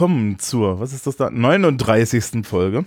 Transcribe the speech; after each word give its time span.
willkommen 0.00 0.38
zur, 0.38 0.80
was 0.80 0.94
ist 0.94 1.06
das 1.06 1.16
da, 1.16 1.28
39. 1.28 2.46
Folge. 2.46 2.86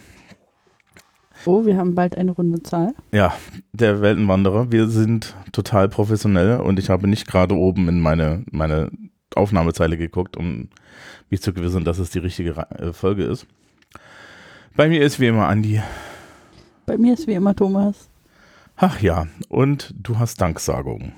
Oh, 1.45 1.63
wir 1.63 1.77
haben 1.77 1.93
bald 1.93 2.17
eine 2.17 2.31
runde 2.31 2.63
Zahl. 2.63 2.95
Ja, 3.11 3.35
der 3.71 4.01
Weltenwanderer. 4.01 4.71
Wir 4.71 4.87
sind 4.87 5.35
total 5.51 5.89
professionell 5.89 6.59
und 6.59 6.79
ich 6.79 6.89
habe 6.89 7.07
nicht 7.07 7.27
gerade 7.27 7.53
oben 7.53 7.87
in 7.87 7.99
meine, 7.99 8.43
meine 8.49 8.89
Aufnahmezeile 9.35 9.95
geguckt, 9.95 10.37
um 10.37 10.69
mich 11.29 11.43
zu 11.43 11.53
gewissern, 11.53 11.83
dass 11.83 11.99
es 11.99 12.09
die 12.09 12.17
richtige 12.17 12.55
äh, 12.55 12.93
Folge 12.93 13.25
ist. 13.25 13.45
Bei 14.75 14.89
mir 14.89 15.03
ist 15.03 15.19
wie 15.19 15.27
immer 15.27 15.47
Andi. 15.47 15.83
Bei 16.87 16.97
mir 16.97 17.13
ist 17.13 17.27
wie 17.27 17.33
immer 17.33 17.55
Thomas. 17.55 18.09
Ach 18.75 18.99
ja, 19.01 19.27
und 19.49 19.93
du 20.01 20.17
hast 20.17 20.41
Danksagungen. 20.41 21.13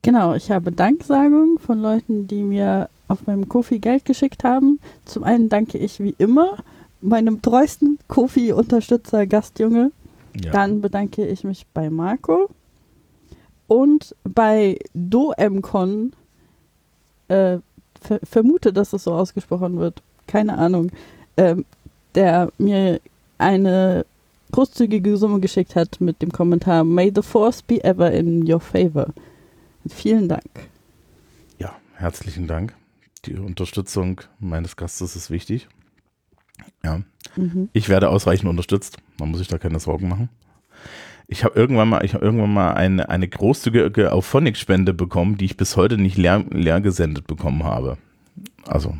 Genau, 0.00 0.32
ich 0.32 0.50
habe 0.50 0.72
Danksagungen 0.72 1.58
von 1.58 1.80
Leuten, 1.82 2.28
die 2.28 2.42
mir 2.42 2.88
auf 3.08 3.26
meinem 3.26 3.48
Kofi 3.48 3.78
Geld 3.78 4.04
geschickt 4.04 4.44
haben. 4.44 4.80
Zum 5.04 5.24
einen 5.24 5.48
danke 5.48 5.78
ich 5.78 6.00
wie 6.00 6.14
immer 6.18 6.58
meinem 7.00 7.42
treuesten 7.42 7.98
Kofi-Unterstützer 8.08 9.26
Gastjunge. 9.26 9.92
Ja. 10.42 10.52
Dann 10.52 10.80
bedanke 10.80 11.26
ich 11.26 11.44
mich 11.44 11.66
bei 11.72 11.90
Marco 11.90 12.48
und 13.66 14.14
bei 14.24 14.78
DoMCon. 14.94 16.12
Äh, 17.28 17.58
ver 18.00 18.20
vermute, 18.22 18.72
dass 18.72 18.92
es 18.92 19.04
so 19.04 19.12
ausgesprochen 19.12 19.78
wird. 19.78 20.02
Keine 20.26 20.56
Ahnung. 20.56 20.90
Ähm, 21.36 21.64
der 22.14 22.50
mir 22.58 23.00
eine 23.38 24.06
großzügige 24.52 25.16
Summe 25.16 25.40
geschickt 25.40 25.76
hat 25.76 26.00
mit 26.00 26.22
dem 26.22 26.32
Kommentar 26.32 26.84
May 26.84 27.12
the 27.14 27.22
Force 27.22 27.62
be 27.62 27.82
ever 27.84 28.10
in 28.10 28.50
your 28.50 28.60
favor. 28.60 29.08
Vielen 29.88 30.28
Dank. 30.28 30.68
Ja, 31.58 31.74
herzlichen 31.94 32.46
Dank. 32.46 32.77
Die 33.28 33.36
Unterstützung 33.36 34.22
meines 34.40 34.76
Gastes 34.76 35.14
ist 35.14 35.30
wichtig. 35.30 35.68
Ja. 36.82 37.02
Mhm. 37.36 37.68
Ich 37.74 37.90
werde 37.90 38.08
ausreichend 38.08 38.48
unterstützt. 38.48 38.96
Man 39.18 39.30
muss 39.30 39.40
sich 39.40 39.48
da 39.48 39.58
keine 39.58 39.80
Sorgen 39.80 40.08
machen. 40.08 40.30
Ich 41.26 41.44
habe 41.44 41.58
irgendwann 41.58 41.90
mal, 41.90 42.04
ich 42.06 42.14
habe 42.14 42.24
irgendwann 42.24 42.54
mal 42.54 42.72
eine, 42.72 43.10
eine 43.10 43.28
großzügige 43.28 44.12
Auphonic-Spende 44.12 44.94
bekommen, 44.94 45.36
die 45.36 45.44
ich 45.44 45.58
bis 45.58 45.76
heute 45.76 45.98
nicht 45.98 46.16
leer, 46.16 46.42
leer 46.48 46.80
gesendet 46.80 47.26
bekommen 47.26 47.64
habe. 47.64 47.98
Also 48.66 48.96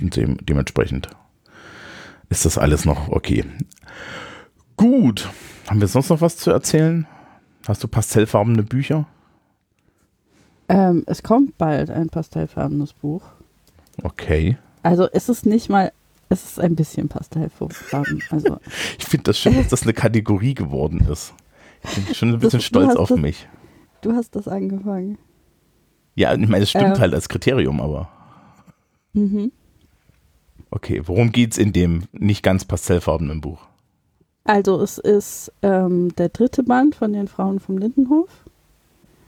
dem, 0.00 0.38
dementsprechend 0.44 1.08
ist 2.30 2.44
das 2.44 2.58
alles 2.58 2.84
noch 2.84 3.08
okay. 3.10 3.44
Gut. 4.76 5.28
Haben 5.68 5.80
wir 5.80 5.86
sonst 5.86 6.08
noch 6.08 6.20
was 6.20 6.36
zu 6.36 6.50
erzählen? 6.50 7.06
Hast 7.68 7.84
du 7.84 7.86
pastellfarbene 7.86 8.64
Bücher? 8.64 9.06
Ähm, 10.68 11.04
es 11.06 11.22
kommt 11.22 11.58
bald 11.58 11.90
ein 11.90 12.08
pastellfarbenes 12.08 12.92
Buch. 12.92 13.22
Okay. 14.02 14.56
Also 14.82 15.08
es 15.12 15.28
ist 15.28 15.46
nicht 15.46 15.68
mal, 15.68 15.92
es 16.28 16.44
ist 16.44 16.60
ein 16.60 16.76
bisschen 16.76 17.08
pastellfarben. 17.08 18.22
Also 18.30 18.58
ich 18.98 19.04
finde 19.04 19.24
das 19.24 19.38
schön, 19.38 19.56
dass 19.56 19.68
das 19.68 19.82
eine 19.82 19.92
Kategorie 19.92 20.54
geworden 20.54 21.06
ist. 21.10 21.34
Ich 21.84 22.04
bin 22.04 22.14
schon 22.14 22.28
ein 22.30 22.38
bisschen 22.38 22.58
das, 22.58 22.64
stolz 22.64 22.96
auf 22.96 23.08
das, 23.08 23.18
mich. 23.18 23.48
Du 24.00 24.12
hast 24.12 24.34
das 24.36 24.48
angefangen. 24.48 25.18
Ja, 26.14 26.34
ich 26.34 26.48
meine, 26.48 26.64
es 26.64 26.70
stimmt 26.70 26.96
ähm. 26.96 26.98
halt 26.98 27.14
als 27.14 27.28
Kriterium, 27.28 27.80
aber. 27.80 28.08
Mhm. 29.12 29.52
Okay, 30.70 31.02
worum 31.04 31.32
geht 31.32 31.52
es 31.52 31.58
in 31.58 31.72
dem 31.72 32.04
nicht 32.12 32.42
ganz 32.42 32.64
pastellfarbenen 32.64 33.40
Buch? 33.40 33.60
Also 34.44 34.80
es 34.80 34.98
ist 34.98 35.52
ähm, 35.62 36.14
der 36.16 36.30
dritte 36.30 36.62
Band 36.62 36.94
von 36.94 37.12
den 37.12 37.28
Frauen 37.28 37.60
vom 37.60 37.78
Lindenhof. 37.78 38.28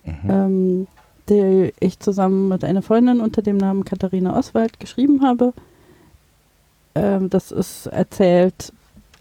Mhm. 0.05 0.31
Ähm, 0.31 0.87
die 1.31 1.73
ich 1.81 1.99
zusammen 2.01 2.49
mit 2.49 2.65
einer 2.65 2.83
Freundin 2.83 3.21
unter 3.21 3.41
dem 3.43 3.57
Namen 3.57 3.85
Katharina 3.85 4.37
Oswald 4.37 4.81
geschrieben 4.81 5.23
habe. 5.23 5.53
Ähm, 6.95 7.31
das 7.31 7.53
ist 7.53 7.87
erzählt, 7.87 8.73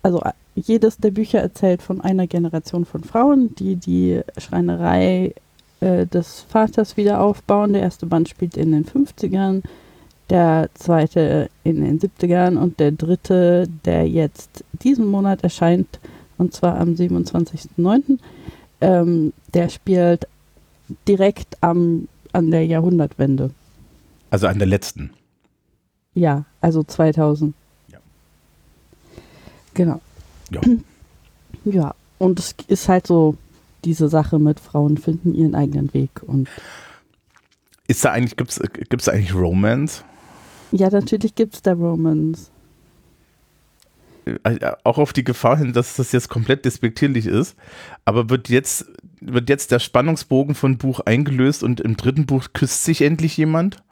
also 0.02 0.22
äh, 0.22 0.32
jedes 0.56 0.98
der 0.98 1.12
Bücher 1.12 1.40
erzählt 1.40 1.82
von 1.82 2.02
einer 2.02 2.28
Generation 2.28 2.86
von 2.86 3.04
Frauen, 3.04 3.56
die 3.56 3.76
die 3.76 4.22
Schreinerei 4.38 5.34
äh, 5.80 6.06
des 6.06 6.42
Vaters 6.50 6.98
wieder 6.98 7.22
aufbauen. 7.22 7.74
Der 7.74 7.84
erste 7.84 8.06
Band 8.06 8.28
spielt 8.28 8.58
in 8.58 8.72
den 8.72 8.86
50ern, 8.86 9.62
der 10.30 10.70
zweite 10.74 11.50
in 11.64 11.84
den 11.84 12.00
70ern 12.00 12.58
und 12.58 12.80
der 12.80 12.92
dritte, 12.92 13.68
der 13.86 14.08
jetzt 14.08 14.64
diesen 14.74 15.06
Monat 15.06 15.44
erscheint, 15.44 16.00
und 16.38 16.54
zwar 16.54 16.78
am 16.80 16.94
27.09., 16.94 18.18
ähm, 18.82 19.34
der 19.54 19.70
spielt 19.70 20.28
direkt 21.08 21.58
am, 21.62 22.08
an 22.34 22.52
der 22.52 22.66
Jahrhundertwende. 22.66 23.52
Also 24.30 24.48
an 24.48 24.60
der 24.60 24.68
letzten. 24.68 25.12
Ja, 26.14 26.46
also 26.62 26.84
2000. 26.84 27.54
Ja. 27.92 28.00
Genau. 29.74 30.02
Ja. 30.52 30.62
Ja, 31.66 31.94
und 32.20 32.40
es 32.40 32.56
ist 32.68 32.88
halt 32.88 33.06
so 33.06 33.36
diese 33.84 34.08
Sache 34.08 34.40
mit 34.40 34.62
Frauen 34.62 34.98
finden 34.98 35.36
ihren 35.36 35.56
eigenen 35.56 35.94
Weg 35.94 36.24
und 36.26 36.48
ist 37.90 38.06
da 38.06 38.12
eigentlich, 38.12 38.38
gibt 38.38 38.52
es 38.52 39.06
da 39.06 39.12
eigentlich 39.12 39.34
Romance? 39.34 40.04
Ja, 40.72 40.90
natürlich 40.90 41.34
gibt 41.34 41.56
es 41.56 41.62
da 41.64 41.74
Romance. 41.74 42.52
Äh, 44.44 44.74
auch 44.84 45.00
auf 45.00 45.12
die 45.12 45.24
Gefahr 45.24 45.58
hin, 45.58 45.74
dass 45.74 45.96
das 45.96 46.12
jetzt 46.12 46.30
komplett 46.30 46.66
despektierlich 46.66 47.26
ist, 47.26 47.56
aber 48.06 48.30
wird 48.30 48.50
jetzt, 48.50 48.86
wird 49.22 49.50
jetzt 49.50 49.72
der 49.72 49.80
Spannungsbogen 49.80 50.56
von 50.56 50.78
Buch 50.78 51.02
eingelöst 51.02 51.64
und 51.64 51.82
im 51.82 51.98
dritten 51.98 52.26
Buch 52.26 52.48
küsst 52.54 52.84
sich 52.84 53.02
endlich 53.02 53.38
jemand? 53.38 53.84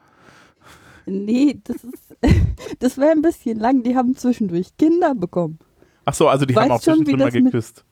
Nee, 1.05 1.61
das 1.63 1.77
das 2.79 2.97
wäre 2.97 3.11
ein 3.11 3.21
bisschen 3.21 3.59
lang. 3.59 3.83
Die 3.83 3.95
haben 3.95 4.15
zwischendurch 4.15 4.75
Kinder 4.77 5.15
bekommen. 5.15 5.59
Ach 6.05 6.13
so, 6.13 6.27
also 6.27 6.45
die 6.45 6.55
haben 6.55 6.71
auch 6.71 6.81
zwischendrin 6.81 7.19
mal 7.19 7.31
geküsst. 7.31 7.83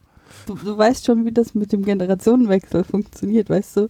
Mit, 0.48 0.60
du, 0.60 0.66
du, 0.66 0.78
weißt 0.78 1.06
schon, 1.06 1.26
wie 1.26 1.32
das 1.32 1.54
mit 1.54 1.72
dem 1.72 1.84
Generationenwechsel 1.84 2.84
funktioniert, 2.84 3.50
weißt 3.50 3.78
du? 3.78 3.90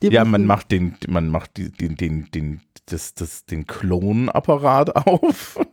Die 0.00 0.08
ja, 0.08 0.24
man 0.24 0.46
macht 0.46 0.72
den, 0.72 0.96
man 1.08 1.28
macht 1.28 1.58
den, 1.58 1.72
den, 1.72 1.96
den, 1.96 2.28
den, 2.32 2.60
das, 2.86 3.14
das, 3.14 3.44
den 3.44 3.66
Klonapparat 3.66 4.96
auf. 5.06 5.58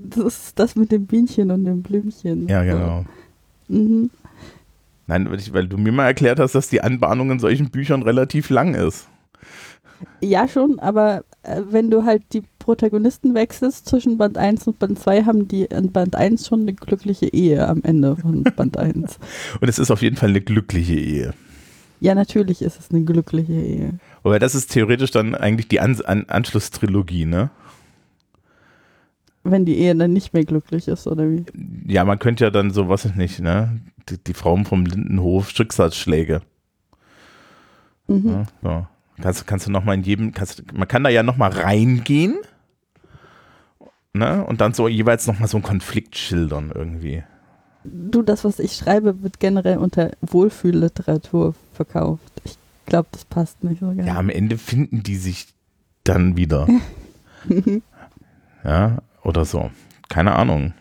Das 0.00 0.24
ist 0.24 0.58
das 0.58 0.74
mit 0.74 0.90
dem 0.90 1.06
Bienchen 1.06 1.52
und 1.52 1.64
dem 1.64 1.82
Blümchen. 1.82 2.48
Ja, 2.48 2.64
genau. 2.64 3.04
Mhm. 3.68 4.10
Nein, 5.06 5.28
weil 5.30 5.68
du 5.68 5.78
mir 5.78 5.92
mal 5.92 6.06
erklärt 6.06 6.38
hast, 6.38 6.54
dass 6.54 6.68
die 6.68 6.80
Anbahnung 6.80 7.30
in 7.30 7.38
solchen 7.38 7.70
Büchern 7.70 8.02
relativ 8.02 8.50
lang 8.50 8.74
ist. 8.74 9.08
Ja, 10.20 10.48
schon, 10.48 10.78
aber 10.78 11.24
äh, 11.42 11.62
wenn 11.70 11.90
du 11.90 12.04
halt 12.04 12.22
die 12.32 12.42
Protagonisten 12.58 13.34
wechselst 13.34 13.86
zwischen 13.88 14.18
Band 14.18 14.38
1 14.38 14.66
und 14.66 14.78
Band 14.78 14.98
2, 14.98 15.24
haben 15.24 15.48
die 15.48 15.64
in 15.64 15.92
Band 15.92 16.16
1 16.16 16.46
schon 16.46 16.62
eine 16.62 16.74
glückliche 16.74 17.26
Ehe 17.26 17.66
am 17.66 17.82
Ende 17.82 18.16
von 18.16 18.42
Band 18.56 18.78
1. 18.78 19.18
und 19.60 19.68
es 19.68 19.78
ist 19.78 19.90
auf 19.90 20.02
jeden 20.02 20.16
Fall 20.16 20.30
eine 20.30 20.40
glückliche 20.40 20.94
Ehe. 20.94 21.34
Ja, 22.00 22.16
natürlich 22.16 22.62
ist 22.62 22.80
es 22.80 22.90
eine 22.90 23.04
glückliche 23.04 23.52
Ehe. 23.52 23.98
Aber 24.24 24.38
das 24.40 24.56
ist 24.56 24.72
theoretisch 24.72 25.12
dann 25.12 25.36
eigentlich 25.36 25.68
die 25.68 25.80
An 25.80 26.00
An 26.04 26.24
Anschlusstrilogie, 26.28 27.26
ne? 27.26 27.50
Wenn 29.44 29.64
die 29.64 29.78
Ehe 29.78 29.94
dann 29.94 30.12
nicht 30.12 30.32
mehr 30.32 30.44
glücklich 30.44 30.88
ist, 30.88 31.06
oder 31.06 31.28
wie? 31.28 31.44
Ja, 31.86 32.04
man 32.04 32.18
könnte 32.18 32.44
ja 32.44 32.50
dann 32.50 32.70
so, 32.70 32.88
was 32.88 33.04
ich 33.04 33.14
nicht, 33.14 33.40
ne? 33.40 33.80
Die, 34.08 34.22
die 34.22 34.34
Frauen 34.34 34.64
vom 34.64 34.84
Lindenhof, 34.84 35.50
Schicksalsschläge. 35.50 36.42
Mhm. 38.08 38.28
Ja, 38.28 38.44
so. 38.62 38.86
Kannst, 39.20 39.46
kannst 39.46 39.66
du 39.66 39.70
nochmal 39.70 39.96
in 39.96 40.02
jedem, 40.02 40.32
kannst, 40.32 40.72
man 40.72 40.88
kann 40.88 41.04
da 41.04 41.10
ja 41.10 41.22
nochmal 41.22 41.50
reingehen, 41.50 42.38
ne? 44.12 44.44
Und 44.44 44.60
dann 44.60 44.72
so 44.72 44.88
jeweils 44.88 45.26
nochmal 45.26 45.48
so 45.48 45.58
einen 45.58 45.64
Konflikt 45.64 46.16
schildern 46.16 46.72
irgendwie. 46.74 47.22
Du, 47.84 48.22
das, 48.22 48.44
was 48.44 48.58
ich 48.58 48.74
schreibe, 48.74 49.22
wird 49.22 49.40
generell 49.40 49.78
unter 49.78 50.12
Wohlfühlliteratur 50.20 51.54
verkauft. 51.72 52.32
Ich 52.44 52.56
glaube, 52.86 53.08
das 53.12 53.24
passt 53.24 53.64
nicht 53.64 53.80
so 53.80 53.86
ganz. 53.86 54.06
Ja, 54.06 54.16
am 54.16 54.28
Ende 54.28 54.56
finden 54.58 55.02
die 55.02 55.16
sich 55.16 55.48
dann 56.04 56.36
wieder. 56.36 56.68
ja, 58.64 58.98
oder 59.22 59.44
so. 59.44 59.70
Keine 60.08 60.34
Ahnung. 60.34 60.74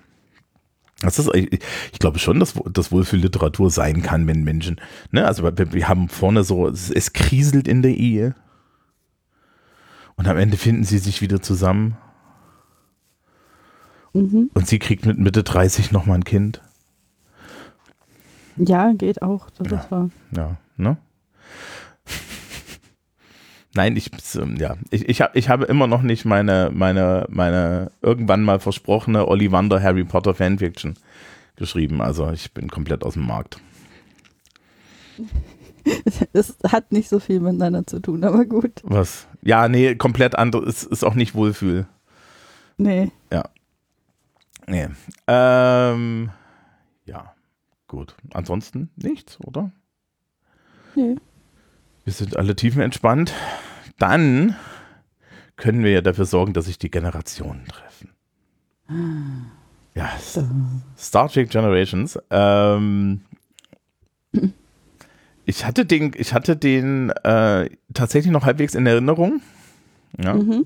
Das 1.01 1.17
ist, 1.17 1.33
ich, 1.33 1.99
glaube 1.99 2.19
schon, 2.19 2.39
dass 2.39 2.53
das 2.71 2.91
wohl 2.91 3.05
für 3.05 3.17
Literatur 3.17 3.71
sein 3.71 4.03
kann, 4.03 4.27
wenn 4.27 4.43
Menschen, 4.43 4.79
ne, 5.09 5.25
also 5.25 5.43
wir, 5.43 5.73
wir 5.73 5.87
haben 5.87 6.09
vorne 6.09 6.43
so, 6.43 6.67
es, 6.67 6.91
es, 6.91 7.13
kriselt 7.13 7.67
in 7.67 7.81
der 7.81 7.95
Ehe 7.95 8.35
und 10.15 10.27
am 10.27 10.37
Ende 10.37 10.57
finden 10.57 10.83
sie 10.83 10.99
sich 10.99 11.21
wieder 11.21 11.41
zusammen 11.41 11.97
mhm. 14.13 14.51
und 14.53 14.67
sie 14.67 14.77
kriegt 14.77 15.07
mit 15.07 15.17
Mitte 15.17 15.43
30 15.43 15.91
nochmal 15.91 16.19
ein 16.19 16.23
Kind. 16.23 16.61
Ja, 18.57 18.93
geht 18.93 19.23
auch, 19.23 19.49
das 19.49 19.71
ja, 19.71 19.79
ist 19.79 19.91
wahr. 19.91 20.09
Ja, 20.35 20.57
ne? 20.77 20.97
Nein, 23.73 23.95
ich, 23.95 24.11
ja, 24.57 24.75
ich, 24.89 25.07
ich, 25.07 25.21
hab, 25.21 25.35
ich 25.35 25.47
habe 25.47 25.65
immer 25.65 25.87
noch 25.87 26.01
nicht 26.01 26.25
meine, 26.25 26.71
meine, 26.73 27.25
meine 27.29 27.91
irgendwann 28.01 28.43
mal 28.43 28.59
versprochene 28.59 29.27
Ollivander 29.27 29.81
Harry 29.81 30.03
Potter 30.03 30.33
Fanfiction 30.33 30.95
geschrieben. 31.55 32.01
Also 32.01 32.29
ich 32.31 32.53
bin 32.53 32.69
komplett 32.69 33.03
aus 33.03 33.13
dem 33.13 33.25
Markt. 33.27 33.59
Das 36.33 36.55
hat 36.71 36.91
nicht 36.91 37.09
so 37.09 37.19
viel 37.19 37.39
miteinander 37.39 37.87
zu 37.87 37.99
tun, 37.99 38.23
aber 38.23 38.45
gut. 38.45 38.81
Was? 38.83 39.27
Ja, 39.41 39.67
nee, 39.67 39.95
komplett 39.95 40.35
anders. 40.35 40.63
Ist, 40.63 40.83
ist 40.83 41.03
auch 41.03 41.15
nicht 41.15 41.33
Wohlfühl. 41.33 41.87
Nee. 42.77 43.11
Ja. 43.31 43.49
Nee. 44.67 44.89
Ähm, 45.27 46.29
ja, 47.05 47.33
gut. 47.87 48.15
Ansonsten 48.31 48.91
nichts, 48.95 49.39
oder? 49.41 49.71
Nee. 50.93 51.15
Wir 52.03 52.13
sind 52.13 52.37
alle 52.37 52.55
tiefenentspannt. 52.55 53.33
Dann 53.97 54.55
können 55.55 55.83
wir 55.83 55.91
ja 55.91 56.01
dafür 56.01 56.25
sorgen, 56.25 56.53
dass 56.53 56.65
sich 56.65 56.79
die 56.79 56.89
Generationen 56.89 57.65
treffen. 57.67 58.09
Ja, 59.93 60.09
Star 60.97 61.29
Trek 61.29 61.49
Generations. 61.49 62.17
Ähm, 62.29 63.21
ich 65.45 65.65
hatte 65.65 65.85
den, 65.85 66.13
ich 66.15 66.33
hatte 66.33 66.55
den 66.55 67.09
äh, 67.09 67.69
tatsächlich 67.93 68.31
noch 68.31 68.45
halbwegs 68.45 68.73
in 68.75 68.87
Erinnerung. 68.87 69.41
Ja. 70.21 70.33
Mhm. 70.33 70.65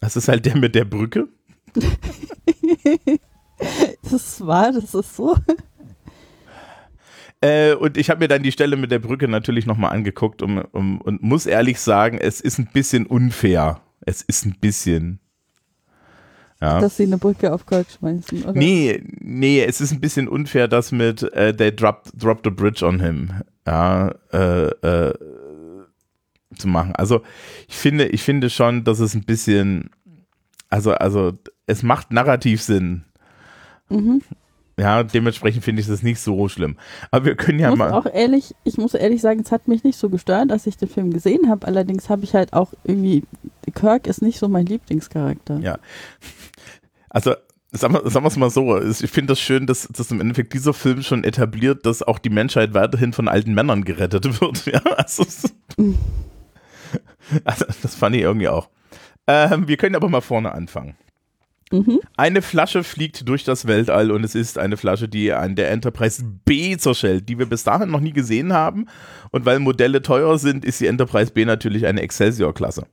Das 0.00 0.16
ist 0.16 0.28
halt 0.28 0.46
der 0.46 0.56
mit 0.56 0.74
der 0.74 0.84
Brücke. 0.84 1.28
das 4.10 4.46
war, 4.46 4.72
das 4.72 4.94
ist 4.94 5.16
so. 5.16 5.36
Äh, 7.40 7.74
und 7.74 7.96
ich 7.96 8.10
habe 8.10 8.20
mir 8.20 8.28
dann 8.28 8.42
die 8.42 8.52
Stelle 8.52 8.76
mit 8.76 8.90
der 8.90 8.98
Brücke 8.98 9.26
natürlich 9.26 9.66
nochmal 9.66 9.92
angeguckt 9.92 10.42
um, 10.42 10.58
um, 10.72 11.00
und 11.00 11.22
muss 11.22 11.46
ehrlich 11.46 11.80
sagen, 11.80 12.18
es 12.18 12.40
ist 12.40 12.58
ein 12.58 12.68
bisschen 12.72 13.06
unfair. 13.06 13.80
Es 14.00 14.22
ist 14.22 14.44
ein 14.44 14.56
bisschen. 14.60 15.20
Ja. 16.60 16.80
Dass 16.80 16.98
sie 16.98 17.04
eine 17.04 17.16
Brücke 17.16 17.52
auf 17.52 17.64
Kirk 17.64 17.86
schmeißen, 17.90 18.44
oder? 18.44 18.52
Nee, 18.52 19.02
nee, 19.20 19.62
es 19.64 19.80
ist 19.80 19.92
ein 19.92 20.00
bisschen 20.00 20.28
unfair, 20.28 20.68
das 20.68 20.92
mit 20.92 21.22
uh, 21.22 21.52
They 21.52 21.74
dropped, 21.74 22.12
dropped 22.14 22.44
the 22.44 22.50
bridge 22.50 22.84
on 22.84 23.00
him 23.00 23.30
ja, 23.66 24.14
äh, 24.32 24.66
äh, 24.68 25.14
zu 26.56 26.68
machen. 26.68 26.94
Also 26.96 27.22
ich 27.68 27.76
finde, 27.76 28.06
ich 28.08 28.22
finde 28.22 28.50
schon, 28.50 28.84
dass 28.84 28.98
es 28.98 29.14
ein 29.14 29.24
bisschen, 29.24 29.90
also, 30.68 30.92
also 30.92 31.32
es 31.66 31.82
macht 31.82 32.12
narrativ 32.12 32.62
Sinn. 32.62 33.04
Mhm. 33.88 34.20
Ja, 34.80 35.02
dementsprechend 35.02 35.62
finde 35.62 35.82
ich 35.82 35.88
das 35.88 36.02
nicht 36.02 36.20
so 36.20 36.48
schlimm. 36.48 36.76
Aber 37.10 37.26
wir 37.26 37.34
können 37.34 37.58
ja 37.58 37.68
ich 37.68 37.76
muss 37.76 37.78
mal. 37.78 37.92
Auch 37.92 38.06
ehrlich, 38.06 38.54
ich 38.64 38.78
muss 38.78 38.94
ehrlich 38.94 39.20
sagen, 39.20 39.40
es 39.40 39.52
hat 39.52 39.68
mich 39.68 39.84
nicht 39.84 39.98
so 39.98 40.08
gestört, 40.08 40.50
dass 40.50 40.66
ich 40.66 40.78
den 40.78 40.88
Film 40.88 41.12
gesehen 41.12 41.50
habe. 41.50 41.66
Allerdings 41.66 42.08
habe 42.08 42.24
ich 42.24 42.34
halt 42.34 42.54
auch 42.54 42.72
irgendwie, 42.84 43.24
Kirk 43.74 44.06
ist 44.06 44.22
nicht 44.22 44.38
so 44.38 44.48
mein 44.48 44.64
Lieblingscharakter. 44.64 45.58
Ja. 45.58 45.78
Also, 47.10 47.34
sagen 47.72 47.92
wir, 47.92 48.10
sagen 48.10 48.24
wir 48.24 48.28
es 48.28 48.36
mal 48.38 48.48
so, 48.48 48.80
ich 48.80 49.10
finde 49.10 49.32
das 49.32 49.40
schön, 49.40 49.66
dass, 49.66 49.86
dass 49.88 50.10
im 50.10 50.20
Endeffekt 50.20 50.54
dieser 50.54 50.72
Film 50.72 51.02
schon 51.02 51.24
etabliert, 51.24 51.84
dass 51.84 52.02
auch 52.02 52.18
die 52.18 52.30
Menschheit 52.30 52.72
weiterhin 52.72 53.12
von 53.12 53.28
alten 53.28 53.52
Männern 53.52 53.84
gerettet 53.84 54.24
wird. 54.40 54.64
Ja, 54.64 54.80
also, 54.96 55.24
also 57.44 57.64
das 57.82 57.94
fand 57.94 58.16
ich 58.16 58.22
irgendwie 58.22 58.48
auch. 58.48 58.70
Ähm, 59.26 59.68
wir 59.68 59.76
können 59.76 59.94
aber 59.94 60.08
mal 60.08 60.22
vorne 60.22 60.52
anfangen. 60.52 60.96
Mhm. 61.72 62.00
Eine 62.16 62.42
Flasche 62.42 62.82
fliegt 62.82 63.28
durch 63.28 63.44
das 63.44 63.66
Weltall 63.66 64.10
und 64.10 64.24
es 64.24 64.34
ist 64.34 64.58
eine 64.58 64.76
Flasche, 64.76 65.08
die 65.08 65.32
an 65.32 65.54
der 65.54 65.70
Enterprise 65.70 66.24
B 66.44 66.76
zerschellt, 66.76 67.28
die 67.28 67.38
wir 67.38 67.46
bis 67.46 67.62
dahin 67.62 67.90
noch 67.90 68.00
nie 68.00 68.12
gesehen 68.12 68.52
haben. 68.52 68.86
Und 69.30 69.46
weil 69.46 69.60
Modelle 69.60 70.02
teuer 70.02 70.36
sind, 70.38 70.64
ist 70.64 70.80
die 70.80 70.86
Enterprise 70.86 71.32
B 71.32 71.44
natürlich 71.44 71.86
eine 71.86 72.02
Excelsior-Klasse. 72.02 72.86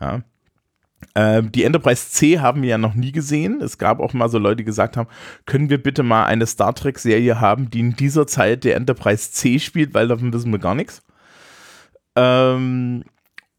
Ja. 0.00 0.22
Ähm, 1.14 1.50
die 1.52 1.64
Enterprise 1.64 2.10
C 2.10 2.38
haben 2.38 2.60
wir 2.62 2.68
ja 2.68 2.78
noch 2.78 2.94
nie 2.94 3.12
gesehen. 3.12 3.62
Es 3.62 3.78
gab 3.78 4.00
auch 4.00 4.12
mal 4.12 4.28
so 4.28 4.38
Leute, 4.38 4.56
die 4.56 4.64
gesagt 4.64 4.96
haben, 4.96 5.08
können 5.46 5.70
wir 5.70 5.82
bitte 5.82 6.02
mal 6.02 6.26
eine 6.26 6.46
Star 6.46 6.74
Trek-Serie 6.74 7.40
haben, 7.40 7.70
die 7.70 7.80
in 7.80 7.96
dieser 7.96 8.26
Zeit 8.26 8.64
der 8.64 8.76
Enterprise 8.76 9.32
C 9.32 9.58
spielt, 9.58 9.94
weil 9.94 10.08
davon 10.08 10.32
wissen 10.32 10.52
wir 10.52 10.58
gar 10.58 10.74
nichts. 10.74 11.02
Ähm, 12.14 13.04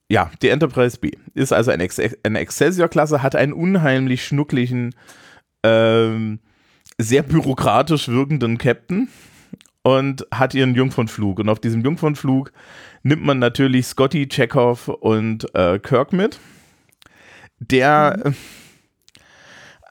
ja, 0.10 0.32
die 0.42 0.50
Enterprise 0.50 0.98
B 1.00 1.12
ist 1.36 1.54
also 1.54 1.72
eine, 1.72 1.84
Ex 1.84 2.00
eine 2.24 2.40
Excelsior-Klasse, 2.40 3.22
hat 3.22 3.36
einen 3.36 3.54
unheimlich 3.54 4.26
schnucklichen, 4.26 4.96
ähm, 5.64 6.40
sehr 6.98 7.24
bürokratisch 7.24 8.10
wirkenden 8.10 8.58
Captain 8.58 9.08
und 9.84 10.26
hat 10.34 10.54
ihren 10.54 10.76
Jungfernflug. 10.76 11.40
Und 11.40 11.50
auf 11.50 11.60
diesem 11.60 11.84
Jungfernflug 11.84 12.52
nimmt 13.04 13.24
man 13.24 13.40
natürlich 13.40 13.86
Scotty, 13.88 14.28
Chekhov 14.28 14.88
und 14.88 15.54
äh, 15.56 15.80
Kirk 15.80 16.12
mit. 16.12 16.40
Der. 17.60 18.20
Mhm. 18.26 18.36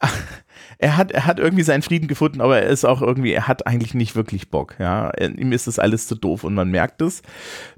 Er 0.80 0.96
hat, 0.96 1.10
er 1.10 1.26
hat 1.26 1.40
irgendwie 1.40 1.64
seinen 1.64 1.82
Frieden 1.82 2.06
gefunden, 2.06 2.40
aber 2.40 2.60
er 2.62 2.68
ist 2.68 2.84
auch 2.84 3.02
irgendwie, 3.02 3.32
er 3.32 3.48
hat 3.48 3.66
eigentlich 3.66 3.94
nicht 3.94 4.14
wirklich 4.14 4.48
Bock. 4.48 4.76
Ja, 4.78 5.12
ihm 5.18 5.50
ist 5.50 5.66
das 5.66 5.80
alles 5.80 6.06
zu 6.06 6.14
doof 6.14 6.44
und 6.44 6.54
man 6.54 6.70
merkt 6.70 7.02
es. 7.02 7.22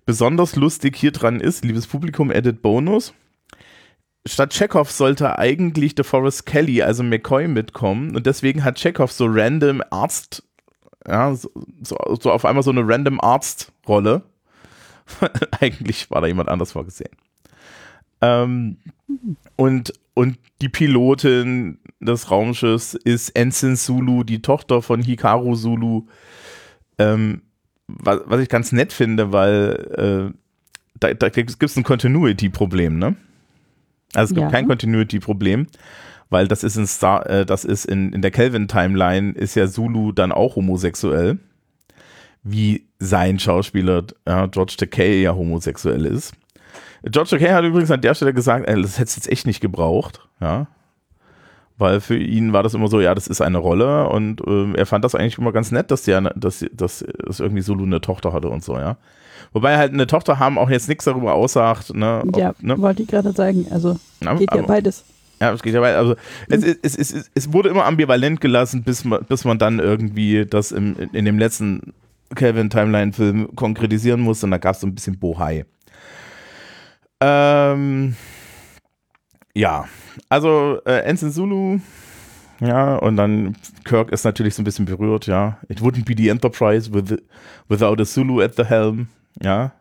Besonders 0.04 0.54
lustig 0.54 0.96
hier 0.96 1.10
dran 1.10 1.40
ist, 1.40 1.64
liebes 1.64 1.86
Publikum, 1.86 2.30
Edit 2.30 2.60
Bonus. 2.60 3.14
Statt 4.26 4.52
Chekhov 4.52 4.90
sollte 4.90 5.38
eigentlich 5.38 5.94
der 5.94 6.04
Forrest 6.04 6.44
Kelly, 6.44 6.82
also 6.82 7.02
McCoy, 7.02 7.48
mitkommen 7.48 8.14
und 8.14 8.26
deswegen 8.26 8.64
hat 8.64 8.76
Chekhov 8.76 9.12
so 9.12 9.24
random 9.26 9.82
Arzt, 9.88 10.42
ja, 11.08 11.34
so, 11.34 11.50
so, 11.82 11.96
so 12.20 12.30
auf 12.30 12.44
einmal 12.44 12.62
so 12.62 12.70
eine 12.70 12.86
random 12.86 13.18
Arztrolle. 13.18 14.22
eigentlich 15.60 16.10
war 16.10 16.20
da 16.20 16.26
jemand 16.26 16.50
anders 16.50 16.72
vorgesehen. 16.72 17.16
Ähm, 18.20 18.76
und, 19.56 19.92
und 20.14 20.38
die 20.60 20.68
Pilotin 20.68 21.78
des 22.00 22.30
Raumschiffs 22.30 22.94
ist 22.94 23.30
Ensign 23.30 23.76
Zulu, 23.76 24.24
die 24.24 24.42
Tochter 24.42 24.82
von 24.82 25.02
Hikaru 25.02 25.54
Zulu. 25.54 26.06
Ähm, 26.98 27.42
was, 27.86 28.20
was, 28.26 28.40
ich 28.40 28.48
ganz 28.48 28.72
nett 28.72 28.92
finde, 28.92 29.32
weil 29.32 30.32
äh, 30.32 30.38
da, 30.98 31.14
da 31.14 31.28
gibt 31.28 31.62
es 31.62 31.76
ein 31.76 31.82
Continuity-Problem, 31.82 32.98
ne? 32.98 33.16
Also 34.14 34.32
es 34.32 34.34
gibt 34.34 34.44
ja. 34.46 34.50
kein 34.50 34.66
Continuity-Problem, 34.66 35.66
weil 36.30 36.48
das 36.48 36.64
ist 36.64 36.76
in 36.76 36.86
Star, 36.86 37.28
äh, 37.28 37.46
das 37.46 37.64
ist 37.64 37.84
in, 37.84 38.12
in 38.12 38.22
der 38.22 38.30
Kelvin-Timeline 38.30 39.32
ist 39.32 39.54
ja 39.54 39.68
Zulu 39.68 40.12
dann 40.12 40.32
auch 40.32 40.56
homosexuell, 40.56 41.38
wie 42.42 42.86
sein 42.98 43.38
Schauspieler 43.38 44.04
äh, 44.24 44.48
George 44.48 44.74
Takei 44.76 45.20
ja 45.20 45.34
homosexuell 45.34 46.06
ist. 46.06 46.32
George 47.02 47.30
Takei 47.30 47.52
hat 47.52 47.64
übrigens 47.64 47.90
an 47.90 48.00
der 48.00 48.14
Stelle 48.14 48.34
gesagt, 48.34 48.68
ey, 48.68 48.80
das 48.80 48.98
hätte 48.98 49.08
es 49.08 49.16
jetzt 49.16 49.30
echt 49.30 49.46
nicht 49.46 49.60
gebraucht, 49.60 50.28
ja. 50.40 50.66
Weil 51.78 52.00
für 52.00 52.16
ihn 52.16 52.52
war 52.52 52.62
das 52.62 52.74
immer 52.74 52.88
so, 52.88 53.00
ja, 53.00 53.14
das 53.14 53.26
ist 53.26 53.40
eine 53.40 53.56
Rolle 53.56 54.08
und 54.10 54.42
äh, 54.46 54.74
er 54.76 54.84
fand 54.84 55.02
das 55.02 55.14
eigentlich 55.14 55.38
immer 55.38 55.52
ganz 55.52 55.72
nett, 55.72 55.90
dass 55.90 56.02
der, 56.02 56.20
dass, 56.20 56.64
dass 56.72 57.02
es 57.26 57.40
irgendwie 57.40 57.62
Sulu 57.62 57.84
eine 57.84 58.02
Tochter 58.02 58.34
hatte 58.34 58.50
und 58.50 58.62
so, 58.62 58.76
ja. 58.76 58.98
Wobei 59.52 59.78
halt 59.78 59.92
eine 59.92 60.06
Tochter 60.06 60.38
haben 60.38 60.58
auch 60.58 60.68
jetzt 60.68 60.88
nichts 60.88 61.04
darüber 61.04 61.32
aussagt, 61.32 61.94
ne? 61.94 62.22
Ob, 62.26 62.36
ja, 62.36 62.54
ne? 62.60 62.78
wollte 62.78 63.02
ich 63.02 63.08
gerade 63.08 63.32
sagen, 63.32 63.66
also 63.70 63.96
ja, 64.22 64.34
geht 64.34 64.54
ja 64.54 64.62
beides. 64.62 65.04
Ja, 65.40 65.52
es 65.52 65.62
geht 65.62 65.72
ja 65.72 65.80
weiter. 65.80 65.96
Also 65.98 66.16
es, 66.48 66.62
es, 66.82 66.96
es, 66.96 67.30
es, 67.34 67.52
wurde 67.52 67.70
immer 67.70 67.86
ambivalent 67.86 68.42
gelassen, 68.42 68.82
bis 68.82 69.04
man, 69.04 69.24
bis 69.24 69.44
man 69.44 69.58
dann 69.58 69.78
irgendwie 69.78 70.44
das 70.44 70.70
im, 70.70 70.96
in 71.12 71.24
dem 71.24 71.38
letzten 71.38 71.94
Calvin 72.34 72.68
Timeline-Film 72.68 73.56
konkretisieren 73.56 74.20
musste 74.20 74.46
und 74.46 74.50
da 74.52 74.58
gab 74.58 74.74
es 74.74 74.82
so 74.82 74.86
ein 74.86 74.94
bisschen 74.94 75.18
Bohai. 75.18 75.64
Ähm, 77.20 78.16
ja, 79.54 79.86
also 80.28 80.80
äh, 80.84 81.00
Ensign 81.00 81.32
Zulu, 81.32 81.80
ja, 82.60 82.96
und 82.96 83.16
dann 83.16 83.56
Kirk 83.84 84.10
ist 84.10 84.24
natürlich 84.24 84.54
so 84.54 84.60
ein 84.60 84.64
bisschen 84.64 84.84
berührt, 84.84 85.26
ja. 85.26 85.58
It 85.68 85.80
wouldn't 85.80 86.04
be 86.04 86.14
the 86.16 86.28
Enterprise 86.28 86.92
with, 86.92 87.16
without 87.68 88.00
a 88.00 88.04
Zulu 88.04 88.42
at 88.42 88.54
the 88.56 88.64
helm, 88.64 89.08
ja. 89.42 89.72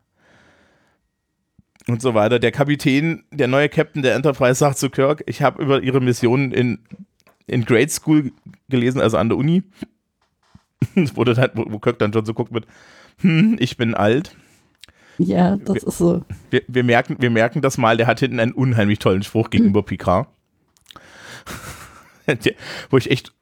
Und 1.87 2.01
so 2.01 2.13
weiter. 2.13 2.39
Der 2.39 2.51
Kapitän, 2.51 3.23
der 3.31 3.47
neue 3.47 3.67
Captain 3.67 4.01
der 4.01 4.15
Enterprise 4.15 4.55
sagt 4.55 4.77
zu 4.77 4.89
Kirk, 4.89 5.23
ich 5.25 5.41
habe 5.41 5.61
über 5.61 5.81
ihre 5.81 5.99
Mission 5.99 6.51
in, 6.51 6.79
in 7.47 7.65
Grade 7.65 7.89
School 7.89 8.31
gelesen, 8.69 9.01
also 9.01 9.17
an 9.17 9.27
der 9.27 9.37
Uni. 9.37 9.63
wo, 10.95 11.25
halt, 11.25 11.51
wo 11.55 11.79
Kirk 11.79 11.99
dann 11.99 12.13
schon 12.13 12.25
so 12.25 12.33
guckt 12.33 12.51
mit, 12.51 12.65
hm, 13.19 13.57
ich 13.59 13.75
bin 13.75 13.93
alt. 13.93 14.35
Ja, 15.19 15.57
das 15.57 15.75
wir, 15.75 15.87
ist 15.87 15.97
so. 15.97 16.23
Wir, 16.49 16.61
wir, 16.67 16.83
merken, 16.83 17.17
wir 17.19 17.29
merken 17.29 17.61
das 17.61 17.77
mal, 17.77 17.97
der 17.97 18.07
hat 18.07 18.19
hinten 18.19 18.39
einen 18.39 18.53
unheimlich 18.53 18.99
tollen 18.99 19.21
Spruch 19.21 19.49
gegenüber 19.49 19.83
Picard. 19.83 20.27
wo 22.89 22.97
ich 22.97 23.11
echt 23.11 23.33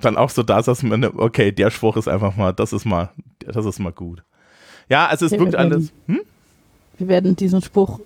dann 0.00 0.16
auch 0.16 0.30
so 0.30 0.42
da 0.42 0.62
saß, 0.62 0.82
meine, 0.84 1.14
okay, 1.18 1.52
der 1.52 1.70
Spruch 1.70 1.96
ist 1.96 2.08
einfach 2.08 2.36
mal, 2.36 2.52
das 2.52 2.72
ist 2.72 2.84
mal, 2.84 3.10
das 3.38 3.66
ist 3.66 3.78
mal 3.78 3.92
gut. 3.92 4.22
Ja, 4.88 5.06
also 5.06 5.26
es 5.26 5.32
okay, 5.32 5.42
wirkt 5.42 5.56
alles. 5.56 5.92
Hm? 6.06 6.20
Wir 6.98 7.08
werden 7.08 7.36
diesen 7.36 7.62
Spruch, 7.62 8.00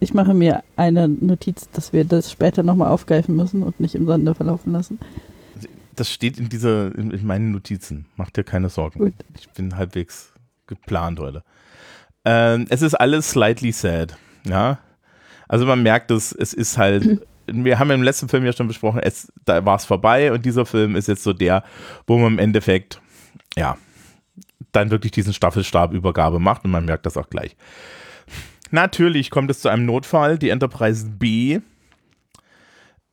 ich 0.00 0.14
mache 0.14 0.34
mir 0.34 0.62
eine 0.76 1.08
Notiz, 1.08 1.68
dass 1.72 1.92
wir 1.92 2.04
das 2.04 2.30
später 2.30 2.62
nochmal 2.62 2.88
aufgreifen 2.88 3.36
müssen 3.36 3.62
und 3.62 3.80
nicht 3.80 3.94
im 3.94 4.06
Sande 4.06 4.34
verlaufen 4.34 4.72
lassen. 4.72 4.98
Das 5.96 6.10
steht 6.10 6.38
in 6.38 6.48
dieser, 6.48 6.94
in, 6.94 7.10
in 7.10 7.26
meinen 7.26 7.52
Notizen. 7.52 8.06
Mach 8.16 8.30
dir 8.30 8.44
keine 8.44 8.68
Sorgen. 8.68 8.98
Gut. 8.98 9.14
Ich 9.38 9.48
bin 9.50 9.76
halbwegs 9.76 10.32
geplant 10.66 11.20
heute. 11.20 11.44
Ähm, 12.24 12.66
es 12.70 12.82
ist 12.82 12.94
alles 12.94 13.30
slightly 13.30 13.72
sad. 13.72 14.16
Ja. 14.46 14.78
Also 15.48 15.66
man 15.66 15.82
merkt 15.82 16.10
es, 16.10 16.32
es 16.32 16.52
ist 16.52 16.78
halt. 16.78 17.26
Wir 17.46 17.78
haben 17.78 17.90
im 17.90 18.02
letzten 18.02 18.30
Film 18.30 18.46
ja 18.46 18.54
schon 18.54 18.68
besprochen, 18.68 19.00
es, 19.00 19.30
da 19.44 19.62
war 19.66 19.76
es 19.76 19.84
vorbei 19.84 20.32
und 20.32 20.46
dieser 20.46 20.64
Film 20.64 20.96
ist 20.96 21.08
jetzt 21.08 21.22
so 21.22 21.34
der, 21.34 21.62
wo 22.06 22.16
man 22.16 22.32
im 22.32 22.38
Endeffekt, 22.38 23.02
ja, 23.54 23.76
dann 24.72 24.90
wirklich 24.90 25.12
diesen 25.12 25.34
Staffelstabübergabe 25.34 26.38
macht 26.38 26.64
und 26.64 26.70
man 26.70 26.86
merkt 26.86 27.04
das 27.04 27.18
auch 27.18 27.28
gleich. 27.28 27.54
Natürlich 28.70 29.30
kommt 29.30 29.50
es 29.50 29.60
zu 29.60 29.68
einem 29.68 29.84
Notfall. 29.84 30.38
Die 30.38 30.48
Enterprise 30.48 31.06
B 31.06 31.60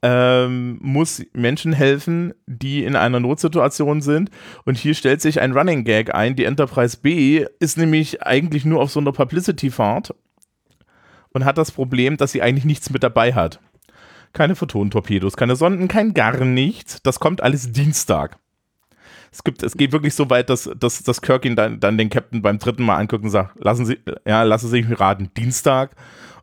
ähm, 0.01 0.79
muss 0.81 1.24
Menschen 1.34 1.74
helfen, 1.74 2.34
die 2.48 2.84
in 2.84 2.96
einer 2.96 3.20
Notsituation 3.20 4.01
sind. 4.01 4.31
Und 4.65 4.77
hier 4.77 4.96
stellt 4.96 5.22
sich 5.22 5.41
ein 5.41 5.53
Running 5.53 5.84
Gag 5.84 6.13
ein. 6.13 6.36
Die 6.36 6.46
Enterprise 6.46 6.98
B 7.01 7.46
ist 7.60 7.77
nämlich 7.77 8.24
eigentlich 8.24 8.65
nur 8.65 8.81
auf 8.81 8.91
so 8.91 9.00
einer 9.00 9.12
Publicity-Fahrt 9.12 10.13
und 11.34 11.46
hat 11.46 11.58
das 11.58 11.72
Problem, 11.72 12.17
dass 12.17 12.31
sie 12.31 12.41
eigentlich 12.41 12.65
nichts 12.65 12.89
mit 12.89 13.03
dabei 13.03 13.34
hat. 13.34 13.60
Keine 14.34 14.55
Photonentorpedos, 14.55 15.36
keine 15.36 15.55
Sonden, 15.55 15.88
kein 15.88 16.13
gar 16.13 16.43
nichts. 16.46 17.01
Das 17.03 17.20
kommt 17.20 17.41
alles 17.41 17.72
Dienstag. 17.72 18.38
Es, 19.31 19.43
gibt, 19.43 19.63
es 19.63 19.77
geht 19.77 19.91
wirklich 19.91 20.13
so 20.13 20.29
weit, 20.29 20.50
dass, 20.50 20.70
dass, 20.77 21.03
dass 21.03 21.22
Kirk 21.22 21.46
ihn 21.46 21.55
dann, 21.55 21.79
dann 21.79 21.98
den 21.98 22.10
Captain 22.10 22.41
beim 22.41 22.60
dritten 22.60 22.84
Mal 22.84 22.98
anguckt 22.98 23.24
und 23.24 23.29
sagt, 23.29 23.63
lassen 23.63 23.86
Sie, 23.86 23.98
ja, 24.25 24.43
lassen 24.43 24.70
Sie 24.70 24.81
mich 24.81 25.00
raten, 25.00 25.31
Dienstag. 25.38 25.96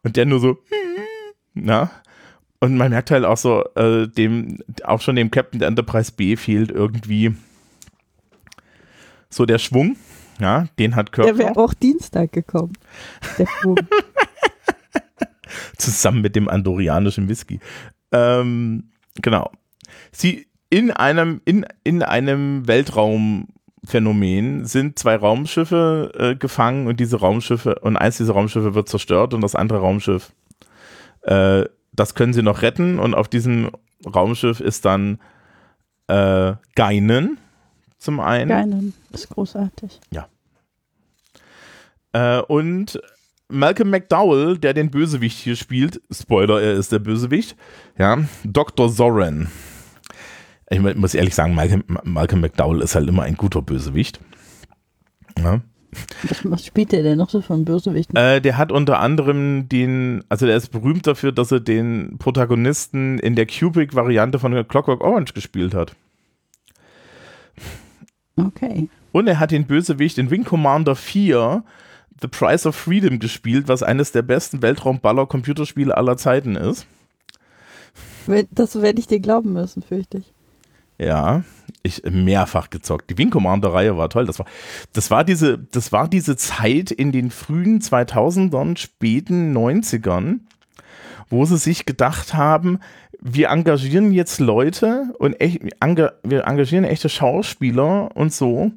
Und 0.03 0.17
der 0.17 0.27
nur 0.27 0.41
so, 0.41 0.59
na, 1.55 1.91
und 2.61 2.77
man 2.77 2.91
merkt 2.91 3.11
halt 3.11 3.25
auch 3.25 3.37
so, 3.37 3.65
äh, 3.77 4.09
dem, 4.09 4.59
auch 4.85 5.00
schon 5.00 5.17
dem 5.17 5.31
Captain 5.31 5.61
der 5.61 5.69
Enterprise 5.69 6.12
B 6.12 6.37
fehlt 6.37 6.71
irgendwie 6.71 7.35
so 9.31 9.47
der 9.47 9.59
Schwung. 9.59 9.97
Ja, 10.41 10.67
den 10.79 10.97
hat 10.97 11.12
Kirk. 11.12 11.27
Der 11.27 11.38
wäre 11.38 11.57
auch 11.57 11.75
Dienstag 11.75 12.33
gekommen. 12.33 12.73
Der 13.38 13.47
Schwung. 13.47 13.79
Zusammen 15.77 16.21
mit 16.21 16.37
dem 16.37 16.49
andorianischen 16.49 17.29
Whisky. 17.29 17.61
Ähm, 18.12 18.91
genau. 19.21 19.50
Sie 20.12 20.47
in 20.71 20.91
einem, 20.91 21.41
in, 21.45 21.67
in 21.83 22.03
einem 22.03 22.69
Weltraumphänomen 22.69 24.67
sind 24.67 24.99
zwei 24.99 25.17
Raumschiffe 25.17 26.12
äh, 26.17 26.37
gefangen 26.37 26.87
und 26.87 27.00
diese 27.00 27.19
Raumschiffe, 27.19 27.77
und 27.81 27.97
eins 27.97 28.19
dieser 28.19 28.35
Raumschiffe 28.35 28.75
wird 28.75 28.88
zerstört 28.88 29.35
und 29.35 29.41
das 29.41 29.55
andere 29.55 29.79
Raumschiff 29.81 30.33
äh, 31.23 31.65
das 31.99 32.14
können 32.14 32.33
sie 32.33 32.43
noch 32.43 32.62
retten 32.62 32.99
und 32.99 33.14
auf 33.14 33.28
diesem 33.28 33.71
Raumschiff 34.07 34.61
ist 34.61 34.85
dann 34.85 35.19
äh, 36.07 36.55
Geinen 36.75 37.38
zum 37.99 38.21
einen. 38.21 38.49
Geinen 38.49 38.95
ist 39.12 39.28
großartig. 39.28 40.00
Ja. 40.11 40.28
Äh, 42.12 42.40
und 42.43 43.00
Malcolm 43.49 43.90
McDowell, 43.90 44.59
der 44.59 44.75
den 44.75 44.90
Bösewicht 44.90 45.38
hier 45.38 45.57
spielt, 45.57 46.00
Spoiler, 46.11 46.61
er 46.61 46.75
ist 46.75 46.93
der 46.93 46.99
Bösewicht, 46.99 47.57
ja, 47.99 48.19
Dr. 48.45 48.93
Zoran. 48.93 49.49
Ich 50.71 50.81
muss 50.81 51.14
ehrlich 51.14 51.35
sagen, 51.35 51.55
Malcolm, 51.55 51.83
Malcolm 52.05 52.43
McDowell 52.43 52.83
ist 52.83 52.95
halt 52.95 53.09
immer 53.09 53.23
ein 53.23 53.37
guter 53.37 53.62
Bösewicht. 53.62 54.21
Ja. 55.38 55.61
Was, 56.45 56.66
spielt 56.66 56.92
der 56.92 57.02
denn 57.02 57.18
noch 57.18 57.30
so 57.30 57.40
von 57.40 57.64
Bösewichten? 57.64 58.16
Äh, 58.16 58.40
der 58.40 58.59
hat 58.59 58.73
unter 58.73 59.00
anderem 59.00 59.68
den, 59.68 60.23
also 60.28 60.47
der 60.47 60.57
ist 60.57 60.71
berühmt 60.71 61.07
dafür, 61.07 61.33
dass 61.33 61.50
er 61.50 61.61
den 61.61 62.16
Protagonisten 62.18 63.18
in 63.18 63.35
der 63.37 63.47
Kubrick-Variante 63.47 64.38
von 64.38 64.52
Clockwork 64.68 65.00
Orange 65.00 65.33
gespielt 65.33 65.75
hat. 65.75 65.95
Okay. 68.37 68.88
Und 69.12 69.26
er 69.26 69.40
hat 69.40 69.50
den 69.50 69.66
Bösewicht 69.66 70.18
in 70.18 70.30
Wing 70.30 70.45
Commander 70.45 70.95
4 70.95 71.64
The 72.21 72.28
Price 72.28 72.66
of 72.66 72.75
Freedom 72.75 73.18
gespielt, 73.18 73.68
was 73.68 73.83
eines 73.83 74.12
der 74.12 74.23
besten 74.23 74.61
Weltraumballer-Computerspiele 74.61 75.97
aller 75.97 76.16
Zeiten 76.16 76.57
ist. 76.57 76.87
Das 78.50 78.80
werde 78.83 78.99
ich 78.99 79.07
dir 79.07 79.21
glauben 79.21 79.52
müssen, 79.52 79.83
fürchte 79.83 80.18
ich. 80.18 80.33
Ja, 80.99 81.45
ich 81.83 82.02
mehrfach 82.05 82.71
gezockt. 82.71 83.09
Die 83.11 83.19
Wing 83.19 83.31
Commander 83.31 83.73
Reihe 83.73 83.97
war 83.97 84.11
toll. 84.11 84.26
Das 84.26 84.38
war, 84.38 84.47
das 84.93 85.11
war 85.11 85.25
diese, 85.25 85.59
das 85.59 85.93
war 85.93 86.09
diese 86.09 86.37
Zeit 86.37 86.90
in 86.90 87.12
den 87.12 87.31
frühen 87.31 87.81
2000ern, 87.81 88.76
späten 88.76 89.57
90ern, 89.57 90.40
wo 91.31 91.45
sie 91.45 91.57
sich 91.57 91.87
gedacht 91.87 92.35
haben, 92.35 92.81
wir 93.21 93.49
engagieren 93.49 94.12
jetzt 94.12 94.40
Leute 94.40 95.14
und 95.19 95.40
echt, 95.40 95.62
wir 95.62 96.45
engagieren 96.45 96.85
echte 96.85 97.09
Schauspieler 97.09 98.17
und 98.17 98.33
so, 98.33 98.73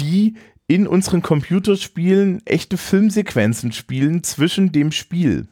die 0.00 0.36
in 0.66 0.86
unseren 0.86 1.22
Computerspielen 1.22 2.44
echte 2.46 2.76
Filmsequenzen 2.76 3.72
spielen 3.72 4.22
zwischen 4.22 4.72
dem 4.72 4.92
Spiel. 4.92 5.46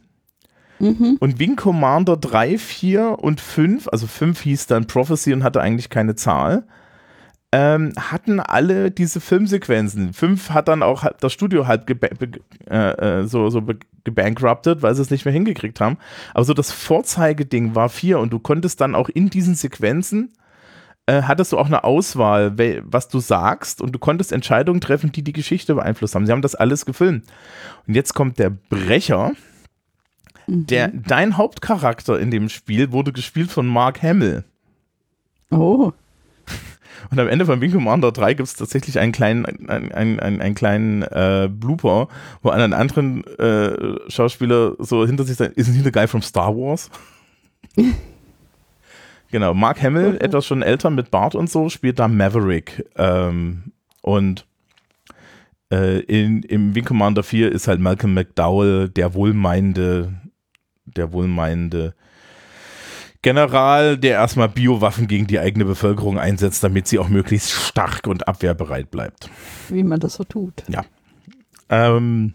Mhm. 0.83 1.17
Und 1.21 1.39
Wing 1.39 1.55
Commander 1.55 2.17
3, 2.17 2.59
4 2.59 3.19
und 3.21 3.41
5, 3.41 3.89
also 3.89 4.09
5 4.09 4.41
hieß 4.41 4.67
dann 4.67 4.89
Prophecy 4.89 5.33
und 5.33 5.45
hatte 5.45 5.61
eigentlich 5.61 5.91
keine 5.91 6.17
Zahl, 6.17 6.65
ähm, 7.53 7.93
hatten 7.97 8.41
alle 8.41 8.91
diese 8.91 9.21
Filmsequenzen. 9.21 10.13
5 10.13 10.51
hat 10.51 10.67
dann 10.67 10.83
auch 10.83 11.05
das 11.21 11.33
Studio 11.33 11.69
halb 11.69 11.89
äh, 11.89 12.77
äh, 13.21 13.27
so, 13.27 13.49
so 13.49 13.63
gebankruptet, 14.03 14.83
weil 14.83 14.95
sie 14.97 15.03
es 15.03 15.11
nicht 15.11 15.25
mehr 15.25 15.33
hingekriegt 15.33 15.81
haben. 15.81 15.99
Aber 16.35 16.45
so 16.45 16.53
das 16.53 16.73
Vorzeigeding 16.73 17.77
war 17.77 17.89
4 17.89 18.19
und 18.19 18.33
du 18.33 18.41
konntest 18.41 18.81
dann 18.81 18.97
auch 18.97 19.09
in 19.09 19.31
diesen 19.31 19.55
Sequenzen 19.55 20.33
äh, 21.07 21.23
hattest 21.23 21.53
du 21.53 21.59
auch 21.59 21.67
eine 21.67 21.85
Auswahl, 21.85 22.57
was 22.85 23.09
du 23.09 23.21
sagst 23.21 23.81
und 23.81 23.93
du 23.93 23.99
konntest 24.01 24.33
Entscheidungen 24.33 24.81
treffen, 24.81 25.13
die 25.13 25.23
die 25.23 25.33
Geschichte 25.33 25.75
beeinflusst 25.75 26.15
haben. 26.15 26.27
Sie 26.27 26.33
haben 26.33 26.43
das 26.43 26.55
alles 26.55 26.87
gefilmt. 26.87 27.25
Und 27.87 27.95
jetzt 27.95 28.15
kommt 28.15 28.39
der 28.39 28.51
Brecher 28.51 29.33
der, 30.47 30.89
mhm. 30.89 31.03
dein 31.07 31.37
Hauptcharakter 31.37 32.19
in 32.19 32.31
dem 32.31 32.49
Spiel 32.49 32.93
wurde 32.93 33.13
gespielt 33.13 33.51
von 33.51 33.67
Mark 33.67 34.03
Hamill. 34.03 34.45
Oh. 35.51 35.93
Und 37.11 37.19
am 37.19 37.29
Ende 37.29 37.47
von 37.47 37.61
Wing 37.61 37.73
Commander 37.73 38.13
3 38.13 38.35
gibt 38.35 38.49
es 38.49 38.55
tatsächlich 38.55 38.99
einen 38.99 39.13
kleinen, 39.13 39.45
einen, 39.69 39.93
einen, 39.93 40.41
einen 40.41 40.55
kleinen 40.55 41.03
äh, 41.03 41.49
Blooper, 41.51 42.09
wo 42.43 42.51
einen 42.51 42.73
anderen 42.73 43.25
äh, 43.39 44.11
Schauspieler 44.11 44.75
so 44.79 45.07
hinter 45.07 45.25
sich 45.25 45.37
sagt, 45.37 45.57
isn't 45.59 45.75
he 45.75 45.83
the 45.83 45.93
guy 45.93 46.07
from 46.07 46.23
Star 46.23 46.55
Wars? 46.57 46.91
genau, 49.31 49.55
Mark 49.55 49.83
Hamill, 49.83 50.17
etwas 50.21 50.47
schon 50.47 50.63
älter 50.63 50.91
mit 50.91 51.11
Bart 51.11 51.35
und 51.35 51.51
so, 51.51 51.69
spielt 51.69 51.99
da 51.99 52.09
Maverick. 52.09 52.87
Ähm, 52.97 53.73
und 54.01 54.47
äh, 55.73 56.01
in, 56.01 56.43
im 56.43 56.75
Wing 56.75 56.85
Commander 56.85 57.23
4 57.23 57.51
ist 57.51 57.67
halt 57.67 57.81
Malcolm 57.81 58.15
McDowell 58.15 58.89
der 58.89 59.15
wohlmeinende 59.15 60.13
der 60.97 61.13
wohlmeinende 61.13 61.95
General, 63.23 63.97
der 63.97 64.13
erstmal 64.15 64.49
Biowaffen 64.49 65.07
gegen 65.07 65.29
die 65.29 65.39
eigene 65.39 65.65
Bevölkerung 65.65 66.19
einsetzt, 66.19 66.65
damit 66.65 66.89
sie 66.89 66.99
auch 66.99 67.09
möglichst 67.09 67.53
stark 67.53 68.07
und 68.09 68.27
abwehrbereit 68.27 68.91
bleibt. 68.91 69.31
Wie 69.69 69.85
man 69.85 70.01
das 70.01 70.15
so 70.15 70.25
tut. 70.25 70.65
Ja. 70.69 70.85
Ähm, 71.69 72.35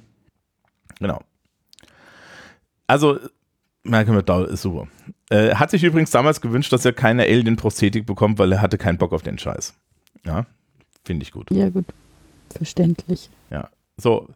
genau. 0.99 1.21
Also, 2.87 3.19
Malcolm 3.83 4.15
McDowell 4.15 4.45
ist 4.45 4.61
super. 4.61 4.87
Äh, 5.29 5.55
hat 5.55 5.71
sich 5.71 5.83
übrigens 5.83 6.11
damals 6.11 6.39
gewünscht, 6.39 6.71
dass 6.71 6.85
er 6.85 6.93
keine 6.93 7.23
Alien-Prosthetik 7.23 8.05
bekommt, 8.05 8.39
weil 8.39 8.53
er 8.53 8.61
hatte 8.61 8.77
keinen 8.77 8.97
Bock 8.97 9.11
auf 9.11 9.23
den 9.23 9.37
Scheiß. 9.37 9.73
Ja, 10.25 10.45
finde 11.03 11.23
ich 11.23 11.33
gut. 11.33 11.51
Ja, 11.51 11.69
gut. 11.69 11.85
Verständlich. 12.49 13.29
Ja. 13.49 13.69
So, 13.99 14.29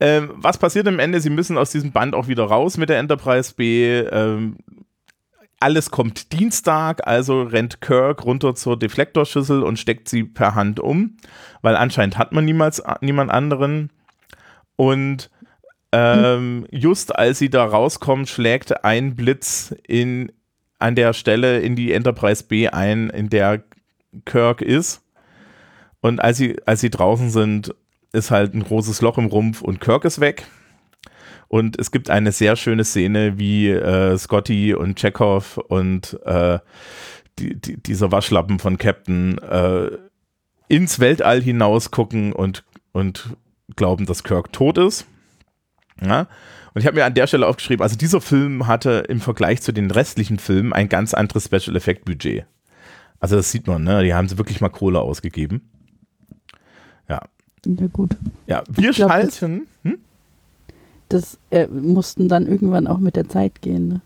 ähm, 0.00 0.30
was 0.36 0.58
passiert 0.58 0.88
am 0.88 0.98
Ende? 0.98 1.20
Sie 1.20 1.30
müssen 1.30 1.58
aus 1.58 1.70
diesem 1.70 1.92
Band 1.92 2.14
auch 2.14 2.28
wieder 2.28 2.44
raus 2.44 2.78
mit 2.78 2.88
der 2.88 2.98
Enterprise 2.98 3.54
B. 3.54 4.00
Ähm, 4.00 4.56
alles 5.60 5.90
kommt 5.90 6.32
Dienstag, 6.32 7.06
also 7.06 7.42
rennt 7.42 7.80
Kirk 7.80 8.24
runter 8.24 8.54
zur 8.54 8.76
Deflektorschüssel 8.78 9.62
und 9.62 9.78
steckt 9.78 10.08
sie 10.08 10.24
per 10.24 10.56
Hand 10.56 10.80
um, 10.80 11.16
weil 11.60 11.76
anscheinend 11.76 12.18
hat 12.18 12.32
man 12.32 12.44
niemals 12.44 12.82
niemand 13.00 13.30
anderen. 13.30 13.90
Und 14.74 15.30
ähm, 15.92 16.66
just 16.70 17.14
als 17.14 17.38
sie 17.38 17.50
da 17.50 17.64
rauskommen, 17.64 18.26
schlägt 18.26 18.84
ein 18.84 19.14
Blitz 19.14 19.74
in, 19.86 20.32
an 20.78 20.96
der 20.96 21.12
Stelle 21.12 21.60
in 21.60 21.76
die 21.76 21.92
Enterprise 21.92 22.42
B 22.42 22.68
ein, 22.68 23.10
in 23.10 23.28
der 23.28 23.62
Kirk 24.24 24.62
ist. 24.62 25.02
Und 26.00 26.20
als 26.20 26.38
sie, 26.38 26.56
als 26.66 26.80
sie 26.80 26.90
draußen 26.90 27.30
sind, 27.30 27.72
ist 28.12 28.30
halt 28.30 28.54
ein 28.54 28.64
großes 28.64 29.00
Loch 29.00 29.18
im 29.18 29.26
Rumpf 29.26 29.62
und 29.62 29.80
Kirk 29.80 30.04
ist 30.04 30.20
weg. 30.20 30.46
Und 31.48 31.78
es 31.78 31.90
gibt 31.90 32.08
eine 32.08 32.32
sehr 32.32 32.56
schöne 32.56 32.84
Szene, 32.84 33.38
wie 33.38 33.68
äh, 33.68 34.16
Scotty 34.16 34.74
und 34.74 34.98
Chekhov 34.98 35.58
und 35.58 36.18
äh, 36.24 36.58
die, 37.38 37.60
die, 37.60 37.82
dieser 37.82 38.12
Waschlappen 38.12 38.58
von 38.58 38.78
Captain 38.78 39.38
äh, 39.38 39.90
ins 40.68 41.00
Weltall 41.00 41.42
hinaus 41.42 41.90
gucken 41.90 42.32
und, 42.32 42.64
und 42.92 43.36
glauben, 43.76 44.06
dass 44.06 44.24
Kirk 44.24 44.52
tot 44.52 44.78
ist. 44.78 45.06
Ja? 46.00 46.28
Und 46.74 46.80
ich 46.80 46.86
habe 46.86 46.96
mir 46.96 47.04
an 47.04 47.14
der 47.14 47.26
Stelle 47.26 47.46
aufgeschrieben, 47.46 47.82
also 47.82 47.96
dieser 47.96 48.20
Film 48.20 48.66
hatte 48.66 49.04
im 49.08 49.20
Vergleich 49.20 49.60
zu 49.60 49.72
den 49.72 49.90
restlichen 49.90 50.38
Filmen 50.38 50.72
ein 50.72 50.88
ganz 50.88 51.12
anderes 51.12 51.44
Special 51.44 51.76
Effect 51.76 52.06
Budget. 52.06 52.46
Also 53.20 53.36
das 53.36 53.52
sieht 53.52 53.66
man, 53.66 53.84
ne? 53.84 54.02
Die 54.02 54.14
haben 54.14 54.28
sie 54.28 54.38
wirklich 54.38 54.60
mal 54.60 54.70
Kohle 54.70 55.00
ausgegeben. 55.00 55.70
Ja, 57.08 57.20
ja, 57.66 57.86
gut. 57.92 58.16
Ja, 58.46 58.62
wir 58.70 58.92
glaub, 58.92 59.10
schalten. 59.10 59.66
Das, 59.82 59.92
hm? 59.92 59.98
das 61.08 61.38
äh, 61.50 61.66
mussten 61.66 62.28
dann 62.28 62.46
irgendwann 62.46 62.86
auch 62.86 62.98
mit 62.98 63.16
der 63.16 63.28
Zeit 63.28 63.62
gehen, 63.62 63.88
ne? 63.88 64.00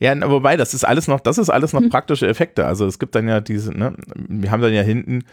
Ja, 0.00 0.14
wobei, 0.30 0.56
das 0.56 0.72
ist 0.72 0.84
alles 0.84 1.06
noch, 1.06 1.20
das 1.20 1.36
ist 1.36 1.50
alles 1.50 1.74
noch 1.74 1.82
hm. 1.82 1.90
praktische 1.90 2.26
Effekte. 2.26 2.66
Also 2.66 2.86
es 2.86 2.98
gibt 2.98 3.14
dann 3.14 3.28
ja 3.28 3.40
diese, 3.40 3.72
ne, 3.72 3.94
wir 4.14 4.50
haben 4.50 4.62
dann 4.62 4.72
ja 4.72 4.82
hinten 4.82 5.24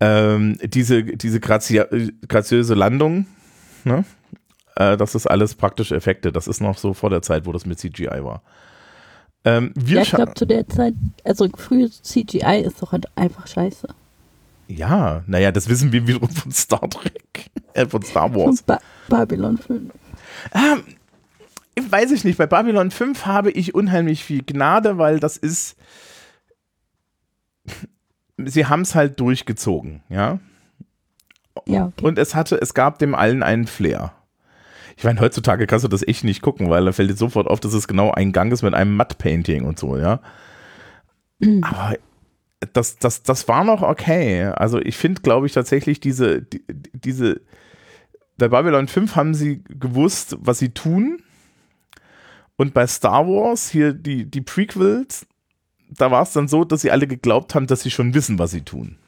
ähm, 0.00 0.58
diese, 0.62 1.04
diese 1.04 1.40
grazia 1.40 1.86
graziöse 2.26 2.74
Landung, 2.74 3.26
ne? 3.84 4.04
Äh, 4.76 4.96
das 4.96 5.14
ist 5.14 5.26
alles 5.26 5.54
praktische 5.54 5.96
Effekte. 5.96 6.32
Das 6.32 6.46
ist 6.46 6.60
noch 6.60 6.78
so 6.78 6.94
vor 6.94 7.10
der 7.10 7.22
Zeit, 7.22 7.46
wo 7.46 7.52
das 7.52 7.66
mit 7.66 7.78
CGI 7.78 8.22
war. 8.22 8.42
Ähm, 9.44 9.72
wir 9.74 9.96
Ja, 9.96 10.02
ich 10.02 10.10
glaube 10.10 10.34
zu 10.34 10.46
der 10.46 10.68
Zeit, 10.68 10.94
also 11.24 11.48
frühe 11.56 11.90
CGI 11.90 12.62
ist 12.64 12.82
doch 12.82 12.92
halt 12.92 13.06
einfach 13.16 13.46
scheiße. 13.46 13.88
Ja, 14.68 15.24
naja, 15.26 15.50
das 15.50 15.68
wissen 15.68 15.92
wir 15.92 16.06
wiederum 16.06 16.28
von 16.28 16.52
Star 16.52 16.88
Trek, 16.88 17.50
äh, 17.72 17.86
von 17.86 18.02
Star 18.02 18.34
Wars. 18.34 18.62
Ba 18.62 18.78
Babylon 19.08 19.56
5. 19.56 19.92
Ähm, 20.54 20.82
weiß 21.90 22.12
ich 22.12 22.24
nicht. 22.24 22.36
Bei 22.36 22.46
Babylon 22.46 22.90
5 22.90 23.26
habe 23.26 23.50
ich 23.50 23.74
unheimlich 23.74 24.24
viel 24.24 24.42
Gnade, 24.44 24.98
weil 24.98 25.20
das 25.20 25.36
ist. 25.36 25.76
Sie 28.36 28.66
haben 28.66 28.82
es 28.82 28.94
halt 28.94 29.18
durchgezogen, 29.18 30.02
ja. 30.08 30.38
Ja, 31.66 31.86
okay. 31.86 32.06
Und 32.06 32.18
es 32.18 32.34
hatte, 32.34 32.60
es 32.60 32.72
gab 32.72 32.98
dem 32.98 33.14
allen 33.14 33.42
einen 33.42 33.66
Flair. 33.66 34.12
Ich 34.96 35.04
meine, 35.04 35.20
heutzutage 35.20 35.66
kannst 35.66 35.84
du 35.84 35.88
das 35.88 36.06
echt 36.06 36.24
nicht 36.24 36.42
gucken, 36.42 36.70
weil 36.70 36.84
da 36.84 36.92
fällt 36.92 37.10
dir 37.10 37.16
sofort 37.16 37.46
auf, 37.46 37.60
dass 37.60 37.72
es 37.72 37.88
genau 37.88 38.10
ein 38.12 38.32
Gang 38.32 38.52
ist 38.52 38.62
mit 38.62 38.74
einem 38.74 38.96
Matte-Painting 38.96 39.64
und 39.64 39.78
so, 39.78 39.96
ja. 39.96 40.20
Aber 41.62 41.96
das, 42.72 42.96
das, 42.96 43.22
das 43.22 43.48
war 43.48 43.64
noch 43.64 43.82
okay. 43.82 44.44
Also 44.44 44.80
ich 44.80 44.96
finde, 44.96 45.22
glaube 45.22 45.46
ich, 45.46 45.52
tatsächlich 45.52 46.00
diese, 46.00 46.42
die, 46.42 46.64
diese, 46.92 47.40
bei 48.36 48.48
Babylon 48.48 48.88
5 48.88 49.16
haben 49.16 49.34
sie 49.34 49.62
gewusst, 49.68 50.36
was 50.40 50.58
sie 50.58 50.70
tun. 50.70 51.22
Und 52.56 52.74
bei 52.74 52.86
Star 52.86 53.26
Wars, 53.26 53.70
hier 53.70 53.92
die, 53.92 54.24
die 54.24 54.40
Prequels, 54.40 55.26
da 55.88 56.10
war 56.10 56.22
es 56.22 56.32
dann 56.32 56.48
so, 56.48 56.64
dass 56.64 56.80
sie 56.80 56.90
alle 56.90 57.06
geglaubt 57.06 57.54
haben, 57.54 57.66
dass 57.66 57.82
sie 57.82 57.90
schon 57.90 58.14
wissen, 58.14 58.38
was 58.38 58.50
sie 58.50 58.62
tun. 58.62 58.98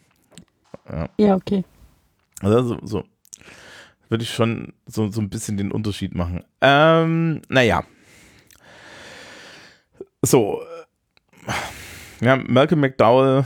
Ja, 1.19 1.35
okay. 1.35 1.65
Also 2.41 2.63
so, 2.63 2.79
so 2.85 3.05
würde 4.11 4.25
ich 4.25 4.35
schon 4.35 4.75
so, 4.87 5.11
so 5.11 5.21
ein 5.21 5.31
bisschen 5.31 5.57
den 5.57 5.73
Unterschied 5.73 6.15
machen. 6.15 6.45
Ähm, 6.61 7.43
naja. 7.49 7.85
So. 10.23 10.63
Ja, 12.21 12.37
Malcolm 12.37 12.81
McDowell 12.81 13.45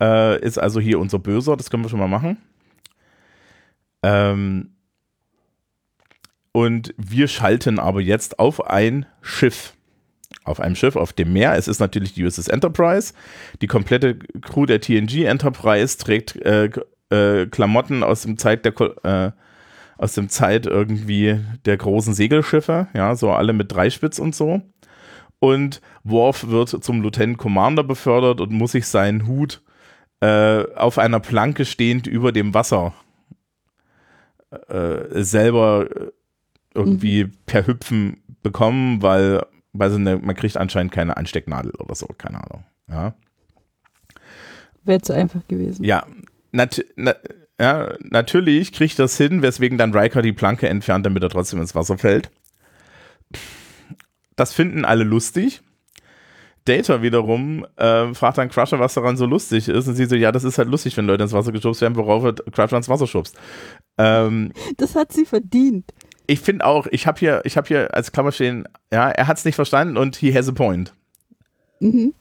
äh, 0.00 0.40
ist 0.40 0.58
also 0.58 0.80
hier 0.80 0.98
unser 0.98 1.18
Böser, 1.18 1.56
das 1.56 1.70
können 1.70 1.84
wir 1.84 1.88
schon 1.88 2.00
mal 2.00 2.08
machen. 2.08 2.36
Ähm, 4.02 4.70
und 6.52 6.94
wir 6.96 7.28
schalten 7.28 7.78
aber 7.78 8.00
jetzt 8.00 8.38
auf 8.38 8.66
ein 8.66 9.06
Schiff. 9.22 9.74
Auf 10.44 10.60
einem 10.60 10.76
Schiff 10.76 10.96
auf 10.96 11.12
dem 11.12 11.32
Meer. 11.32 11.54
Es 11.54 11.68
ist 11.68 11.78
natürlich 11.78 12.14
die 12.14 12.24
USS 12.24 12.48
Enterprise. 12.48 13.12
Die 13.60 13.66
komplette 13.66 14.16
Crew 14.16 14.66
der 14.66 14.80
TNG 14.80 15.24
Enterprise 15.24 15.98
trägt 15.98 16.36
äh, 16.36 16.70
äh, 17.10 17.46
Klamotten 17.46 18.02
aus 18.02 18.22
dem 18.22 18.38
Zeit 18.38 18.64
der 18.64 18.74
äh, 19.04 19.32
aus 19.98 20.14
dem 20.14 20.28
Zeit 20.28 20.66
irgendwie 20.66 21.40
der 21.64 21.76
großen 21.76 22.14
Segelschiffe, 22.14 22.86
ja, 22.94 23.16
so 23.16 23.32
alle 23.32 23.52
mit 23.52 23.72
Dreispitz 23.72 24.20
und 24.20 24.34
so. 24.34 24.62
Und 25.40 25.80
Worf 26.02 26.48
wird 26.48 26.68
zum 26.82 27.02
Lieutenant 27.02 27.38
Commander 27.38 27.84
befördert 27.84 28.40
und 28.40 28.52
muss 28.52 28.72
sich 28.72 28.86
seinen 28.86 29.26
Hut 29.26 29.62
äh, 30.20 30.64
auf 30.74 30.98
einer 30.98 31.20
Planke 31.20 31.64
stehend 31.64 32.06
über 32.06 32.32
dem 32.32 32.54
Wasser 32.54 32.92
äh, 34.68 35.22
selber 35.22 35.88
äh, 35.90 36.10
irgendwie 36.74 37.26
per 37.46 37.66
Hüpfen 37.66 38.22
bekommen, 38.42 39.02
weil, 39.02 39.44
weil 39.72 39.90
sie 39.90 39.98
ne, 39.98 40.18
man 40.18 40.34
kriegt 40.34 40.56
anscheinend 40.56 40.92
keine 40.92 41.16
Anstecknadel 41.16 41.72
oder 41.72 41.94
so, 41.94 42.06
keine 42.06 42.42
Ahnung. 42.42 42.64
Ja. 42.88 43.14
Wäre 44.84 45.02
zu 45.02 45.14
einfach 45.14 45.46
gewesen. 45.48 45.84
Ja, 45.84 46.06
nat 46.50 46.84
na 46.96 47.14
ja, 47.60 47.94
natürlich 48.00 48.72
kriegt 48.72 48.98
das 49.00 49.16
hin, 49.16 49.42
weswegen 49.42 49.78
dann 49.78 49.92
Riker 49.92 50.22
die 50.22 50.32
Planke 50.32 50.68
entfernt, 50.68 51.04
damit 51.04 51.24
er 51.24 51.28
trotzdem 51.28 51.60
ins 51.60 51.74
Wasser 51.74 51.98
fällt. 51.98 52.30
Das 54.38 54.52
finden 54.54 54.84
alle 54.84 55.02
lustig. 55.04 55.60
Data 56.64 57.02
wiederum 57.02 57.66
äh, 57.76 58.12
fragt 58.14 58.38
dann 58.38 58.50
Crusher, 58.50 58.78
was 58.78 58.94
daran 58.94 59.16
so 59.16 59.26
lustig 59.26 59.68
ist. 59.68 59.88
Und 59.88 59.94
sie 59.96 60.04
so, 60.04 60.14
ja, 60.14 60.30
das 60.32 60.44
ist 60.44 60.58
halt 60.58 60.68
lustig, 60.68 60.96
wenn 60.96 61.06
Leute 61.06 61.24
ins 61.24 61.32
Wasser 61.32 61.50
geschubst 61.50 61.80
werden, 61.80 61.96
worauf 61.96 62.22
er 62.24 62.34
Crusher 62.34 62.76
ins 62.76 62.88
Wasser 62.88 63.06
schubst. 63.06 63.36
Ähm, 63.96 64.52
Das 64.76 64.94
hat 64.94 65.12
sie 65.12 65.24
verdient. 65.24 65.92
ich 66.26 66.40
finde 66.40 66.64
auch, 66.66 66.86
ich 66.90 67.06
habe 67.06 67.18
hier, 67.18 67.40
ich 67.44 67.56
habe 67.56 67.66
hier 67.66 67.94
als 67.94 68.12
Klammer 68.12 68.32
stehen, 68.32 68.68
ja, 68.92 69.10
er 69.10 69.26
hat 69.26 69.38
es 69.38 69.44
nicht 69.44 69.56
verstanden 69.56 69.96
und 69.96 70.14
he 70.16 70.32
has 70.34 70.48
a 70.48 70.52
point. 70.52 70.94
Mhm. 71.80 72.12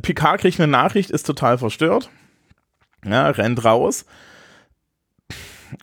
Picard 0.00 0.40
kriegt 0.40 0.58
eine 0.60 0.70
Nachricht, 0.70 1.10
ist 1.10 1.26
total 1.26 1.58
verstört. 1.58 2.08
Ja, 3.04 3.28
rennt 3.28 3.64
raus. 3.64 4.06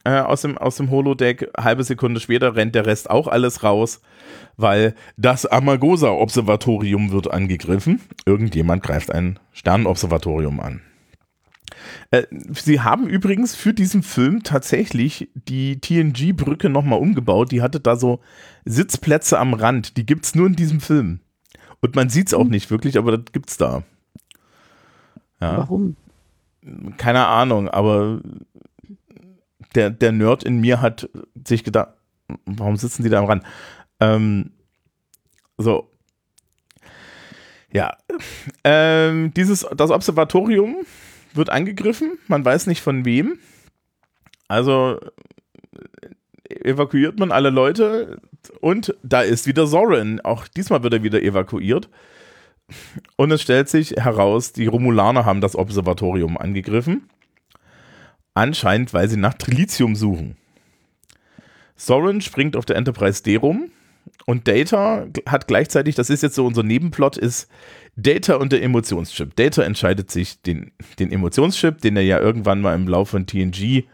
Äh, 0.04 0.20
aus, 0.20 0.42
dem, 0.42 0.58
aus 0.58 0.78
dem 0.78 0.90
Holodeck. 0.90 1.50
Halbe 1.58 1.84
Sekunde 1.84 2.20
später 2.20 2.56
rennt 2.56 2.76
der 2.76 2.86
Rest 2.86 3.10
auch 3.10 3.28
alles 3.28 3.64
raus, 3.64 4.02
weil 4.58 4.96
das 5.18 5.46
Amagosa-Observatorium 5.46 7.12
wird 7.12 7.32
angegriffen. 7.32 8.02
Irgendjemand 8.26 8.84
greift 8.84 9.12
ein 9.12 9.40
Sternenobservatorium 9.52 10.60
an. 10.60 10.82
Äh, 12.12 12.24
sie 12.52 12.82
haben 12.82 13.08
übrigens 13.08 13.56
für 13.56 13.74
diesen 13.74 14.04
Film 14.04 14.44
tatsächlich 14.44 15.30
die 15.34 15.80
TNG-Brücke 15.80 16.70
nochmal 16.70 17.00
umgebaut. 17.00 17.52
Die 17.52 17.62
hatte 17.62 17.80
da 17.80 17.96
so 17.96 18.20
Sitzplätze 18.66 19.40
am 19.40 19.54
Rand. 19.54 19.98
Die 19.98 20.06
gibt 20.06 20.26
es 20.26 20.36
nur 20.36 20.48
in 20.48 20.56
diesem 20.56 20.82
Film. 20.82 21.20
Und 21.82 21.96
man 21.96 22.10
sieht 22.10 22.28
es 22.28 22.34
auch 22.34 22.48
nicht 22.48 22.72
wirklich, 22.72 22.98
aber 22.98 23.18
das 23.18 23.32
gibt's 23.32 23.58
da. 23.58 23.84
Ja, 25.40 25.58
Warum? 25.60 25.96
keine 26.98 27.26
Ahnung, 27.28 27.70
aber 27.70 28.20
der, 29.76 29.90
der 29.90 30.12
Nerd 30.12 30.44
in 30.44 30.60
mir 30.60 30.82
hat 30.82 31.10
sich 31.48 31.64
gedacht, 31.64 31.90
warum 32.46 32.78
sitzen 32.78 33.04
die 33.04 33.10
da 33.10 33.20
am 33.20 33.26
Rand? 33.26 33.44
Ähm, 34.00 34.52
so. 35.58 35.92
Ja. 37.72 37.98
Ähm, 38.64 39.34
dieses, 39.34 39.66
das 39.76 39.92
Observatorium 39.92 40.78
wird 41.34 41.50
angegriffen, 41.50 42.18
man 42.28 42.44
weiß 42.44 42.68
nicht 42.68 42.82
von 42.82 43.06
wem. 43.06 43.38
Also 44.48 45.00
evakuiert 46.50 47.20
man 47.20 47.32
alle 47.32 47.52
Leute 47.52 48.20
und 48.62 48.96
da 49.04 49.22
ist 49.22 49.46
wieder 49.46 49.68
Soren. 49.68 50.20
Auch 50.22 50.48
diesmal 50.48 50.82
wird 50.82 50.94
er 50.94 51.04
wieder 51.04 51.22
evakuiert. 51.22 51.90
Und 53.16 53.32
es 53.32 53.42
stellt 53.42 53.70
sich 53.70 53.92
heraus, 53.92 54.54
die 54.54 54.68
Romulaner 54.68 55.26
haben 55.26 55.42
das 55.42 55.56
Observatorium 55.56 56.38
angegriffen. 56.38 57.10
Anscheinend, 58.34 58.94
weil 58.94 59.10
sie 59.10 59.18
nach 59.18 59.34
Trilithium 59.34 59.96
suchen. 59.96 60.38
Soren 61.76 62.22
springt 62.22 62.56
auf 62.56 62.66
der 62.66 62.76
Enterprise 62.76 63.24
D 63.24 63.38
rum 63.38 63.72
und 64.26 64.48
Data 64.48 65.08
hat 65.26 65.48
gleichzeitig, 65.48 65.96
das 65.96 66.10
ist 66.10 66.24
jetzt 66.24 66.36
so 66.36 66.46
unser 66.46 66.64
Nebenplot, 66.64 67.18
ist 67.18 67.50
Data 67.96 68.36
und 68.36 68.52
der 68.52 68.62
Emotionschip. 68.62 69.36
Data 69.36 69.64
entscheidet 69.64 70.12
sich, 70.12 70.42
den, 70.42 70.72
den 71.00 71.12
Emotionschip, 71.12 71.82
den 71.82 71.98
er 71.98 72.04
ja 72.04 72.20
irgendwann 72.20 72.62
mal 72.62 72.76
im 72.76 72.88
Laufe 72.88 73.12
von 73.12 73.26
TNG 73.26 73.86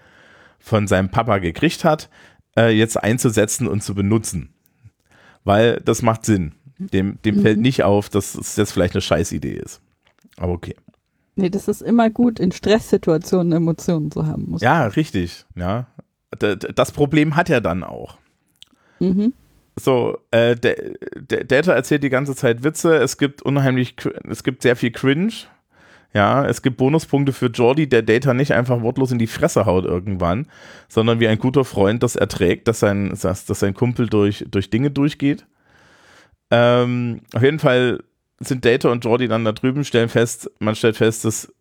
von 0.60 0.88
seinem 0.88 1.10
Papa 1.10 1.38
gekriegt 1.38 1.84
hat, 1.84 2.10
äh, 2.58 2.70
jetzt 2.72 3.02
einzusetzen 3.02 3.68
und 3.68 3.84
zu 3.84 3.94
benutzen. 3.94 4.54
Weil 5.44 5.80
das 5.86 6.02
macht 6.02 6.26
Sinn. 6.26 6.56
Dem, 6.78 7.20
dem 7.24 7.42
fällt 7.42 7.60
nicht 7.60 7.84
auf, 7.84 8.10
dass 8.10 8.36
es 8.36 8.58
jetzt 8.58 8.72
vielleicht 8.72 8.96
eine 8.96 9.02
Scheißidee 9.02 9.54
ist. 9.54 9.80
Aber 10.38 10.54
okay. 10.54 10.76
Nee, 11.36 11.50
das 11.50 11.68
ist 11.68 11.82
immer 11.82 12.10
gut, 12.10 12.40
in 12.40 12.52
Stresssituationen 12.52 13.52
Emotionen 13.52 14.10
zu 14.12 14.26
haben. 14.26 14.46
Muss. 14.50 14.62
Ja, 14.62 14.88
richtig. 14.88 15.46
Ja. 15.56 15.88
Das 16.32 16.92
Problem 16.92 17.36
hat 17.36 17.50
er 17.50 17.62
dann 17.62 17.84
auch. 17.84 18.18
Mhm. 19.00 19.34
So, 19.78 20.18
äh, 20.32 20.56
Data 20.56 21.74
erzählt 21.74 22.04
die 22.04 22.10
ganze 22.10 22.36
Zeit 22.36 22.64
Witze. 22.64 22.96
Es 22.96 23.18
gibt 23.18 23.42
unheimlich, 23.42 23.96
es 24.30 24.44
gibt 24.44 24.62
sehr 24.62 24.76
viel 24.76 24.92
Cringe. 24.92 25.34
Ja, 26.14 26.46
es 26.46 26.62
gibt 26.62 26.78
Bonuspunkte 26.78 27.34
für 27.34 27.48
Jordi, 27.48 27.90
der 27.90 28.02
Data 28.02 28.34
nicht 28.34 28.54
einfach 28.54 28.82
wortlos 28.82 29.12
in 29.12 29.20
die 29.20 29.28
Fresse 29.28 29.66
haut 29.66 29.84
irgendwann, 29.84 30.48
sondern 30.88 31.20
wie 31.20 31.28
ein 31.28 31.40
guter 31.40 31.66
Freund 31.66 32.04
das 32.04 32.16
erträgt, 32.16 32.70
dass 32.70 32.80
sein, 32.80 33.10
dass, 33.22 33.44
dass 33.44 33.60
sein 33.60 33.74
Kumpel 33.74 34.08
durch, 34.08 34.46
durch 34.50 34.70
Dinge 34.70 34.92
durchgeht. 34.92 35.46
Ähm, 36.52 37.20
auf 37.34 37.44
jeden 37.44 37.60
Fall 37.60 38.02
sind 38.40 38.66
Data 38.66 38.90
und 38.90 39.04
Jordi 39.06 39.28
dann 39.28 39.46
da 39.46 39.52
drüben, 39.52 39.84
stellen 39.84 40.10
fest, 40.10 40.52
man 40.60 40.76
stellt 40.76 40.98
fest, 40.98 41.26
dass 41.26 41.54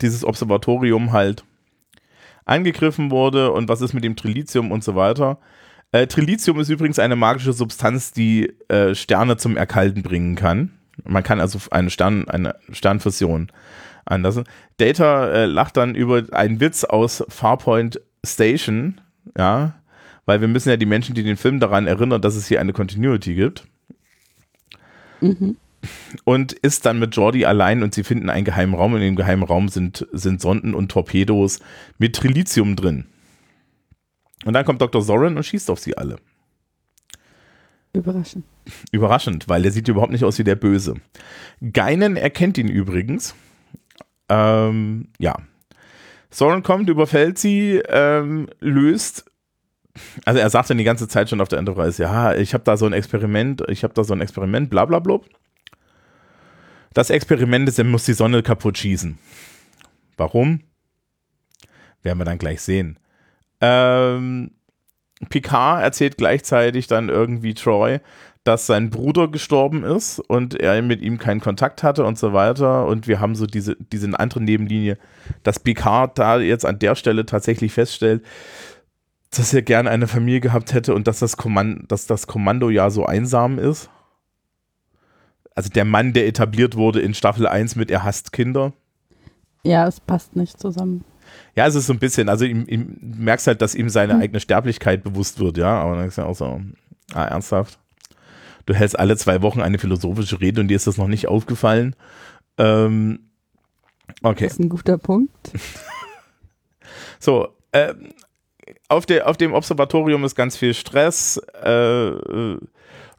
dieses 0.00 0.24
Observatorium 0.24 1.12
halt 1.12 1.44
angegriffen 2.44 3.10
wurde 3.10 3.52
und 3.52 3.68
was 3.68 3.80
ist 3.80 3.94
mit 3.94 4.04
dem 4.04 4.16
Trilithium 4.16 4.70
und 4.70 4.84
so 4.84 4.94
weiter. 4.94 5.38
Äh, 5.92 6.06
Trilithium 6.06 6.60
ist 6.60 6.68
übrigens 6.68 6.98
eine 6.98 7.16
magische 7.16 7.52
Substanz, 7.52 8.12
die 8.12 8.52
äh, 8.68 8.94
Sterne 8.94 9.36
zum 9.36 9.56
Erkalten 9.56 10.02
bringen 10.02 10.34
kann. 10.34 10.72
Man 11.04 11.22
kann 11.22 11.40
also 11.40 11.58
eine, 11.70 11.90
Stern, 11.90 12.28
eine 12.28 12.56
Sternfusion 12.70 13.50
anlassen. 14.04 14.44
Data 14.76 15.28
äh, 15.28 15.46
lacht 15.46 15.76
dann 15.76 15.94
über 15.94 16.22
einen 16.32 16.60
Witz 16.60 16.84
aus 16.84 17.24
Farpoint 17.28 18.00
Station, 18.24 19.00
ja, 19.36 19.74
weil 20.26 20.40
wir 20.40 20.48
müssen 20.48 20.70
ja 20.70 20.76
die 20.76 20.86
Menschen, 20.86 21.14
die 21.14 21.22
den 21.22 21.36
Film 21.36 21.60
daran 21.60 21.86
erinnern, 21.86 22.22
dass 22.22 22.36
es 22.36 22.48
hier 22.48 22.60
eine 22.60 22.72
Continuity 22.72 23.34
gibt. 23.34 23.66
Mhm. 25.24 25.56
Und 26.24 26.52
ist 26.52 26.86
dann 26.86 26.98
mit 26.98 27.14
Jordi 27.14 27.44
allein 27.44 27.82
und 27.82 27.94
sie 27.94 28.04
finden 28.04 28.30
einen 28.30 28.44
geheimen 28.44 28.74
Raum. 28.74 28.94
In 28.94 29.02
dem 29.02 29.16
geheimen 29.16 29.42
Raum 29.42 29.68
sind, 29.68 30.06
sind 30.12 30.40
Sonden 30.40 30.74
und 30.74 30.90
Torpedos 30.90 31.60
mit 31.98 32.16
Trilithium 32.16 32.74
drin. 32.76 33.04
Und 34.44 34.54
dann 34.54 34.64
kommt 34.64 34.80
Dr. 34.80 35.02
Soren 35.02 35.36
und 35.36 35.44
schießt 35.44 35.70
auf 35.70 35.78
sie 35.78 35.96
alle. 35.96 36.16
Überraschend. 37.92 38.44
Überraschend, 38.92 39.48
weil 39.48 39.62
der 39.62 39.72
sieht 39.72 39.88
überhaupt 39.88 40.12
nicht 40.12 40.24
aus 40.24 40.38
wie 40.38 40.44
der 40.44 40.56
Böse. 40.56 40.94
Geinen 41.72 42.16
erkennt 42.16 42.58
ihn 42.58 42.68
übrigens. 42.68 43.34
Ähm, 44.28 45.08
ja. 45.18 45.36
Soren 46.30 46.62
kommt, 46.62 46.88
überfällt 46.88 47.38
sie, 47.38 47.80
ähm, 47.88 48.48
löst. 48.60 49.30
Also 50.24 50.40
er 50.40 50.50
sagt 50.50 50.70
dann 50.70 50.78
die 50.78 50.84
ganze 50.84 51.08
Zeit 51.08 51.30
schon 51.30 51.40
auf 51.40 51.48
der 51.48 51.58
Enterprise, 51.58 52.02
ja, 52.02 52.34
ich 52.34 52.52
habe 52.54 52.64
da 52.64 52.76
so 52.76 52.86
ein 52.86 52.92
Experiment, 52.92 53.62
ich 53.68 53.84
habe 53.84 53.94
da 53.94 54.02
so 54.02 54.12
ein 54.12 54.20
Experiment, 54.20 54.70
bla 54.70 54.84
bla 54.84 54.98
bla. 54.98 55.20
Das 56.94 57.10
Experiment 57.10 57.68
ist, 57.68 57.78
er 57.78 57.84
muss 57.84 58.04
die 58.04 58.12
Sonne 58.12 58.42
kaputt 58.42 58.78
schießen. 58.78 59.18
Warum? 60.16 60.60
Werden 62.02 62.18
wir 62.18 62.24
dann 62.24 62.38
gleich 62.38 62.60
sehen. 62.60 62.98
Ähm, 63.60 64.52
Picard 65.28 65.82
erzählt 65.82 66.18
gleichzeitig 66.18 66.86
dann 66.86 67.08
irgendwie 67.08 67.54
Troy, 67.54 68.00
dass 68.44 68.66
sein 68.66 68.90
Bruder 68.90 69.28
gestorben 69.28 69.84
ist 69.84 70.20
und 70.20 70.54
er 70.60 70.80
mit 70.82 71.00
ihm 71.00 71.18
keinen 71.18 71.40
Kontakt 71.40 71.82
hatte 71.82 72.04
und 72.04 72.18
so 72.18 72.32
weiter. 72.32 72.86
Und 72.86 73.08
wir 73.08 73.18
haben 73.18 73.34
so 73.34 73.46
diese, 73.46 73.76
diese 73.92 74.18
andere 74.18 74.42
Nebenlinie, 74.42 74.98
dass 75.42 75.58
Picard 75.58 76.18
da 76.18 76.38
jetzt 76.38 76.66
an 76.66 76.78
der 76.78 76.94
Stelle 76.94 77.24
tatsächlich 77.24 77.72
feststellt, 77.72 78.22
dass 79.38 79.54
er 79.54 79.62
gerne 79.62 79.90
eine 79.90 80.06
Familie 80.06 80.40
gehabt 80.40 80.74
hätte 80.74 80.94
und 80.94 81.06
dass 81.06 81.18
das, 81.18 81.36
Kommando, 81.36 81.84
dass 81.86 82.06
das 82.06 82.26
Kommando 82.26 82.70
ja 82.70 82.90
so 82.90 83.06
einsam 83.06 83.58
ist. 83.58 83.90
Also 85.54 85.70
der 85.70 85.84
Mann, 85.84 86.12
der 86.12 86.26
etabliert 86.26 86.76
wurde 86.76 87.00
in 87.00 87.14
Staffel 87.14 87.46
1 87.46 87.76
mit 87.76 87.90
er 87.90 88.02
hasst 88.02 88.32
Kinder. 88.32 88.72
Ja, 89.62 89.86
es 89.86 90.00
passt 90.00 90.36
nicht 90.36 90.58
zusammen. 90.58 91.04
Ja, 91.54 91.66
es 91.66 91.74
ist 91.74 91.86
so 91.86 91.92
ein 91.92 91.98
bisschen, 91.98 92.28
also 92.28 92.44
ihm, 92.44 92.66
ihm 92.68 92.98
merkst 93.00 93.46
halt, 93.46 93.62
dass 93.62 93.74
ihm 93.74 93.88
seine 93.88 94.14
hm. 94.14 94.20
eigene 94.20 94.40
Sterblichkeit 94.40 95.02
bewusst 95.02 95.38
wird, 95.38 95.56
ja, 95.56 95.80
aber 95.80 95.96
dann 95.96 96.08
ist 96.08 96.18
ja 96.18 96.24
auch 96.24 96.34
so, 96.34 96.60
ah, 97.14 97.24
ernsthaft. 97.24 97.78
Du 98.66 98.74
hältst 98.74 98.98
alle 98.98 99.16
zwei 99.16 99.42
Wochen 99.42 99.60
eine 99.60 99.78
philosophische 99.78 100.40
Rede 100.40 100.60
und 100.60 100.68
dir 100.68 100.76
ist 100.76 100.86
das 100.86 100.96
noch 100.96 101.08
nicht 101.08 101.28
aufgefallen. 101.28 101.94
Ähm, 102.58 103.20
okay. 104.22 104.44
Das 104.44 104.54
ist 104.54 104.60
ein 104.60 104.68
guter 104.68 104.98
Punkt. 104.98 105.32
so, 107.18 107.48
äh, 107.72 107.94
auf, 108.88 109.06
der, 109.06 109.28
auf 109.28 109.36
dem 109.36 109.52
Observatorium 109.52 110.24
ist 110.24 110.34
ganz 110.34 110.56
viel 110.56 110.74
Stress. 110.74 111.40
Äh, 111.62 112.08
äh, 112.08 112.58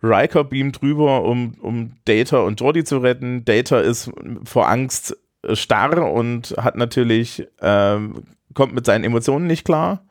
Riker 0.03 0.43
beamt 0.43 0.81
drüber, 0.81 1.23
um, 1.23 1.55
um 1.61 1.93
Data 2.05 2.39
und 2.39 2.59
Jordi 2.59 2.83
zu 2.83 2.99
retten. 2.99 3.45
Data 3.45 3.79
ist 3.79 4.11
vor 4.43 4.69
Angst 4.69 5.17
starr 5.53 6.11
und 6.11 6.55
hat 6.57 6.75
natürlich, 6.75 7.47
ähm, 7.61 8.23
kommt 8.53 8.73
mit 8.73 8.85
seinen 8.85 9.03
Emotionen 9.03 9.47
nicht 9.47 9.65
klar. 9.65 10.03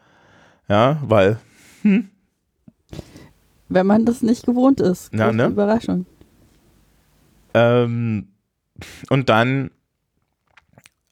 Ja, 0.68 0.99
weil, 1.05 1.38
hm. 1.83 2.09
Wenn 3.68 3.87
man 3.87 4.05
das 4.05 4.23
nicht 4.23 4.47
gewohnt 4.47 4.81
ist. 4.81 5.12
Ja, 5.12 5.33
ne? 5.33 5.47
Überraschung. 5.47 6.07
Ähm, 7.55 8.29
und 9.11 9.29
dann, 9.29 9.70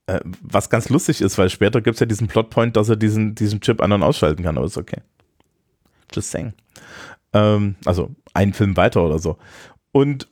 äh, 0.07 0.21
was 0.43 0.71
ganz 0.71 0.89
lustig 0.89 1.21
ist, 1.21 1.39
weil 1.39 1.51
später 1.51 1.81
gibt 1.81 1.95
es 1.95 2.01
ja 2.01 2.07
diesen 2.07 2.29
Plotpoint, 2.29 2.77
dass 2.77 2.89
er 2.89 2.97
diesen, 2.97 3.35
diesen 3.35 3.61
Chip 3.61 3.81
an- 3.81 3.93
und 3.93 4.03
ausschalten 4.03 4.43
kann, 4.43 4.57
aber 4.57 4.67
ist 4.67 4.79
okay. 4.79 5.01
Just 6.13 6.31
saying. 6.31 6.53
Ähm, 7.33 7.77
also 7.85 8.11
einen 8.35 8.53
Film 8.53 8.77
weiter 8.77 9.03
oder 9.05 9.19
so. 9.19 9.39
Und 9.93 10.29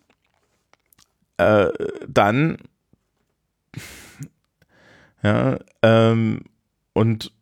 äh, 1.38 1.68
dann 2.08 2.58
ja, 5.22 5.58
ähm, 5.82 6.42
und 6.92 7.32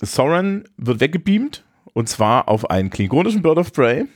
Soren 0.00 0.64
wird 0.76 1.00
weggebeamt 1.00 1.64
und 1.92 2.08
zwar 2.08 2.48
auf 2.48 2.70
einen 2.70 2.90
klingonischen 2.90 3.42
Bird 3.42 3.58
of 3.58 3.72
Prey. 3.72 4.06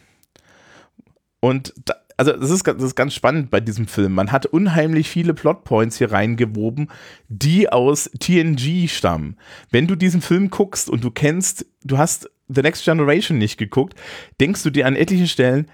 Und 1.40 1.72
da, 1.84 1.94
also 2.18 2.32
das 2.32 2.50
ist, 2.50 2.66
das 2.66 2.82
ist 2.82 2.96
ganz 2.96 3.14
spannend 3.14 3.48
bei 3.50 3.60
diesem 3.60 3.86
Film. 3.86 4.12
Man 4.12 4.32
hat 4.32 4.44
unheimlich 4.44 5.08
viele 5.08 5.34
Plotpoints 5.34 5.98
hier 5.98 6.12
reingewoben, 6.12 6.90
die 7.28 7.70
aus 7.70 8.10
TNG 8.18 8.88
stammen. 8.88 9.36
Wenn 9.70 9.86
du 9.86 9.94
diesen 9.94 10.20
Film 10.20 10.50
guckst 10.50 10.90
und 10.90 11.02
du 11.04 11.10
kennst, 11.10 11.64
du 11.84 11.96
hast 11.96 12.28
The 12.48 12.62
Next 12.62 12.84
Generation 12.84 13.38
nicht 13.38 13.56
geguckt, 13.56 13.94
denkst 14.40 14.64
du 14.64 14.70
dir 14.70 14.86
an 14.86 14.96
etlichen 14.96 15.28
Stellen, 15.28 15.70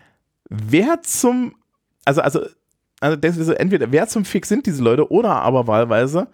wer 0.50 1.00
zum, 1.02 1.54
also, 2.04 2.20
also 2.20 2.46
also 3.00 3.16
denkst 3.16 3.38
du 3.38 3.44
so, 3.44 3.52
entweder 3.52 3.90
wer 3.90 4.06
zum 4.06 4.24
Fick 4.24 4.46
sind 4.46 4.66
diese 4.66 4.82
Leute 4.82 5.10
oder 5.10 5.30
aber 5.30 5.66
wahlweise, 5.66 6.28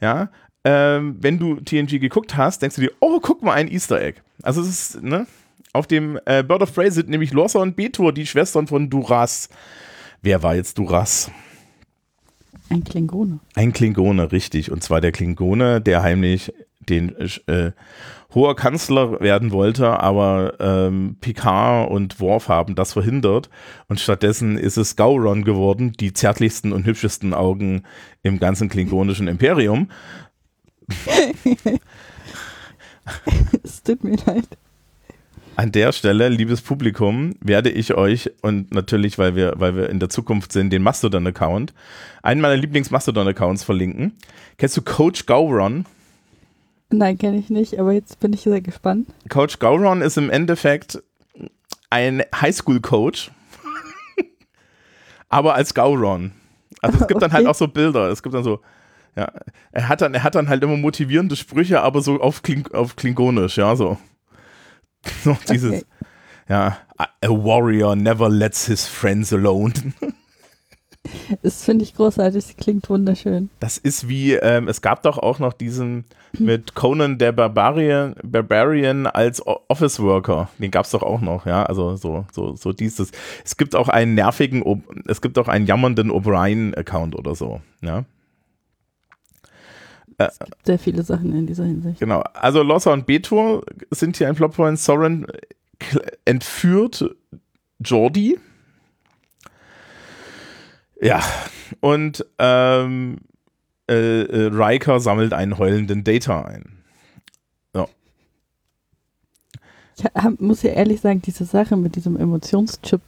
ja, 0.00 0.30
ähm, 0.64 1.16
wenn 1.20 1.38
du 1.38 1.56
TNG 1.56 2.00
geguckt 2.00 2.36
hast, 2.36 2.62
denkst 2.62 2.76
du 2.76 2.82
dir, 2.82 2.92
oh, 3.00 3.20
guck 3.20 3.42
mal, 3.42 3.52
ein 3.52 3.70
Easter 3.70 4.00
Egg. 4.00 4.20
Also 4.42 4.62
es 4.62 4.68
ist, 4.68 5.02
ne, 5.02 5.26
auf 5.74 5.86
dem 5.86 6.18
äh, 6.24 6.42
Bird 6.42 6.62
of 6.62 6.72
Prey 6.72 6.90
sind 6.90 7.08
nämlich 7.08 7.32
Lorsa 7.32 7.58
und 7.58 7.76
Betor, 7.76 8.12
die 8.12 8.26
Schwestern 8.26 8.66
von 8.66 8.88
Duras. 8.88 9.48
Wer 10.22 10.42
war 10.42 10.54
jetzt 10.54 10.78
Duras? 10.78 11.30
Ein 12.70 12.84
Klingone. 12.84 13.40
Ein 13.54 13.72
Klingone, 13.72 14.32
richtig. 14.32 14.70
Und 14.70 14.82
zwar 14.82 15.00
der 15.00 15.12
Klingone, 15.12 15.80
der 15.80 16.02
heimlich 16.02 16.52
den 16.88 17.14
äh, 17.46 17.72
hoher 18.34 18.56
Kanzler 18.56 19.20
werden 19.20 19.50
wollte, 19.50 20.00
aber 20.00 20.54
ähm, 20.60 21.16
Picard 21.20 21.90
und 21.90 22.20
Worf 22.20 22.48
haben 22.48 22.74
das 22.74 22.92
verhindert 22.92 23.50
und 23.88 24.00
stattdessen 24.00 24.56
ist 24.58 24.76
es 24.76 24.96
Gauron 24.96 25.44
geworden, 25.44 25.92
die 25.92 26.12
zärtlichsten 26.12 26.72
und 26.72 26.84
hübschesten 26.86 27.34
Augen 27.34 27.82
im 28.22 28.38
ganzen 28.38 28.68
klingonischen 28.68 29.28
Imperium. 29.28 29.90
es 33.62 33.82
tut 33.82 34.04
mir 34.04 34.16
leid. 34.26 34.46
An 35.56 35.70
der 35.70 35.92
Stelle, 35.92 36.28
liebes 36.28 36.62
Publikum, 36.62 37.34
werde 37.40 37.70
ich 37.70 37.94
euch 37.94 38.30
und 38.42 38.74
natürlich, 38.74 39.18
weil 39.18 39.36
wir, 39.36 39.54
weil 39.56 39.76
wir 39.76 39.88
in 39.88 40.00
der 40.00 40.08
Zukunft 40.08 40.50
sind, 40.50 40.70
den 40.70 40.82
Mastodon-Account, 40.82 41.72
einen 42.22 42.40
meiner 42.40 42.56
Lieblings-Mastodon-Accounts 42.56 43.62
verlinken. 43.62 44.14
Kennst 44.58 44.76
du 44.76 44.82
Coach 44.82 45.26
Gauron? 45.26 45.86
Nein, 46.90 47.18
kenne 47.18 47.38
ich 47.38 47.50
nicht, 47.50 47.78
aber 47.78 47.92
jetzt 47.92 48.18
bin 48.18 48.32
ich 48.32 48.40
sehr 48.40 48.60
gespannt. 48.60 49.08
Coach 49.28 49.60
Gauron 49.60 50.02
ist 50.02 50.18
im 50.18 50.28
Endeffekt 50.28 51.02
ein 51.88 52.24
Highschool-Coach, 52.34 53.30
aber 55.28 55.54
als 55.54 55.72
Gauron. 55.72 56.32
Also 56.82 56.98
es 56.98 57.06
gibt 57.06 57.18
okay. 57.18 57.20
dann 57.20 57.32
halt 57.32 57.46
auch 57.46 57.54
so 57.54 57.68
Bilder. 57.68 58.10
Es 58.10 58.24
gibt 58.24 58.34
dann 58.34 58.44
so, 58.44 58.60
ja, 59.16 59.30
er 59.70 59.88
hat 59.88 60.00
dann, 60.00 60.14
er 60.14 60.24
hat 60.24 60.34
dann 60.34 60.48
halt 60.48 60.64
immer 60.64 60.76
motivierende 60.76 61.36
Sprüche, 61.36 61.80
aber 61.80 62.02
so 62.02 62.20
auf, 62.20 62.42
Kling, 62.42 62.66
auf 62.72 62.96
Klingonisch, 62.96 63.56
ja, 63.56 63.76
so. 63.76 63.98
so 65.24 65.36
dieses, 65.48 65.72
okay. 65.72 65.84
ja, 66.48 66.78
a 66.98 67.28
warrior 67.28 67.96
never 67.96 68.28
lets 68.28 68.66
his 68.66 68.86
friends 68.86 69.32
alone. 69.32 69.72
Das 71.42 71.64
finde 71.64 71.84
ich 71.84 71.94
großartig, 71.94 72.56
klingt 72.56 72.88
wunderschön. 72.88 73.50
Das 73.60 73.76
ist 73.76 74.08
wie, 74.08 74.34
ähm, 74.34 74.68
es 74.68 74.80
gab 74.80 75.02
doch 75.02 75.18
auch 75.18 75.38
noch 75.38 75.52
diesen 75.52 76.06
mit 76.38 76.74
Conan 76.74 77.18
der 77.18 77.32
Barbarian, 77.32 78.14
Barbarian 78.22 79.06
als 79.06 79.46
Office 79.46 80.00
Worker. 80.00 80.48
Den 80.58 80.70
gab 80.70 80.86
es 80.86 80.92
doch 80.92 81.02
auch 81.02 81.20
noch, 81.20 81.46
ja. 81.46 81.64
Also 81.64 81.96
so, 81.96 82.24
so, 82.32 82.56
so 82.56 82.72
dieses. 82.72 83.12
Es 83.44 83.56
gibt 83.56 83.76
auch 83.76 83.88
einen 83.88 84.14
nervigen, 84.14 84.82
es 85.06 85.20
gibt 85.20 85.38
auch 85.38 85.48
einen 85.48 85.66
jammernden 85.66 86.10
O'Brien-Account 86.10 87.16
oder 87.16 87.34
so, 87.34 87.60
ja. 87.82 88.04
Es 90.18 90.38
gibt 90.38 90.66
sehr 90.66 90.78
viele 90.78 91.02
Sachen 91.02 91.34
in 91.34 91.46
dieser 91.46 91.64
Hinsicht. 91.64 92.00
Genau. 92.00 92.22
Also 92.34 92.62
Lossa 92.62 92.92
und 92.92 93.06
Betor 93.06 93.62
sind 93.90 94.16
hier 94.16 94.28
ein 94.28 94.34
Plotpoint. 94.34 94.78
Soren 94.78 95.26
entführt 96.24 97.04
Jordi 97.80 98.38
ja, 101.04 101.22
und 101.80 102.24
ähm, 102.38 103.18
äh, 103.90 104.22
äh, 104.22 104.46
Riker 104.46 105.00
sammelt 105.00 105.34
einen 105.34 105.58
heulenden 105.58 106.02
Data 106.02 106.42
ein. 106.42 106.78
Ja. 107.74 107.86
Ich 109.98 110.04
hab, 110.04 110.40
muss 110.40 110.62
ja 110.62 110.70
ehrlich 110.70 111.02
sagen, 111.02 111.20
diese 111.20 111.44
Sache 111.44 111.76
mit 111.76 111.96
diesem 111.96 112.16
Emotionschip, 112.16 113.02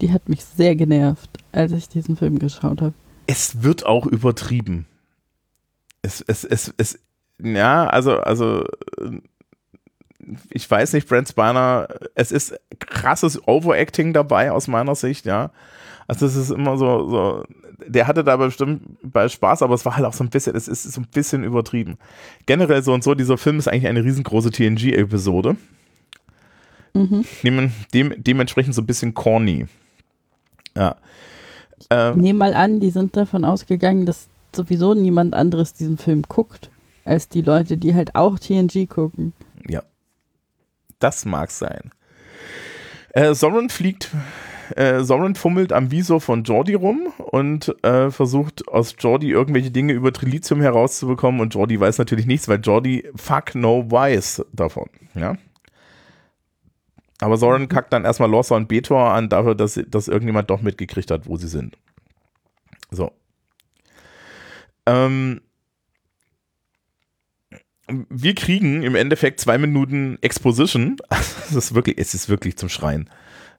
die 0.00 0.12
hat 0.12 0.30
mich 0.30 0.44
sehr 0.44 0.76
genervt, 0.76 1.30
als 1.52 1.72
ich 1.72 1.90
diesen 1.90 2.16
Film 2.16 2.38
geschaut 2.38 2.80
habe. 2.80 2.94
Es 3.26 3.62
wird 3.62 3.84
auch 3.84 4.06
übertrieben. 4.06 4.86
Es, 6.02 6.20
es, 6.26 6.44
es, 6.44 6.74
es, 6.76 6.98
ja, 7.42 7.86
also, 7.86 8.18
also, 8.18 8.64
ich 10.50 10.70
weiß 10.70 10.92
nicht, 10.92 11.08
Brent 11.08 11.28
Spiner, 11.28 11.88
es 12.14 12.32
ist 12.32 12.58
krasses 12.78 13.46
Overacting 13.46 14.12
dabei 14.12 14.50
aus 14.50 14.68
meiner 14.68 14.94
Sicht, 14.94 15.26
ja. 15.26 15.50
Also 16.08 16.26
es 16.26 16.36
ist 16.36 16.50
immer 16.50 16.76
so, 16.78 17.08
so, 17.08 17.44
der 17.86 18.06
hatte 18.06 18.22
da 18.22 18.36
bestimmt 18.36 18.82
bei 19.02 19.28
Spaß, 19.28 19.62
aber 19.62 19.74
es 19.74 19.84
war 19.84 19.96
halt 19.96 20.06
auch 20.06 20.12
so 20.12 20.22
ein 20.22 20.30
bisschen, 20.30 20.54
es 20.54 20.68
ist 20.68 20.84
so 20.84 21.00
ein 21.00 21.08
bisschen 21.12 21.42
übertrieben. 21.42 21.98
Generell 22.46 22.82
so 22.82 22.92
und 22.92 23.02
so, 23.02 23.14
dieser 23.14 23.38
Film 23.38 23.58
ist 23.58 23.68
eigentlich 23.68 23.88
eine 23.88 24.04
riesengroße 24.04 24.50
TNG-Episode. 24.50 25.56
Mhm. 26.94 27.24
Dem, 27.42 27.72
dem, 27.92 28.14
dementsprechend 28.16 28.74
so 28.74 28.82
ein 28.82 28.86
bisschen 28.86 29.14
corny. 29.14 29.66
Ja. 30.76 30.96
Ähm, 31.90 32.18
nehme 32.18 32.38
mal 32.38 32.54
an, 32.54 32.80
die 32.80 32.90
sind 32.90 33.16
davon 33.16 33.44
ausgegangen, 33.44 34.06
dass 34.06 34.28
sowieso 34.56 34.94
niemand 34.94 35.34
anderes 35.34 35.74
diesen 35.74 35.98
Film 35.98 36.22
guckt, 36.22 36.70
als 37.04 37.28
die 37.28 37.42
Leute, 37.42 37.76
die 37.76 37.94
halt 37.94 38.14
auch 38.14 38.38
TNG 38.38 38.86
gucken. 38.88 39.32
Ja. 39.68 39.82
Das 40.98 41.24
mag 41.24 41.50
sein. 41.50 41.90
Äh, 43.10 43.34
Soren 43.34 43.70
fliegt, 43.70 44.10
äh, 44.74 45.02
Soren 45.02 45.34
fummelt 45.34 45.72
am 45.72 45.90
Visor 45.90 46.20
von 46.20 46.44
Jordi 46.44 46.74
rum 46.74 47.12
und 47.18 47.74
äh, 47.84 48.10
versucht 48.10 48.68
aus 48.68 48.94
Jordi 48.98 49.30
irgendwelche 49.30 49.70
Dinge 49.70 49.92
über 49.92 50.12
Trilithium 50.12 50.60
herauszubekommen 50.60 51.40
und 51.40 51.54
Jordi 51.54 51.78
weiß 51.78 51.98
natürlich 51.98 52.26
nichts, 52.26 52.48
weil 52.48 52.60
Jordi 52.60 53.08
fuck 53.14 53.54
no 53.54 53.90
weiß 53.90 54.44
davon, 54.52 54.88
ja. 55.14 55.36
Aber 57.20 57.38
Soren 57.38 57.68
kackt 57.68 57.92
dann 57.92 58.04
erstmal 58.04 58.30
Lorsa 58.30 58.56
und 58.56 58.68
Betor 58.68 59.12
an 59.12 59.28
dafür, 59.28 59.54
dass, 59.54 59.80
dass 59.88 60.08
irgendjemand 60.08 60.50
doch 60.50 60.60
mitgekriegt 60.60 61.10
hat, 61.10 61.26
wo 61.26 61.36
sie 61.36 61.48
sind. 61.48 61.78
So. 62.90 63.12
Ähm, 64.86 65.40
wir 67.88 68.34
kriegen 68.34 68.82
im 68.82 68.94
Endeffekt 68.94 69.40
zwei 69.40 69.58
Minuten 69.58 70.18
Exposition. 70.20 70.96
Das 71.46 71.66
ist 71.66 71.74
wirklich, 71.76 71.96
es 71.98 72.12
ist 72.12 72.28
wirklich 72.28 72.56
zum 72.56 72.68
Schreien. 72.68 73.08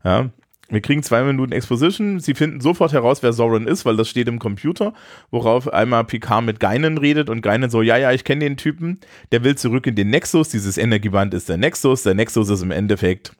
Ja. 0.03 0.29
Wir 0.69 0.81
kriegen 0.81 1.01
zwei 1.03 1.23
Minuten 1.23 1.53
Exposition. 1.53 2.19
Sie 2.19 2.33
finden 2.33 2.59
sofort 2.59 2.91
heraus, 2.91 3.23
wer 3.23 3.31
Soren 3.31 3.65
ist, 3.65 3.85
weil 3.85 3.95
das 3.95 4.09
steht 4.09 4.27
im 4.27 4.39
Computer, 4.39 4.93
worauf 5.31 5.71
einmal 5.71 6.03
Picard 6.03 6.43
mit 6.43 6.59
Geinen 6.59 6.97
redet 6.97 7.29
und 7.29 7.41
Geinen 7.41 7.69
so, 7.69 7.81
ja, 7.81 7.95
ja, 7.95 8.11
ich 8.11 8.25
kenne 8.25 8.43
den 8.43 8.57
Typen, 8.57 8.99
der 9.31 9.45
will 9.45 9.55
zurück 9.55 9.87
in 9.87 9.95
den 9.95 10.09
Nexus. 10.09 10.49
Dieses 10.49 10.77
Energieband 10.77 11.33
ist 11.33 11.47
der 11.47 11.55
Nexus. 11.55 12.03
Der 12.03 12.15
Nexus 12.15 12.49
ist 12.49 12.61
im 12.61 12.71
Endeffekt 12.71 13.31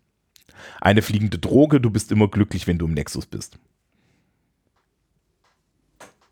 eine 0.80 1.02
fliegende 1.02 1.38
Droge. 1.38 1.82
Du 1.82 1.90
bist 1.90 2.14
immer 2.14 2.30
glücklich, 2.30 2.68
wenn 2.68 2.78
du 2.78 2.86
im 2.86 2.94
Nexus 2.94 3.26
bist. 3.26 3.60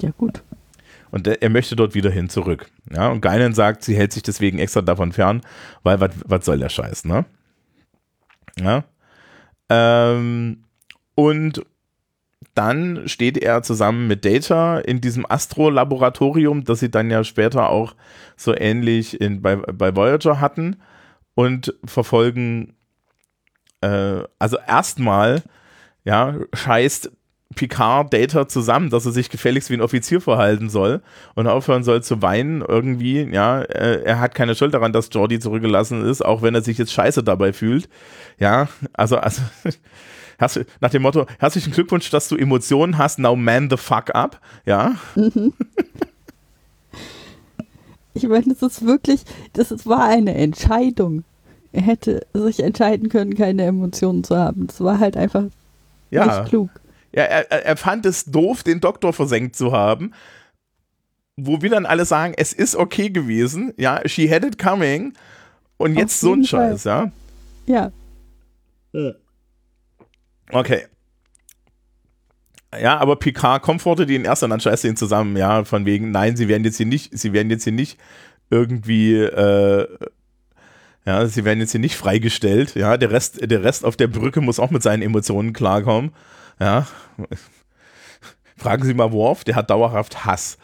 Ja, 0.01 0.11
gut. 0.11 0.41
Und 1.15 1.29
er 1.29 1.49
möchte 1.49 1.77
dort 1.77 1.95
wieder 1.95 2.09
hin 2.09 2.27
zurück. 2.27 2.69
Ja, 2.91 3.07
und 3.07 3.21
Geinen 3.21 3.53
sagt, 3.53 3.85
sie 3.85 3.95
hält 3.95 4.11
sich 4.11 4.21
deswegen 4.21 4.59
extra 4.59 4.81
davon 4.81 5.13
fern, 5.13 5.43
weil 5.81 5.97
was 6.01 6.43
soll 6.43 6.59
der 6.59 6.67
Scheiß, 6.67 7.05
ne? 7.05 7.23
Ja. 8.59 8.83
Ähm, 9.69 10.65
und 11.15 11.65
dann 12.53 13.07
steht 13.07 13.37
er 13.37 13.63
zusammen 13.63 14.07
mit 14.07 14.25
Data 14.25 14.79
in 14.79 14.99
diesem 14.99 15.25
Astro-Laboratorium, 15.25 16.65
das 16.65 16.81
sie 16.81 16.91
dann 16.91 17.09
ja 17.09 17.23
später 17.23 17.69
auch 17.69 17.95
so 18.35 18.53
ähnlich 18.53 19.21
in, 19.21 19.41
bei, 19.41 19.55
bei 19.55 19.95
Voyager 19.95 20.41
hatten 20.41 20.81
und 21.33 21.73
verfolgen, 21.85 22.75
äh, 23.79 24.19
also 24.37 24.57
erstmal, 24.67 25.43
ja, 26.03 26.35
scheißt 26.53 27.09
Picard 27.55 28.13
Data 28.13 28.47
zusammen, 28.47 28.89
dass 28.89 29.05
er 29.05 29.11
sich 29.11 29.29
gefälligst 29.29 29.69
wie 29.69 29.75
ein 29.75 29.81
Offizier 29.81 30.21
verhalten 30.21 30.69
soll 30.69 31.01
und 31.33 31.47
aufhören 31.47 31.83
soll 31.83 32.03
zu 32.03 32.21
weinen 32.21 32.61
irgendwie. 32.61 33.23
Ja, 33.23 33.61
äh, 33.61 34.03
er 34.03 34.19
hat 34.19 34.35
keine 34.35 34.55
Schuld 34.55 34.73
daran, 34.73 34.93
dass 34.93 35.09
Jordi 35.11 35.39
zurückgelassen 35.39 36.05
ist, 36.05 36.23
auch 36.23 36.41
wenn 36.41 36.55
er 36.55 36.61
sich 36.61 36.77
jetzt 36.77 36.93
scheiße 36.93 37.23
dabei 37.23 37.53
fühlt. 37.53 37.89
Ja, 38.39 38.67
also, 38.93 39.17
also 39.17 39.41
nach 40.81 40.91
dem 40.91 41.01
Motto, 41.01 41.25
herzlichen 41.39 41.71
Glückwunsch, 41.71 42.09
dass 42.09 42.27
du 42.27 42.35
Emotionen 42.35 42.97
hast, 42.97 43.19
now 43.19 43.35
man 43.35 43.69
the 43.69 43.77
fuck 43.77 44.13
up. 44.13 44.39
Ja. 44.65 44.95
Mhm. 45.15 45.53
Ich 48.13 48.27
meine, 48.27 48.45
das 48.53 48.61
ist 48.61 48.85
wirklich, 48.85 49.23
das 49.51 49.85
war 49.85 50.05
eine 50.05 50.35
Entscheidung. 50.35 51.25
Er 51.73 51.81
hätte 51.81 52.25
sich 52.33 52.63
entscheiden 52.63 53.09
können, 53.09 53.35
keine 53.35 53.63
Emotionen 53.63 54.23
zu 54.23 54.37
haben. 54.37 54.67
Das 54.67 54.79
war 54.79 54.99
halt 54.99 55.17
einfach 55.17 55.43
ja. 56.11 56.25
nicht 56.25 56.49
klug. 56.49 56.69
Ja, 57.15 57.23
er, 57.23 57.65
er 57.65 57.77
fand 57.77 58.05
es 58.05 58.25
doof, 58.25 58.63
den 58.63 58.81
Doktor 58.81 59.13
versenkt 59.13 59.55
zu 59.55 59.71
haben. 59.71 60.11
Wo 61.37 61.61
wir 61.61 61.69
dann 61.69 61.85
alle 61.85 62.05
sagen, 62.05 62.33
es 62.37 62.53
ist 62.53 62.75
okay 62.75 63.09
gewesen, 63.09 63.73
ja, 63.77 64.01
she 64.05 64.29
had 64.29 64.43
it 64.43 64.57
coming. 64.57 65.13
Und 65.77 65.95
jetzt 65.95 66.19
so 66.19 66.33
ein 66.33 66.43
Scheiß, 66.43 66.83
ja. 66.83 67.11
Ja. 68.93 69.13
Okay. 70.51 70.85
Ja, 72.79 72.97
aber 72.97 73.15
Picard 73.15 73.61
komfortet 73.61 74.09
ihn 74.09 74.25
erst 74.25 74.43
und 74.43 74.49
dann 74.49 74.59
scheißt 74.59 74.83
er 74.83 74.89
ihn 74.91 74.97
zusammen, 74.97 75.37
ja, 75.37 75.63
von 75.63 75.85
wegen, 75.85 76.11
nein, 76.11 76.35
sie 76.35 76.49
werden 76.49 76.65
jetzt 76.65 76.77
hier 76.77 76.85
nicht, 76.85 77.17
sie 77.17 77.31
werden 77.31 77.49
jetzt 77.49 77.63
hier 77.63 77.73
nicht 77.73 77.97
irgendwie, 78.49 79.15
äh, 79.15 79.87
ja, 81.05 81.25
sie 81.27 81.45
werden 81.45 81.59
jetzt 81.59 81.71
hier 81.71 81.79
nicht 81.79 81.95
freigestellt, 81.95 82.75
ja, 82.75 82.97
der 82.97 83.11
Rest, 83.11 83.49
der 83.49 83.63
Rest 83.63 83.85
auf 83.85 83.95
der 83.95 84.07
Brücke 84.07 84.41
muss 84.41 84.59
auch 84.59 84.71
mit 84.71 84.83
seinen 84.83 85.01
Emotionen 85.01 85.53
klarkommen. 85.53 86.11
Ja. 86.59 86.87
Fragen 88.57 88.83
Sie 88.83 88.93
mal 88.93 89.11
Worf, 89.11 89.43
der 89.43 89.55
hat 89.55 89.69
dauerhaft 89.69 90.25
Hass. 90.25 90.57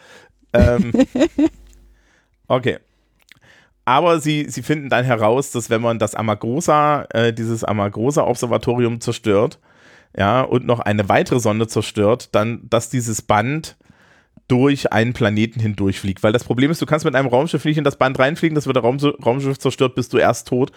Ähm, 0.52 0.92
okay. 2.48 2.78
Aber 3.84 4.20
sie, 4.20 4.46
sie 4.48 4.62
finden 4.62 4.88
dann 4.88 5.04
heraus, 5.04 5.50
dass 5.50 5.68
wenn 5.68 5.82
man 5.82 5.98
das 5.98 6.14
Amagrosa, 6.14 7.06
äh, 7.10 7.32
dieses 7.32 7.64
Amagrosa-Observatorium 7.64 9.00
zerstört, 9.00 9.58
ja, 10.16 10.42
und 10.42 10.66
noch 10.66 10.80
eine 10.80 11.08
weitere 11.08 11.40
Sonde 11.40 11.66
zerstört, 11.66 12.28
dann, 12.32 12.68
dass 12.68 12.90
dieses 12.90 13.22
Band 13.22 13.76
durch 14.46 14.92
einen 14.92 15.14
Planeten 15.14 15.60
hindurchfliegt. 15.60 16.22
Weil 16.22 16.32
das 16.32 16.44
Problem 16.44 16.70
ist, 16.70 16.82
du 16.82 16.86
kannst 16.86 17.04
mit 17.04 17.14
einem 17.14 17.28
Raumschiff 17.28 17.64
nicht 17.64 17.78
in 17.78 17.84
das 17.84 17.96
Band 17.96 18.18
reinfliegen, 18.18 18.54
das 18.54 18.66
wird 18.66 18.76
der 18.76 18.82
Raum, 18.82 18.98
Raumschiff 18.98 19.58
zerstört, 19.58 19.94
bist 19.94 20.12
du 20.12 20.18
erst 20.18 20.48
tot, 20.48 20.72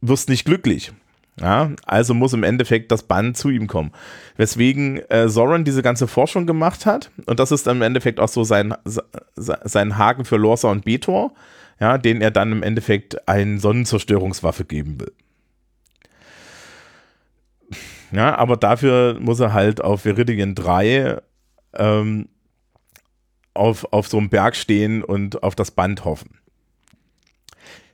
wirst 0.00 0.28
nicht 0.28 0.44
glücklich. 0.44 0.92
Ja, 1.40 1.70
also 1.86 2.12
muss 2.12 2.34
im 2.34 2.42
Endeffekt 2.42 2.92
das 2.92 3.04
Band 3.04 3.36
zu 3.38 3.48
ihm 3.48 3.66
kommen. 3.66 3.92
Weswegen 4.36 4.98
äh, 5.08 5.28
Soren 5.28 5.64
diese 5.64 5.82
ganze 5.82 6.06
Forschung 6.06 6.46
gemacht 6.46 6.84
hat. 6.84 7.10
Und 7.24 7.40
das 7.40 7.52
ist 7.52 7.66
im 7.66 7.80
Endeffekt 7.80 8.20
auch 8.20 8.28
so 8.28 8.44
sein, 8.44 8.74
sein 9.34 9.96
Haken 9.96 10.26
für 10.26 10.36
Lorsa 10.36 10.70
und 10.70 10.84
Betor, 10.84 11.32
ja, 11.80 11.96
den 11.96 12.20
er 12.20 12.30
dann 12.30 12.52
im 12.52 12.62
Endeffekt 12.62 13.26
eine 13.28 13.58
Sonnenzerstörungswaffe 13.58 14.64
geben 14.64 15.00
will. 15.00 15.12
Ja, 18.12 18.36
aber 18.36 18.58
dafür 18.58 19.18
muss 19.18 19.40
er 19.40 19.54
halt 19.54 19.80
auf 19.80 20.04
Viridian 20.04 20.54
3 20.54 21.16
ähm, 21.74 22.28
auf, 23.54 23.90
auf 23.90 24.06
so 24.06 24.18
einem 24.18 24.28
Berg 24.28 24.54
stehen 24.54 25.02
und 25.02 25.42
auf 25.42 25.54
das 25.54 25.70
Band 25.70 26.04
hoffen. 26.04 26.41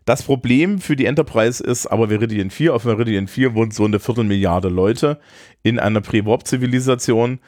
Das 0.09 0.23
Problem 0.23 0.79
für 0.79 0.97
die 0.97 1.05
Enterprise 1.05 1.63
ist 1.63 1.87
aber 1.87 2.09
Viridian 2.09 2.49
4. 2.49 2.75
Auf 2.75 2.87
Viridian 2.87 3.29
4 3.29 3.55
wohnt 3.55 3.75
so 3.75 3.85
eine 3.85 4.01
Viertelmilliarde 4.01 4.71
Leute 4.71 5.21
in 5.63 5.79
einer 5.79 6.01
Pre-Warp-Zivilisation, 6.01 7.41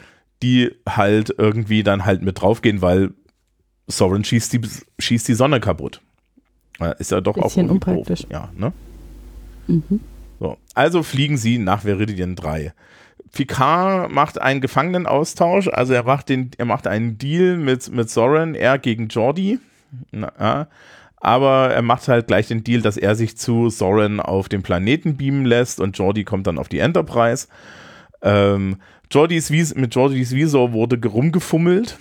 die 0.42 0.70
halt 0.86 1.34
irgendwie 1.38 1.82
dann 1.82 2.04
halt 2.04 2.20
mit 2.20 2.42
draufgehen, 2.42 2.82
weil 2.82 3.14
Soren 3.86 4.24
schießt 4.24 4.52
die, 4.52 4.60
schießt 4.98 5.28
die 5.28 5.32
Sonne 5.32 5.58
kaputt. 5.58 6.02
Ist 6.98 7.12
ja 7.12 7.22
doch 7.22 7.32
Bisschen 7.32 7.70
auch 7.70 7.72
unpraktisch. 7.72 8.24
Doof. 8.24 8.30
Ja, 8.30 8.50
ne? 8.54 8.74
Mhm. 9.66 10.00
So, 10.38 10.58
also 10.74 11.02
fliegen 11.02 11.38
sie 11.38 11.56
nach 11.56 11.86
Viridian 11.86 12.36
3. 12.36 12.74
Picard 13.32 14.12
macht 14.12 14.38
einen 14.38 14.60
Gefangenenaustausch, 14.60 15.68
also 15.68 15.94
er 15.94 16.02
macht, 16.02 16.28
den, 16.28 16.50
er 16.58 16.66
macht 16.66 16.86
einen 16.86 17.16
Deal 17.16 17.56
mit, 17.56 17.90
mit 17.90 18.10
Soren, 18.10 18.54
er 18.54 18.76
gegen 18.76 19.08
Jordi. 19.08 19.60
Na, 20.12 20.30
ja 20.38 20.66
aber 21.20 21.70
er 21.70 21.82
macht 21.82 22.08
halt 22.08 22.26
gleich 22.26 22.48
den 22.48 22.64
Deal, 22.64 22.80
dass 22.80 22.96
er 22.96 23.14
sich 23.14 23.36
zu 23.36 23.68
Soren 23.68 24.20
auf 24.20 24.48
den 24.48 24.62
Planeten 24.62 25.16
beamen 25.16 25.44
lässt 25.44 25.78
und 25.78 25.96
Jordi 25.96 26.24
kommt 26.24 26.46
dann 26.46 26.58
auf 26.58 26.68
die 26.68 26.78
Enterprise. 26.78 27.46
Ähm, 28.22 28.76
Jordis 29.10 29.50
Vis 29.50 29.74
mit 29.74 29.94
Jordis 29.94 30.34
Visor 30.34 30.72
wurde 30.72 30.98
rumgefummelt 31.06 31.98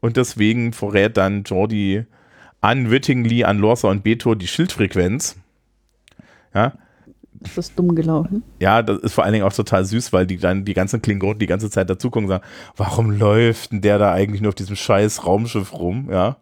und 0.00 0.16
deswegen 0.16 0.72
verrät 0.72 1.16
dann 1.16 1.42
Jordi 1.42 2.06
unwittingly 2.62 3.44
an 3.44 3.58
Lorsa 3.58 3.88
und 3.88 4.02
Beto 4.02 4.34
die 4.34 4.48
Schildfrequenz. 4.48 5.36
Ja. 6.54 6.72
Das 7.40 7.58
ist 7.58 7.78
dumm 7.78 7.94
gelaufen. 7.94 8.42
Ja, 8.58 8.82
das 8.82 8.98
ist 9.00 9.12
vor 9.12 9.24
allen 9.24 9.34
Dingen 9.34 9.44
auch 9.44 9.52
total 9.52 9.84
süß, 9.84 10.12
weil 10.14 10.26
die 10.26 10.38
dann 10.38 10.64
die 10.64 10.72
ganzen 10.72 11.02
Klingonen 11.02 11.38
die 11.38 11.46
ganze 11.46 11.68
Zeit 11.68 11.90
dazukommen 11.90 12.30
und 12.30 12.36
sagen, 12.36 12.44
warum 12.76 13.10
läuft 13.10 13.72
denn 13.72 13.82
der 13.82 13.98
da 13.98 14.12
eigentlich 14.12 14.40
nur 14.40 14.48
auf 14.48 14.54
diesem 14.54 14.76
scheiß 14.76 15.26
Raumschiff 15.26 15.74
rum, 15.74 16.08
ja? 16.10 16.36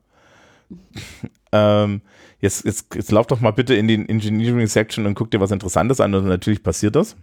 Ähm, 1.55 2.03
jetzt, 2.41 2.65
jetzt, 2.65 2.95
jetzt 2.95 3.13
lauf 3.13 3.29
doch 3.29 3.41
mal 3.41 3.53
bitte 3.53 3.75
in 3.75 3.87
den 3.87 4.09
Engineering 4.09 4.67
Section 4.67 5.07
und 5.07 5.15
guck 5.15 5.31
dir 5.31 5.41
was 5.41 5.53
Interessantes 5.53 6.01
an 6.01 6.15
und 6.15 6.27
natürlich 6.27 6.63
passiert 6.63 6.97
das. 6.97 7.17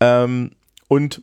Ähm, 0.00 0.52
und 0.88 1.22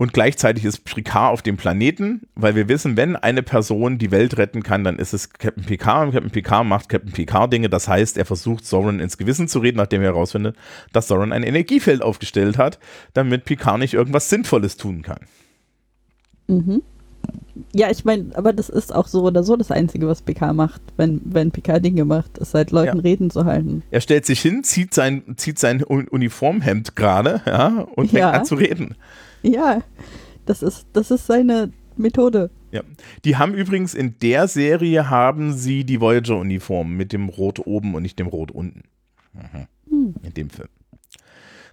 und 0.00 0.12
gleichzeitig 0.12 0.64
ist 0.64 0.84
Picard 0.84 1.32
auf 1.32 1.42
dem 1.42 1.56
Planeten, 1.56 2.28
weil 2.36 2.54
wir 2.54 2.68
wissen, 2.68 2.96
wenn 2.96 3.16
eine 3.16 3.42
Person 3.42 3.98
die 3.98 4.12
Welt 4.12 4.38
retten 4.38 4.62
kann, 4.62 4.84
dann 4.84 4.96
ist 4.96 5.12
es 5.12 5.30
Captain 5.30 5.64
Picard 5.64 6.06
und 6.06 6.12
Captain 6.12 6.30
Picard 6.30 6.64
macht 6.64 6.88
Captain 6.88 7.10
Picard 7.10 7.52
Dinge. 7.52 7.68
Das 7.68 7.88
heißt, 7.88 8.16
er 8.16 8.24
versucht 8.24 8.64
Soren 8.64 9.00
ins 9.00 9.18
Gewissen 9.18 9.48
zu 9.48 9.58
reden, 9.58 9.76
nachdem 9.76 10.02
er 10.02 10.08
herausfindet, 10.08 10.56
dass 10.92 11.08
Soren 11.08 11.32
ein 11.32 11.42
Energiefeld 11.42 12.00
aufgestellt 12.00 12.58
hat, 12.58 12.78
damit 13.12 13.44
Picard 13.44 13.80
nicht 13.80 13.94
irgendwas 13.94 14.30
Sinnvolles 14.30 14.76
tun 14.76 15.02
kann. 15.02 15.18
Mhm. 16.46 16.82
Ja, 17.74 17.90
ich 17.90 18.04
meine, 18.04 18.36
aber 18.36 18.52
das 18.52 18.68
ist 18.68 18.94
auch 18.94 19.06
so 19.06 19.22
oder 19.22 19.42
so 19.42 19.56
das 19.56 19.70
Einzige, 19.70 20.06
was 20.06 20.22
PK 20.22 20.52
macht, 20.52 20.80
wenn, 20.96 21.20
wenn 21.24 21.50
PK 21.50 21.80
Dinge 21.80 22.04
macht, 22.04 22.38
ist 22.38 22.54
halt 22.54 22.70
Leuten 22.70 22.98
ja. 22.98 23.02
Reden 23.02 23.30
zu 23.30 23.44
halten. 23.44 23.82
Er 23.90 24.00
stellt 24.00 24.26
sich 24.26 24.40
hin, 24.40 24.64
zieht 24.64 24.94
sein, 24.94 25.22
zieht 25.36 25.58
sein 25.58 25.82
Uniformhemd 25.82 26.96
gerade, 26.96 27.42
ja, 27.46 27.86
und 27.94 28.10
fängt 28.10 28.20
ja. 28.20 28.30
an 28.30 28.44
zu 28.44 28.54
reden. 28.54 28.96
Ja, 29.42 29.82
das 30.46 30.62
ist, 30.62 30.86
das 30.92 31.10
ist 31.10 31.26
seine 31.26 31.72
Methode. 31.96 32.50
Ja. 32.70 32.82
Die 33.24 33.36
haben 33.36 33.54
übrigens 33.54 33.94
in 33.94 34.18
der 34.20 34.48
Serie 34.48 35.10
haben 35.10 35.52
sie 35.52 35.84
die 35.84 36.00
Voyager-Uniform 36.00 36.96
mit 36.96 37.12
dem 37.12 37.28
Rot 37.28 37.66
oben 37.66 37.94
und 37.94 38.02
nicht 38.02 38.18
dem 38.18 38.26
Rot 38.26 38.50
unten. 38.50 38.82
Mhm. 39.32 39.66
Hm. 39.88 40.14
In 40.22 40.34
dem 40.34 40.50
Film. 40.50 40.68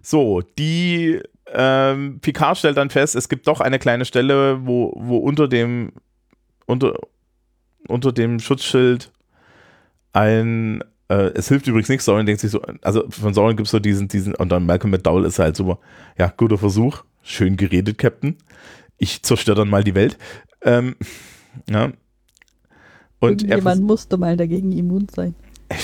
So, 0.05 0.41
die 0.41 1.19
ähm, 1.51 2.19
Picard 2.21 2.59
stellt 2.59 2.77
dann 2.77 2.91
fest, 2.91 3.15
es 3.15 3.27
gibt 3.27 3.47
doch 3.47 3.59
eine 3.59 3.79
kleine 3.79 4.05
Stelle, 4.05 4.63
wo, 4.67 4.93
wo 4.95 5.17
unter 5.17 5.47
dem 5.47 5.93
unter, 6.67 6.93
unter 7.87 8.11
dem 8.11 8.39
Schutzschild 8.39 9.11
ein 10.13 10.83
äh, 11.07 11.31
es 11.33 11.47
hilft 11.47 11.65
übrigens 11.65 11.89
nichts, 11.89 12.05
Soren 12.05 12.27
denkt 12.27 12.41
sich 12.41 12.51
so, 12.51 12.61
also 12.83 13.09
von 13.09 13.33
Soren 13.33 13.55
gibt 13.55 13.65
es 13.65 13.71
so 13.71 13.79
diesen, 13.79 14.07
diesen, 14.07 14.35
und 14.35 14.49
dann 14.49 14.67
Malcolm 14.67 14.91
McDowell 14.91 15.25
ist 15.25 15.39
halt 15.39 15.55
super, 15.55 15.79
ja, 16.19 16.31
guter 16.35 16.59
Versuch, 16.59 17.03
schön 17.23 17.57
geredet, 17.57 17.97
Captain. 17.97 18.37
Ich 18.97 19.23
zerstöre 19.23 19.57
dann 19.57 19.69
mal 19.69 19.83
die 19.83 19.95
Welt. 19.95 20.17
Ähm, 20.61 20.95
ja. 21.69 21.91
Und 23.19 23.41
Jemand 23.41 23.81
musste 23.81 24.17
mal 24.17 24.37
dagegen 24.37 24.71
immun 24.71 25.07
sein. 25.09 25.35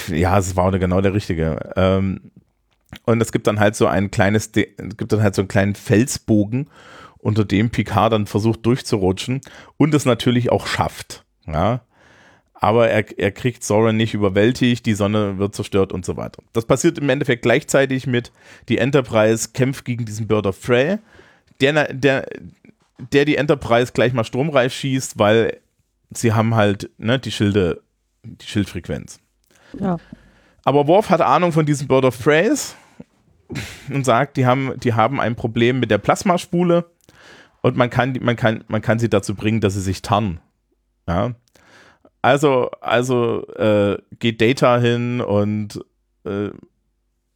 Ja, 0.07 0.37
es 0.37 0.55
war 0.55 0.71
genau 0.77 1.01
der 1.01 1.13
Richtige. 1.13 1.71
Ähm, 1.75 2.31
und 3.05 3.21
es 3.21 3.31
gibt 3.31 3.47
dann 3.47 3.59
halt 3.59 3.75
so 3.75 3.87
ein 3.87 4.11
kleines, 4.11 4.51
es 4.55 4.97
gibt 4.97 5.11
dann 5.11 5.21
halt 5.21 5.35
so 5.35 5.41
einen 5.41 5.49
kleinen 5.49 5.75
Felsbogen, 5.75 6.69
unter 7.17 7.45
dem 7.45 7.69
Picard 7.69 8.13
dann 8.13 8.25
versucht 8.25 8.65
durchzurutschen 8.65 9.41
und 9.77 9.93
es 9.93 10.05
natürlich 10.05 10.51
auch 10.51 10.67
schafft. 10.67 11.23
Ja. 11.45 11.81
Aber 12.53 12.89
er, 12.89 13.17
er 13.17 13.31
kriegt 13.31 13.63
Soren 13.63 13.97
nicht 13.97 14.13
überwältigt, 14.13 14.85
die 14.85 14.93
Sonne 14.93 15.39
wird 15.39 15.55
zerstört 15.55 15.91
und 15.91 16.05
so 16.05 16.15
weiter. 16.15 16.43
Das 16.53 16.65
passiert 16.65 16.99
im 16.99 17.09
Endeffekt 17.09 17.41
gleichzeitig 17.41 18.05
mit 18.05 18.31
die 18.69 18.77
Enterprise 18.77 19.49
kämpft 19.53 19.85
gegen 19.85 20.05
diesen 20.05 20.27
Bird 20.27 20.45
of 20.45 20.61
Prey, 20.61 20.99
der, 21.59 21.93
der, 21.93 22.27
der 23.11 23.25
die 23.25 23.37
Enterprise 23.37 23.93
gleich 23.93 24.13
mal 24.13 24.23
stromreif 24.23 24.73
schießt, 24.73 25.17
weil 25.17 25.59
sie 26.11 26.33
haben 26.33 26.55
halt 26.55 26.91
ne, 26.97 27.17
die 27.19 27.31
Schilde, 27.31 27.81
die 28.23 28.45
Schildfrequenz. 28.45 29.19
Ja. 29.79 29.97
Aber 30.63 30.87
Worf 30.87 31.09
hat 31.09 31.21
Ahnung 31.21 31.51
von 31.51 31.65
diesem 31.65 31.87
Bird 31.87 32.05
of 32.05 32.21
Prey 32.21 32.51
und 33.89 34.05
sagt, 34.05 34.37
die 34.37 34.45
haben, 34.45 34.79
die 34.79 34.93
haben 34.93 35.19
ein 35.19 35.35
Problem 35.35 35.79
mit 35.79 35.91
der 35.91 35.97
Plasmaspule 35.97 36.89
und 37.61 37.77
man 37.77 37.89
kann, 37.89 38.17
man 38.21 38.35
kann, 38.35 38.63
man 38.67 38.81
kann 38.81 38.99
sie 38.99 39.09
dazu 39.09 39.35
bringen, 39.35 39.61
dass 39.61 39.73
sie 39.73 39.81
sich 39.81 40.01
tarnen. 40.01 40.39
Ja. 41.07 41.33
Also, 42.21 42.69
also 42.81 43.47
äh, 43.55 43.97
geht 44.19 44.41
Data 44.41 44.77
hin 44.77 45.21
und 45.21 45.83
äh, 46.25 46.49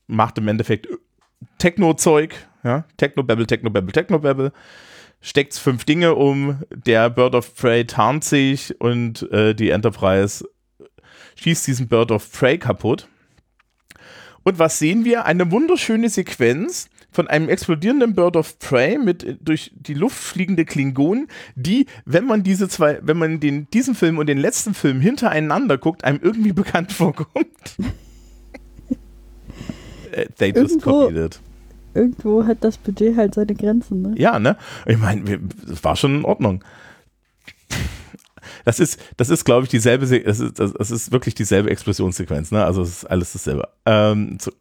macht 0.07 0.37
im 0.37 0.47
Endeffekt 0.47 0.87
Techno-Zeug, 1.57 2.35
ja, 2.63 2.85
Techno-Babble, 2.97 3.47
Techno-Babble, 3.47 3.91
Techno-Babble, 3.91 4.51
steckt 5.21 5.55
fünf 5.55 5.85
Dinge 5.85 6.13
um, 6.13 6.61
der 6.69 7.09
Bird 7.09 7.33
of 7.33 7.55
Prey 7.55 7.85
tarnt 7.85 8.23
sich 8.23 8.79
und 8.79 9.29
äh, 9.31 9.55
die 9.55 9.71
Enterprise 9.71 10.47
schießt 11.35 11.65
diesen 11.65 11.87
Bird 11.87 12.11
of 12.11 12.31
Prey 12.31 12.59
kaputt. 12.59 13.07
Und 14.47 14.59
was 14.59 14.77
sehen 14.77 15.05
wir? 15.05 15.25
Eine 15.25 15.51
wunderschöne 15.51 16.07
Sequenz 16.07 16.87
von 17.11 17.27
einem 17.27 17.49
explodierenden 17.49 18.13
Bird 18.13 18.37
of 18.37 18.59
Prey 18.59 18.99
mit 18.99 19.23
äh, 19.23 19.37
durch 19.41 19.71
die 19.75 19.95
Luft 19.95 20.17
fliegende 20.17 20.65
Klingonen, 20.65 21.27
die, 21.55 21.87
wenn 22.05 22.25
man 22.25 22.43
diese 22.43 22.69
zwei, 22.69 22.99
wenn 23.01 23.17
man 23.17 23.39
den, 23.39 23.67
diesen 23.71 23.95
Film 23.95 24.19
und 24.19 24.27
den 24.27 24.37
letzten 24.37 24.75
Film 24.75 25.01
hintereinander 25.01 25.79
guckt, 25.79 26.03
einem 26.03 26.19
irgendwie 26.21 26.53
bekannt 26.53 26.91
vorkommt. 26.91 27.75
Äh, 30.11 30.27
they 30.37 30.51
just 30.51 30.81
copied 30.81 31.17
it. 31.17 31.39
Irgendwo 31.95 32.45
hat 32.45 32.63
das 32.63 32.77
Budget 32.77 33.17
halt 33.17 33.33
seine 33.33 33.55
Grenzen, 33.55 34.03
ne? 34.03 34.13
Ja, 34.15 34.37
ne? 34.37 34.57
Ich 34.85 34.97
meine, 34.97 35.39
es 35.71 35.83
war 35.83 35.95
schon 35.95 36.19
in 36.19 36.25
Ordnung 36.25 36.63
das 38.65 38.79
ist, 38.79 38.99
das 39.15 39.29
ist, 39.29 39.45
glaube 39.45 39.63
ich, 39.63 39.69
dieselbe, 39.69 40.03
es 40.03 40.39
ist, 40.39 40.59
das 40.59 40.91
ist 40.91 41.11
wirklich 41.11 41.35
dieselbe 41.35 41.69
Explosionssequenz, 41.69 42.51
ne? 42.51 42.65
Also 42.65 42.81
es 42.81 42.89
ist 42.89 43.05
alles 43.05 43.33
dasselbe. 43.33 43.69
Ähm, 43.85 44.37
so. 44.41 44.51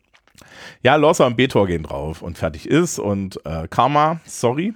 Ja, 0.82 0.96
Lorsa 0.96 1.26
und 1.26 1.36
Betor 1.36 1.66
gehen 1.66 1.82
drauf 1.82 2.22
und 2.22 2.38
fertig 2.38 2.68
ist 2.68 2.98
und 2.98 3.44
äh, 3.44 3.66
Karma, 3.68 4.20
sorry. 4.26 4.74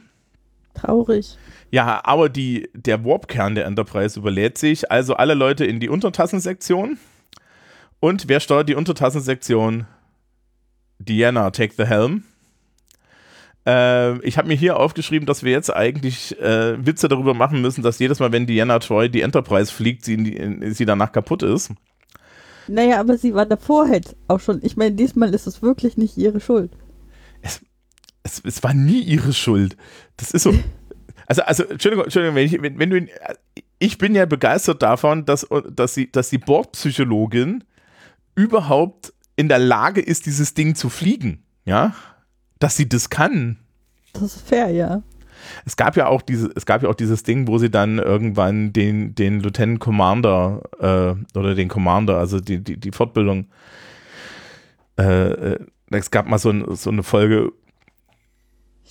Traurig. 0.74 1.36
Ja, 1.70 2.00
aber 2.04 2.28
die, 2.28 2.70
der 2.72 3.04
Warp-Kern 3.04 3.54
der 3.54 3.66
Enterprise 3.66 4.18
überlädt 4.18 4.56
sich, 4.56 4.90
also 4.90 5.14
alle 5.14 5.34
Leute 5.34 5.66
in 5.66 5.80
die 5.80 5.88
Untertassensektion. 5.88 6.98
Und 8.00 8.28
wer 8.28 8.40
steuert 8.40 8.68
die 8.68 8.74
Untertassensektion? 8.74 9.86
Diana, 10.98 11.50
take 11.50 11.74
the 11.76 11.84
helm. 11.84 12.24
Äh, 13.68 14.18
ich 14.20 14.38
habe 14.38 14.48
mir 14.48 14.54
hier 14.54 14.78
aufgeschrieben, 14.78 15.26
dass 15.26 15.42
wir 15.42 15.52
jetzt 15.52 15.74
eigentlich 15.74 16.40
äh, 16.40 16.84
Witze 16.84 17.06
darüber 17.08 17.34
machen 17.34 17.60
müssen, 17.60 17.82
dass 17.82 17.98
jedes 17.98 18.18
Mal, 18.18 18.32
wenn 18.32 18.46
Diana 18.46 18.78
Troy 18.78 19.10
die 19.10 19.20
Enterprise 19.20 19.70
fliegt, 19.70 20.06
sie, 20.06 20.70
sie 20.70 20.86
danach 20.86 21.12
kaputt 21.12 21.42
ist. 21.42 21.72
Naja, 22.66 22.98
aber 22.98 23.18
sie 23.18 23.34
war 23.34 23.44
davor 23.44 23.88
halt 23.88 24.16
auch 24.26 24.40
schon. 24.40 24.60
Ich 24.62 24.78
meine, 24.78 24.92
diesmal 24.92 25.34
ist 25.34 25.46
es 25.46 25.60
wirklich 25.60 25.98
nicht 25.98 26.16
ihre 26.16 26.40
Schuld. 26.40 26.72
Es, 27.42 27.60
es, 28.22 28.40
es 28.42 28.62
war 28.62 28.72
nie 28.72 29.00
ihre 29.00 29.34
Schuld. 29.34 29.76
Das 30.16 30.30
ist 30.32 30.42
so. 30.42 30.54
Also, 31.30 31.42
also 31.42 31.64
Entschuldigung, 31.64 32.04
Entschuldigung 32.04 32.36
wenn, 32.36 32.46
ich, 32.46 32.62
wenn, 32.62 32.78
wenn 32.78 32.88
du. 32.88 33.06
Ich 33.78 33.98
bin 33.98 34.14
ja 34.14 34.24
begeistert 34.24 34.80
davon, 34.80 35.26
dass, 35.26 35.46
dass, 35.70 35.92
sie, 35.92 36.10
dass 36.10 36.30
die 36.30 36.38
Bordpsychologin 36.38 37.64
überhaupt 38.34 39.12
in 39.36 39.50
der 39.50 39.58
Lage 39.58 40.00
ist, 40.00 40.24
dieses 40.24 40.54
Ding 40.54 40.74
zu 40.74 40.88
fliegen. 40.88 41.42
Ja 41.66 41.94
dass 42.58 42.76
sie 42.76 42.88
das 42.88 43.10
kann. 43.10 43.58
Das 44.12 44.22
ist 44.22 44.48
fair, 44.48 44.70
ja. 44.70 45.02
Es 45.64 45.76
gab 45.76 45.96
ja 45.96 46.06
auch 46.06 46.22
diese, 46.22 46.50
es 46.54 46.66
gab 46.66 46.82
ja 46.82 46.88
auch 46.88 46.94
dieses 46.94 47.22
Ding, 47.22 47.46
wo 47.46 47.58
sie 47.58 47.70
dann 47.70 47.98
irgendwann 47.98 48.72
den, 48.72 49.14
den 49.14 49.40
Lieutenant 49.40 49.80
Commander 49.80 50.62
äh, 50.80 51.38
oder 51.38 51.54
den 51.54 51.68
Commander, 51.68 52.18
also 52.18 52.40
die, 52.40 52.62
die, 52.62 52.76
die 52.78 52.90
Fortbildung, 52.92 53.46
äh, 54.98 55.52
äh 55.52 55.58
es 55.90 56.10
gab 56.10 56.28
mal 56.28 56.38
so, 56.38 56.50
ein, 56.50 56.76
so 56.76 56.90
eine 56.90 57.02
Folge, 57.02 57.50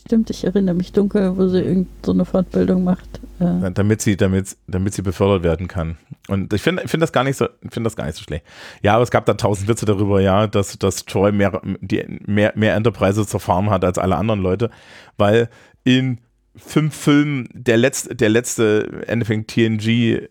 Stimmt, 0.07 0.29
ich 0.29 0.45
erinnere 0.45 0.73
mich 0.73 0.93
dunkel, 0.93 1.35
wo 1.35 1.49
sie 1.49 1.59
irgend 1.59 1.89
so 2.05 2.13
eine 2.13 2.23
Fortbildung 2.23 2.85
macht. 2.85 3.19
Äh. 3.41 3.71
Damit 3.73 4.01
sie, 4.01 4.15
damit, 4.15 4.55
damit 4.65 4.93
sie 4.93 5.01
befördert 5.01 5.43
werden 5.43 5.67
kann. 5.67 5.97
Und 6.29 6.53
ich 6.53 6.61
finde 6.61 6.87
find 6.87 7.03
das 7.03 7.11
gar 7.11 7.25
nicht 7.25 7.35
so, 7.35 7.49
finde 7.69 7.87
das 7.87 7.97
gar 7.97 8.05
nicht 8.05 8.15
so 8.15 8.23
schlecht. 8.23 8.45
Ja, 8.81 8.93
aber 8.93 9.03
es 9.03 9.11
gab 9.11 9.25
da 9.25 9.33
tausend 9.33 9.67
Witze 9.67 9.85
darüber, 9.85 10.21
ja, 10.21 10.47
dass, 10.47 10.79
dass 10.79 11.03
Troy 11.03 11.33
mehr, 11.33 11.61
die, 11.81 12.21
mehr, 12.25 12.53
mehr 12.55 12.75
Enterprise 12.75 13.27
zerfahren 13.27 13.69
hat 13.69 13.83
als 13.83 13.97
alle 13.97 14.15
anderen 14.15 14.39
Leute, 14.39 14.69
weil 15.17 15.49
in 15.83 16.19
fünf 16.55 16.95
Filmen 16.95 17.49
der 17.51 17.75
letzte, 17.75 18.15
der 18.15 18.29
letzte 18.29 19.03
Endeffekt 19.07 19.51
TNG 19.51 20.29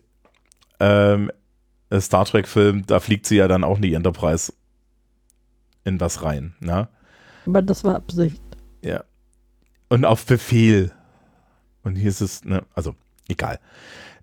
ähm, 0.79 1.31
Star 1.99 2.25
Trek 2.25 2.47
Film, 2.47 2.83
da 2.87 2.99
fliegt 2.99 3.27
sie 3.27 3.35
ja 3.35 3.47
dann 3.47 3.63
auch 3.63 3.75
in 3.75 3.83
die 3.83 3.93
Enterprise 3.93 4.51
in 5.83 5.99
was 5.99 6.23
rein, 6.23 6.55
ne? 6.61 6.87
Aber 7.45 7.61
das 7.61 7.83
war 7.83 7.93
Absicht. 7.93 8.41
Und 9.89 10.05
auf 10.05 10.25
Befehl. 10.25 10.91
Und 11.83 11.95
hier 11.95 12.09
ist 12.09 12.21
es, 12.21 12.43
ne, 12.43 12.63
also 12.75 12.95
egal. 13.29 13.59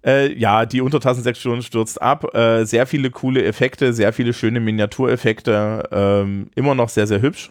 Äh, 0.05 0.35
ja, 0.39 0.67
die 0.67 0.83
Untertassensektion 0.83 1.63
stürzt 1.63 2.01
ab. 2.03 2.35
Äh, 2.35 2.65
sehr 2.65 2.87
viele 2.87 3.11
coole 3.11 3.43
Effekte, 3.43 3.95
sehr 3.95 4.13
viele 4.13 4.35
schöne 4.35 4.61
Miniatureffekte. 4.61 5.89
Ähm, 5.91 6.51
immer 6.55 6.75
noch 6.75 6.91
sehr, 6.91 7.07
sehr 7.07 7.23
hübsch. 7.23 7.51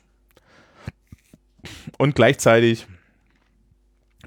Und 1.97 2.15
gleichzeitig 2.15 2.85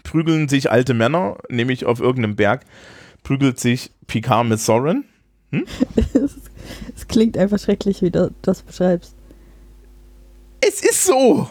prügeln 0.03 0.49
sich 0.49 0.71
alte 0.71 0.95
Männer, 0.95 1.37
nämlich 1.49 1.85
auf 1.85 2.01
irgendeinem 2.01 2.37
Berg, 2.37 2.65
prügelt 3.23 3.61
sich 3.61 3.91
Picard 4.07 4.47
mit 4.47 4.61
Soren. 4.61 5.05
Hm? 5.51 5.67
es 6.97 7.09
klingt 7.09 7.37
einfach 7.37 7.59
schrecklich, 7.59 8.03
wie 8.03 8.11
du 8.11 8.33
das 8.43 8.63
beschreibst. 8.63 9.15
Es 10.61 10.83
ist 10.83 11.05
so! 11.05 11.49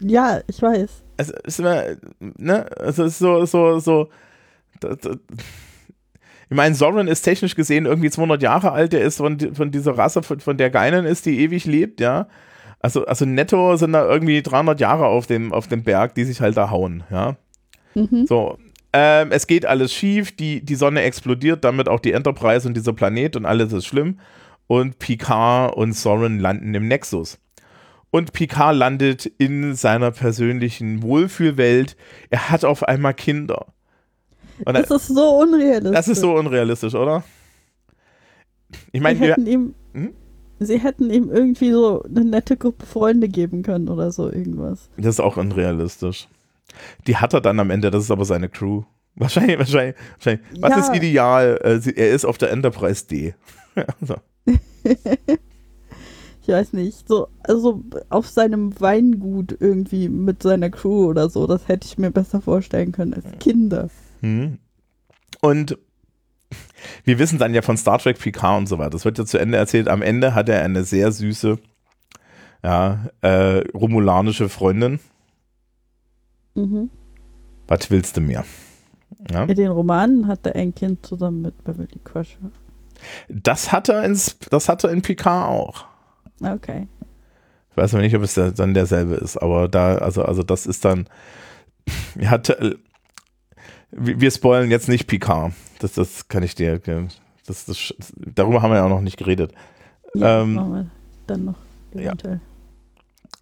Ja, 0.00 0.40
ich 0.46 0.62
weiß 0.62 1.04
also 1.18 1.32
ist 1.44 1.58
immer, 1.58 1.82
ne, 2.20 2.66
also 2.78 3.04
ist 3.04 3.18
so, 3.18 3.44
so, 3.44 3.78
so, 3.80 4.08
das, 4.80 4.98
das, 4.98 5.16
ich 6.50 6.56
meine, 6.56 6.74
Soren 6.74 7.08
ist 7.08 7.22
technisch 7.22 7.54
gesehen 7.54 7.84
irgendwie 7.84 8.08
200 8.08 8.42
Jahre 8.42 8.72
alt, 8.72 8.94
der 8.94 9.02
ist 9.02 9.18
von, 9.18 9.38
von 9.54 9.70
dieser 9.70 9.98
Rasse, 9.98 10.22
von, 10.22 10.40
von 10.40 10.56
der 10.56 10.70
Geinen 10.70 11.04
ist, 11.04 11.26
die 11.26 11.40
ewig 11.40 11.66
lebt, 11.66 12.00
ja. 12.00 12.28
Also, 12.80 13.04
also 13.06 13.24
netto 13.24 13.76
sind 13.76 13.92
da 13.92 14.08
irgendwie 14.08 14.40
300 14.40 14.78
Jahre 14.80 15.06
auf 15.06 15.26
dem, 15.26 15.52
auf 15.52 15.66
dem 15.66 15.82
Berg, 15.82 16.14
die 16.14 16.24
sich 16.24 16.40
halt 16.40 16.56
da 16.56 16.70
hauen, 16.70 17.02
ja. 17.10 17.36
Mhm. 17.94 18.26
So, 18.26 18.56
ähm, 18.92 19.32
es 19.32 19.48
geht 19.48 19.66
alles 19.66 19.92
schief, 19.92 20.34
die, 20.34 20.64
die 20.64 20.76
Sonne 20.76 21.02
explodiert, 21.02 21.64
damit 21.64 21.88
auch 21.88 22.00
die 22.00 22.12
Enterprise 22.12 22.66
und 22.66 22.74
dieser 22.74 22.92
Planet 22.92 23.36
und 23.36 23.44
alles 23.44 23.72
ist 23.72 23.86
schlimm. 23.86 24.20
Und 24.68 24.98
Picard 24.98 25.74
und 25.74 25.94
Soren 25.94 26.38
landen 26.38 26.74
im 26.74 26.88
Nexus 26.88 27.38
und 28.10 28.32
Picard 28.32 28.76
landet 28.76 29.26
in 29.26 29.74
seiner 29.74 30.10
persönlichen 30.10 31.02
Wohlfühlwelt. 31.02 31.96
Er 32.30 32.50
hat 32.50 32.64
auf 32.64 32.82
einmal 32.82 33.14
Kinder. 33.14 33.66
Und 34.64 34.74
das 34.74 34.90
ist 34.90 35.08
so 35.08 35.38
unrealistisch. 35.38 35.92
Das 35.92 36.08
ist 36.08 36.20
so 36.20 36.34
unrealistisch, 36.34 36.94
oder? 36.94 37.22
Ich 38.92 39.00
meine, 39.00 39.20
wir. 39.20 39.38
Ihm, 39.38 39.74
hm? 39.92 40.12
Sie 40.60 40.78
hätten 40.78 41.10
ihm 41.10 41.30
irgendwie 41.30 41.70
so 41.70 42.02
eine 42.02 42.24
nette 42.24 42.56
Gruppe 42.56 42.84
Freunde 42.84 43.28
geben 43.28 43.62
können 43.62 43.88
oder 43.88 44.10
so 44.10 44.30
irgendwas. 44.30 44.90
Das 44.96 45.14
ist 45.14 45.20
auch 45.20 45.36
unrealistisch. 45.36 46.28
Die 47.06 47.16
hat 47.16 47.32
er 47.32 47.40
dann 47.40 47.60
am 47.60 47.70
Ende, 47.70 47.90
das 47.90 48.04
ist 48.04 48.10
aber 48.10 48.24
seine 48.24 48.48
Crew. 48.48 48.82
Wahrscheinlich, 49.14 49.58
wahrscheinlich, 49.58 49.96
wahrscheinlich. 50.12 50.46
Was 50.60 50.70
ja. 50.70 50.78
ist 50.78 50.94
ideal? 50.94 51.58
Äh, 51.64 51.92
er 51.96 52.10
ist 52.10 52.24
auf 52.24 52.38
der 52.38 52.52
Enterprise 52.52 53.04
D. 53.04 53.34
also. 54.00 54.14
ich 56.48 56.54
weiß 56.54 56.72
nicht, 56.72 57.06
so, 57.06 57.28
also 57.42 57.84
auf 58.08 58.26
seinem 58.26 58.80
Weingut 58.80 59.54
irgendwie 59.60 60.08
mit 60.08 60.42
seiner 60.42 60.70
Crew 60.70 61.04
oder 61.06 61.28
so, 61.28 61.46
das 61.46 61.68
hätte 61.68 61.86
ich 61.86 61.98
mir 61.98 62.10
besser 62.10 62.40
vorstellen 62.40 62.90
können 62.90 63.12
als 63.12 63.26
Kinder. 63.38 63.90
Mhm. 64.22 64.58
Und 65.42 65.76
wir 67.04 67.18
wissen 67.18 67.38
dann 67.38 67.52
ja 67.52 67.60
von 67.60 67.76
Star 67.76 67.98
Trek 67.98 68.18
Picard 68.18 68.60
und 68.60 68.66
so 68.66 68.78
weiter. 68.78 68.90
Das 68.90 69.04
wird 69.04 69.18
ja 69.18 69.26
zu 69.26 69.36
Ende 69.36 69.58
erzählt. 69.58 69.88
Am 69.88 70.00
Ende 70.00 70.34
hat 70.34 70.48
er 70.48 70.62
eine 70.64 70.84
sehr 70.84 71.12
süße, 71.12 71.58
ja, 72.64 73.10
äh, 73.20 73.58
romulanische 73.74 74.48
Freundin. 74.48 75.00
Mhm. 76.54 76.88
Was 77.66 77.90
willst 77.90 78.16
du 78.16 78.22
mehr? 78.22 78.46
Ja? 79.30 79.44
In 79.44 79.54
den 79.54 79.70
Romanen 79.70 80.26
hat 80.28 80.46
er 80.46 80.56
ein 80.56 80.74
Kind 80.74 81.04
zusammen 81.04 81.42
mit 81.42 81.62
Beverly 81.62 82.00
Crusher. 82.04 82.50
Das 83.28 83.70
hat 83.70 83.90
er, 83.90 84.02
ins, 84.02 84.38
das 84.50 84.70
hat 84.70 84.84
er 84.84 84.90
in 84.90 85.02
Picard 85.02 85.50
auch. 85.50 85.87
Okay. 86.40 86.86
Ich 87.70 87.76
weiß 87.76 87.92
noch 87.92 88.00
nicht, 88.00 88.14
ob 88.16 88.22
es 88.22 88.34
dann 88.34 88.74
derselbe 88.74 89.14
ist, 89.14 89.36
aber 89.36 89.68
da, 89.68 89.96
also, 89.96 90.24
also 90.24 90.42
das 90.42 90.66
ist 90.66 90.84
dann, 90.84 91.08
hatte, 92.24 92.78
wir 93.90 94.30
spoilen 94.30 94.70
jetzt 94.70 94.88
nicht 94.88 95.06
Picard. 95.06 95.52
Das, 95.78 95.92
das 95.92 96.28
kann 96.28 96.42
ich 96.42 96.54
dir, 96.54 96.80
das, 97.46 97.64
das, 97.64 97.94
darüber 98.16 98.62
haben 98.62 98.70
wir 98.70 98.76
ja 98.76 98.84
auch 98.84 98.90
noch 98.90 99.00
nicht 99.00 99.16
geredet. 99.16 99.52
Ja, 100.14 100.42
ähm, 100.42 100.54
machen 100.54 100.72
wir 100.72 100.86
dann 101.26 101.44
noch 101.44 101.56
eventuell. 101.94 102.34
Ja. 102.34 102.40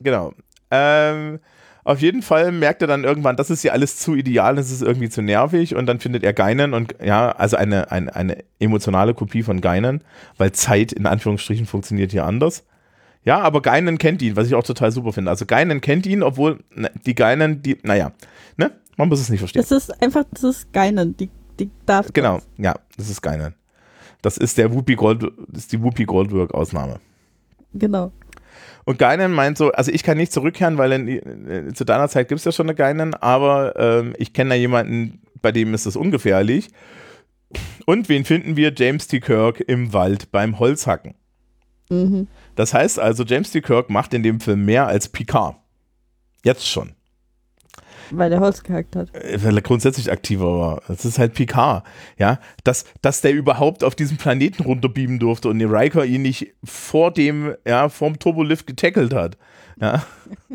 Genau. 0.00 0.32
Ähm, 0.70 1.40
auf 1.84 2.00
jeden 2.00 2.22
Fall 2.22 2.50
merkt 2.50 2.82
er 2.82 2.88
dann 2.88 3.04
irgendwann, 3.04 3.36
das 3.36 3.48
ist 3.48 3.62
ja 3.62 3.72
alles 3.72 3.96
zu 3.96 4.16
ideal, 4.16 4.56
das 4.56 4.72
ist 4.72 4.82
irgendwie 4.82 5.08
zu 5.08 5.22
nervig 5.22 5.76
und 5.76 5.86
dann 5.86 6.00
findet 6.00 6.24
er 6.24 6.32
Geinen 6.32 6.74
und 6.74 6.96
ja, 7.02 7.30
also 7.30 7.56
eine, 7.56 7.92
eine, 7.92 8.14
eine 8.14 8.44
emotionale 8.58 9.14
Kopie 9.14 9.44
von 9.44 9.60
Geinen, 9.60 10.02
weil 10.36 10.50
Zeit 10.50 10.92
in 10.92 11.06
Anführungsstrichen 11.06 11.66
funktioniert 11.66 12.10
hier 12.10 12.24
anders. 12.24 12.64
Ja, 13.26 13.40
aber 13.40 13.60
Geinen 13.60 13.98
kennt 13.98 14.22
ihn, 14.22 14.36
was 14.36 14.46
ich 14.46 14.54
auch 14.54 14.62
total 14.62 14.92
super 14.92 15.12
finde. 15.12 15.32
Also 15.32 15.46
Geinen 15.46 15.80
kennt 15.80 16.06
ihn, 16.06 16.22
obwohl 16.22 16.60
ne, 16.72 16.90
die 17.04 17.16
Geinen, 17.16 17.60
die, 17.60 17.76
naja, 17.82 18.12
ne? 18.56 18.70
Man 18.96 19.08
muss 19.08 19.20
es 19.20 19.28
nicht 19.28 19.40
verstehen. 19.40 19.60
Das 19.60 19.72
ist 19.72 20.00
einfach, 20.00 20.24
das 20.30 20.44
ist 20.44 20.72
Geinen, 20.72 21.16
die, 21.16 21.28
die 21.58 21.68
darf. 21.84 22.12
Genau, 22.12 22.36
das. 22.36 22.46
ja, 22.56 22.74
das 22.96 23.10
ist 23.10 23.20
Geinen. 23.20 23.54
Das 24.22 24.38
ist 24.38 24.56
der 24.58 24.72
Whoopi 24.72 24.94
Gold, 24.94 25.22
das 25.48 25.62
ist 25.64 25.72
die 25.72 25.82
Whoopi 25.82 26.04
Goldberg-Ausnahme. 26.04 27.00
Genau. 27.74 28.12
Und 28.84 29.00
Geinen 29.00 29.32
meint 29.32 29.58
so, 29.58 29.72
also 29.72 29.90
ich 29.90 30.04
kann 30.04 30.16
nicht 30.16 30.32
zurückkehren, 30.32 30.78
weil 30.78 30.92
in, 30.92 31.08
in, 31.08 31.74
zu 31.74 31.84
deiner 31.84 32.08
Zeit 32.08 32.28
gibt 32.28 32.38
es 32.38 32.44
ja 32.44 32.52
schon 32.52 32.66
eine 32.66 32.76
Geinen, 32.76 33.14
aber 33.14 33.74
ähm, 33.76 34.14
ich 34.18 34.34
kenne 34.34 34.50
da 34.50 34.56
jemanden, 34.56 35.20
bei 35.42 35.50
dem 35.50 35.74
ist 35.74 35.84
das 35.84 35.96
ungefährlich. 35.96 36.68
Und 37.86 38.08
wen 38.08 38.24
finden 38.24 38.56
wir? 38.56 38.72
James 38.74 39.08
T. 39.08 39.18
Kirk 39.18 39.60
im 39.60 39.92
Wald 39.92 40.30
beim 40.30 40.60
Holzhacken. 40.60 41.14
Mhm. 41.88 42.26
Das 42.54 42.74
heißt 42.74 42.98
also, 42.98 43.24
James 43.24 43.50
T. 43.50 43.60
Kirk 43.60 43.90
macht 43.90 44.14
in 44.14 44.22
dem 44.22 44.40
Film 44.40 44.64
mehr 44.64 44.86
als 44.86 45.08
Picard. 45.08 45.56
Jetzt 46.44 46.66
schon. 46.68 46.92
Weil 48.10 48.32
er 48.32 48.40
Holz 48.40 48.62
gehackt 48.62 48.94
hat. 48.94 49.12
Äh, 49.14 49.42
weil 49.42 49.56
er 49.56 49.62
grundsätzlich 49.62 50.10
aktiver 50.10 50.58
war. 50.58 50.82
Das 50.88 51.04
ist 51.04 51.18
halt 51.18 51.34
Picard. 51.34 51.84
Ja, 52.18 52.38
dass, 52.64 52.84
dass 53.02 53.20
der 53.20 53.32
überhaupt 53.32 53.82
auf 53.82 53.94
diesen 53.94 54.16
Planeten 54.16 54.62
runterbeamen 54.62 55.18
durfte 55.18 55.48
und 55.48 55.60
Riker 55.60 56.04
ihn 56.04 56.22
nicht 56.22 56.54
vor 56.62 57.12
dem, 57.12 57.54
ja, 57.66 57.88
vorm 57.88 58.18
Turbolift 58.18 58.66
getackelt 58.66 59.12
hat. 59.12 59.36
Ja. 59.80 60.04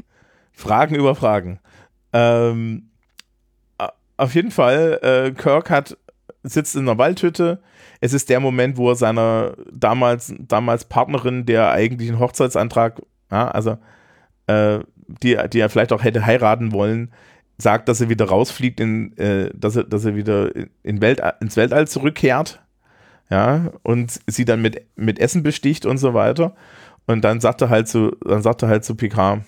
Fragen 0.52 0.96
über 0.96 1.16
Fragen. 1.16 1.60
Ähm, 2.14 2.90
auf 4.18 4.36
jeden 4.36 4.52
Fall, 4.52 5.00
äh, 5.02 5.32
Kirk 5.32 5.70
hat, 5.72 5.98
sitzt 6.44 6.76
in 6.76 6.88
einer 6.88 6.98
Waldhütte. 6.98 7.62
Es 8.02 8.14
ist 8.14 8.30
der 8.30 8.40
Moment, 8.40 8.78
wo 8.78 8.90
er 8.90 8.96
seiner 8.96 9.54
damals, 9.72 10.34
damals 10.40 10.86
Partnerin, 10.86 11.46
der 11.46 11.72
eigentlichen 11.72 12.20
Hochzeitsantrag, 12.20 13.02
ja, 13.32 13.48
also 13.50 13.78
äh, 14.48 14.80
die, 15.08 15.38
die 15.54 15.60
er 15.60 15.70
vielleicht 15.70 15.94
auch 15.94 16.04
hätte 16.04 16.26
heiraten 16.26 16.74
wollen, 16.74 17.14
sagt, 17.58 17.88
dass 17.88 18.02
er 18.02 18.10
wieder 18.10 18.26
rausfliegt, 18.26 18.80
in, 18.80 19.16
äh, 19.18 19.52
dass, 19.54 19.76
er, 19.76 19.84
dass 19.84 20.04
er 20.04 20.16
wieder 20.16 20.52
in 20.84 21.02
Welt, 21.02 21.22
ins 21.40 21.56
Weltall 21.56 21.88
zurückkehrt. 21.88 22.62
Ja, 23.30 23.72
und 23.84 24.20
sie 24.28 24.44
dann 24.44 24.62
mit, 24.62 24.86
mit 24.98 25.18
Essen 25.18 25.42
besticht 25.42 25.86
und 25.86 25.98
so 25.98 26.14
weiter. 26.14 26.54
Und 27.06 27.22
dann 27.22 27.40
sagt 27.40 27.62
er 27.62 27.70
halt 27.70 27.88
zu, 27.88 28.12
dann 28.26 28.42
sagt 28.42 28.62
er 28.62 28.68
halt 28.68 28.84
zu 28.84 28.96
Picard, 28.96 29.44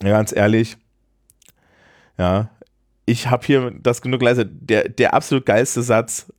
ganz 0.00 0.36
ehrlich, 0.36 0.76
ja, 2.18 2.50
ich 3.06 3.28
habe 3.30 3.46
hier 3.46 3.72
das 3.80 4.02
genug 4.02 4.20
leise. 4.20 4.44
Der, 4.44 4.88
der 4.88 5.14
absolut 5.14 5.46
geilste 5.46 5.82
Satz 5.82 6.30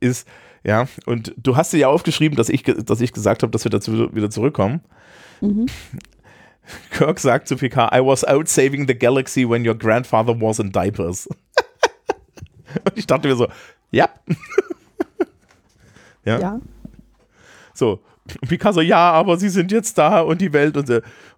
ist, 0.00 0.26
ja, 0.64 0.86
und 1.06 1.34
du 1.36 1.56
hast 1.56 1.72
dir 1.72 1.78
ja 1.78 1.88
aufgeschrieben, 1.88 2.36
dass 2.36 2.48
ich, 2.48 2.62
dass 2.62 3.00
ich 3.00 3.12
gesagt 3.12 3.42
habe, 3.42 3.50
dass 3.50 3.64
wir 3.64 3.70
dazu 3.70 4.14
wieder 4.14 4.30
zurückkommen. 4.30 4.80
Mhm. 5.40 5.66
Kirk 6.90 7.18
sagt 7.18 7.48
zu 7.48 7.56
Picard, 7.56 7.92
I 7.92 7.98
was 7.98 8.24
out 8.24 8.48
saving 8.48 8.86
the 8.86 8.94
galaxy 8.94 9.48
when 9.48 9.66
your 9.66 9.74
grandfather 9.74 10.38
was 10.40 10.58
in 10.58 10.70
diapers. 10.70 11.26
Und 12.84 12.96
ich 12.96 13.06
dachte 13.06 13.28
mir 13.28 13.36
so, 13.36 13.48
ja. 13.90 14.08
ja. 16.24 16.38
ja. 16.38 16.60
So. 17.74 18.00
Und 18.40 18.48
Picard 18.48 18.74
so, 18.74 18.80
ja, 18.80 19.10
aber 19.10 19.36
sie 19.36 19.48
sind 19.48 19.72
jetzt 19.72 19.98
da 19.98 20.20
und 20.20 20.40
die 20.40 20.52
Welt 20.52 20.76
und, 20.76 20.88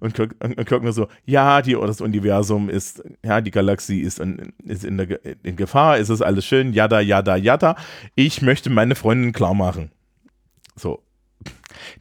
und 0.01 0.15
Kirk, 0.15 0.35
und 0.41 0.67
Kirk 0.67 0.83
nur 0.83 0.93
so, 0.93 1.09
ja, 1.25 1.63
die, 1.63 1.73
das 1.73 2.03
Universum 2.03 2.69
ist, 2.69 3.03
ja, 3.23 3.41
die 3.41 3.51
Galaxie 3.51 4.01
ist 4.01 4.21
in, 4.21 4.53
ist 4.65 4.85
in, 4.85 4.99
der, 4.99 5.19
in 5.43 5.57
Gefahr, 5.57 5.97
ist 5.97 6.11
es 6.11 6.21
alles 6.21 6.45
schön, 6.45 6.75
jada, 6.75 7.01
jada, 7.01 7.37
jada. 7.37 7.77
Ich 8.15 8.43
möchte 8.43 8.69
meine 8.69 8.95
Freundin 8.95 9.33
klar 9.33 9.55
machen. 9.55 9.91
So. 10.77 11.03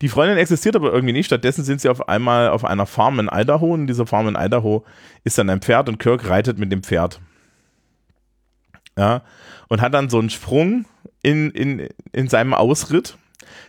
Die 0.01 0.09
Freundin 0.09 0.37
existiert 0.37 0.75
aber 0.75 0.91
irgendwie 0.91 1.13
nicht. 1.13 1.27
Stattdessen 1.27 1.63
sind 1.63 1.81
sie 1.81 1.89
auf 1.89 2.07
einmal 2.07 2.49
auf 2.49 2.65
einer 2.65 2.85
Farm 2.85 3.19
in 3.19 3.29
Idaho. 3.31 3.73
Und 3.73 3.87
diese 3.87 4.05
Farm 4.05 4.27
in 4.27 4.35
Idaho 4.35 4.83
ist 5.23 5.37
dann 5.37 5.49
ein 5.49 5.61
Pferd 5.61 5.89
und 5.89 5.99
Kirk 5.99 6.29
reitet 6.29 6.59
mit 6.59 6.71
dem 6.71 6.83
Pferd. 6.83 7.19
Ja. 8.97 9.23
Und 9.69 9.81
hat 9.81 9.93
dann 9.93 10.09
so 10.09 10.19
einen 10.19 10.29
Sprung 10.29 10.85
in, 11.21 11.51
in, 11.51 11.89
in 12.11 12.27
seinem 12.29 12.53
Ausritt. 12.53 13.17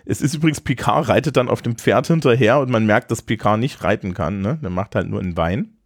Es 0.04 0.20
ist 0.20 0.34
übrigens, 0.34 0.60
Picard 0.60 1.08
reitet 1.08 1.36
dann 1.36 1.48
auf 1.48 1.62
dem 1.62 1.76
Pferd 1.76 2.06
hinterher 2.06 2.60
und 2.60 2.70
man 2.70 2.86
merkt, 2.86 3.10
dass 3.10 3.22
Picard 3.22 3.58
nicht 3.58 3.82
reiten 3.82 4.14
kann. 4.14 4.40
Ne? 4.40 4.58
Der 4.62 4.70
macht 4.70 4.94
halt 4.94 5.08
nur 5.08 5.20
ein 5.20 5.34
Bein. 5.34 5.76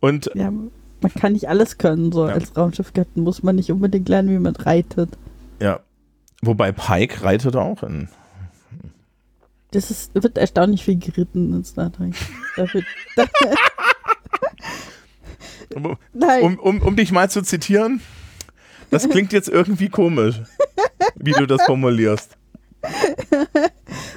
Und 0.00 0.30
ja, 0.34 0.50
man 0.50 1.14
kann 1.14 1.32
nicht 1.32 1.48
alles 1.48 1.78
können. 1.78 2.12
So 2.12 2.26
ja. 2.26 2.34
als 2.34 2.56
Raumschiffkapitän 2.56 3.22
muss 3.22 3.42
man 3.42 3.56
nicht 3.56 3.70
unbedingt 3.70 4.08
lernen, 4.08 4.30
wie 4.30 4.38
man 4.38 4.56
reitet. 4.56 5.10
Ja, 5.60 5.80
Wobei 6.46 6.72
Pike 6.72 7.22
reitet 7.22 7.56
auch 7.56 7.82
in. 7.82 8.08
Das 9.70 9.90
ist, 9.90 10.14
wird 10.14 10.36
erstaunlich 10.38 10.84
viel 10.84 10.98
geritten 10.98 11.54
in 11.54 11.64
Star 11.64 11.90
Trek. 11.90 12.14
Dafür, 12.56 12.82
um, 15.74 15.96
um, 16.42 16.58
um, 16.58 16.82
um, 16.82 16.96
dich 16.96 17.10
mal 17.10 17.30
zu 17.30 17.42
zitieren, 17.42 18.00
das 18.94 19.08
klingt 19.08 19.32
jetzt 19.32 19.48
irgendwie 19.48 19.88
komisch, 19.88 20.40
wie 21.16 21.32
du 21.32 21.46
das 21.46 21.62
formulierst. 21.64 22.36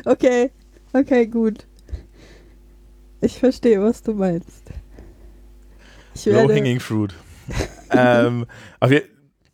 Okay, 0.05 0.51
okay, 0.93 1.25
gut. 1.27 1.65
Ich 3.21 3.39
verstehe, 3.39 3.81
was 3.81 4.03
du 4.03 4.13
meinst. 4.13 4.63
Low 6.25 6.49
hanging 6.49 6.79
fruit. 6.79 7.13
ähm, 7.91 8.45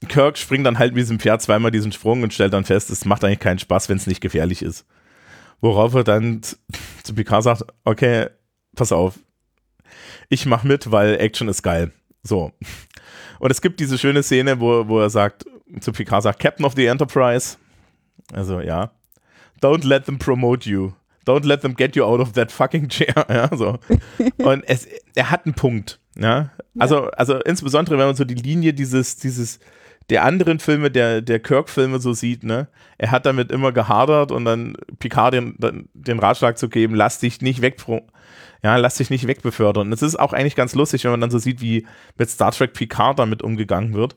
Kirk 0.07 0.37
springt 0.37 0.65
dann 0.65 0.79
halt 0.79 0.93
mit 0.93 1.01
diesem 1.01 1.19
Pferd 1.19 1.41
zweimal 1.41 1.71
diesen 1.71 1.91
Sprung 1.91 2.23
und 2.23 2.33
stellt 2.33 2.53
dann 2.53 2.65
fest, 2.65 2.89
es 2.89 3.05
macht 3.05 3.23
eigentlich 3.23 3.39
keinen 3.39 3.59
Spaß, 3.59 3.89
wenn 3.89 3.97
es 3.97 4.07
nicht 4.07 4.21
gefährlich 4.21 4.61
ist. 4.61 4.85
Worauf 5.61 5.93
er 5.93 6.03
dann 6.03 6.41
zu 6.41 7.15
Picard 7.15 7.43
sagt, 7.43 7.63
okay, 7.85 8.27
pass 8.75 8.91
auf, 8.91 9.19
ich 10.29 10.45
mach 10.45 10.63
mit, 10.63 10.91
weil 10.91 11.19
Action 11.19 11.47
ist 11.47 11.63
geil. 11.63 11.91
So. 12.23 12.51
Und 13.43 13.51
es 13.51 13.59
gibt 13.59 13.81
diese 13.81 13.97
schöne 13.97 14.23
Szene, 14.23 14.61
wo, 14.61 14.87
wo 14.87 15.01
er 15.01 15.09
sagt, 15.09 15.43
zu 15.81 15.91
Picard 15.91 16.23
sagt, 16.23 16.39
Captain 16.39 16.65
of 16.65 16.75
the 16.77 16.85
Enterprise. 16.85 17.57
Also, 18.31 18.61
ja. 18.61 18.91
Don't 19.61 19.85
let 19.85 20.05
them 20.05 20.17
promote 20.17 20.69
you. 20.69 20.93
Don't 21.27 21.45
let 21.45 21.59
them 21.59 21.75
get 21.75 21.97
you 21.97 22.05
out 22.05 22.21
of 22.21 22.31
that 22.31 22.53
fucking 22.53 22.87
chair. 22.87 23.13
Ja, 23.29 23.49
so. 23.53 23.79
Und 24.37 24.63
es, 24.69 24.87
er 25.15 25.29
hat 25.29 25.45
einen 25.45 25.55
Punkt. 25.55 25.99
Ja? 26.17 26.51
Also, 26.79 27.09
also 27.11 27.37
insbesondere, 27.41 27.97
wenn 27.97 28.05
man 28.05 28.15
so 28.15 28.23
die 28.23 28.33
Linie 28.33 28.73
dieses, 28.73 29.17
dieses, 29.17 29.59
der 30.09 30.23
anderen 30.23 30.59
Filme, 30.59 30.91
der, 30.91 31.21
der 31.21 31.39
Kirk-Filme 31.39 31.99
so 31.99 32.13
sieht, 32.13 32.43
ne, 32.43 32.67
er 32.97 33.11
hat 33.11 33.25
damit 33.25 33.51
immer 33.51 33.71
gehadert 33.71 34.31
und 34.31 34.45
dann 34.45 34.75
Picard 34.99 35.33
den, 35.33 35.55
den 35.93 36.19
Ratschlag 36.19 36.57
zu 36.57 36.69
geben, 36.69 36.95
lass 36.95 37.19
dich 37.19 37.41
nicht 37.41 37.61
weg, 37.61 37.77
ja, 38.63 38.75
lass 38.75 38.95
dich 38.95 39.09
nicht 39.09 39.27
wegbefördern. 39.27 39.87
Und 39.87 39.93
es 39.93 40.01
ist 40.01 40.19
auch 40.19 40.33
eigentlich 40.33 40.55
ganz 40.55 40.75
lustig, 40.75 41.03
wenn 41.03 41.11
man 41.11 41.21
dann 41.21 41.31
so 41.31 41.37
sieht, 41.37 41.61
wie 41.61 41.85
mit 42.17 42.29
Star 42.29 42.51
Trek 42.51 42.73
Picard 42.73 43.19
damit 43.19 43.41
umgegangen 43.41 43.93
wird. 43.93 44.15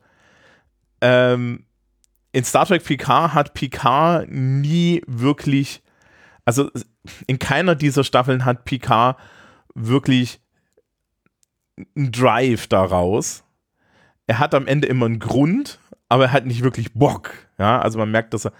Ähm, 1.01 1.67
in 2.33 2.45
Star 2.45 2.67
Trek 2.67 2.85
Picard 2.85 3.35
hat 3.35 3.55
Picard 3.55 4.29
nie 4.29 5.03
wirklich, 5.07 5.83
also 6.45 6.71
in 7.27 7.39
keiner 7.39 7.75
dieser 7.75 8.05
Staffeln 8.05 8.45
hat 8.45 8.65
Picard 8.65 9.19
wirklich 9.75 10.41
einen 11.95 12.13
Drive 12.13 12.67
daraus 12.67 13.46
er 14.27 14.39
hat 14.39 14.55
am 14.55 14.67
Ende 14.67 14.89
immer 14.89 15.07
einen 15.07 15.19
Grund, 15.19 15.79
aber 16.09 16.25
er 16.25 16.33
hat 16.33 16.47
nicht 16.47 16.63
wirklich 16.63 16.95
Bock. 16.95 17.33
Ja, 17.59 17.81
also 17.81 17.99
man 17.99 18.11
merkt, 18.11 18.35
dass 18.35 18.47
er, 18.47 18.53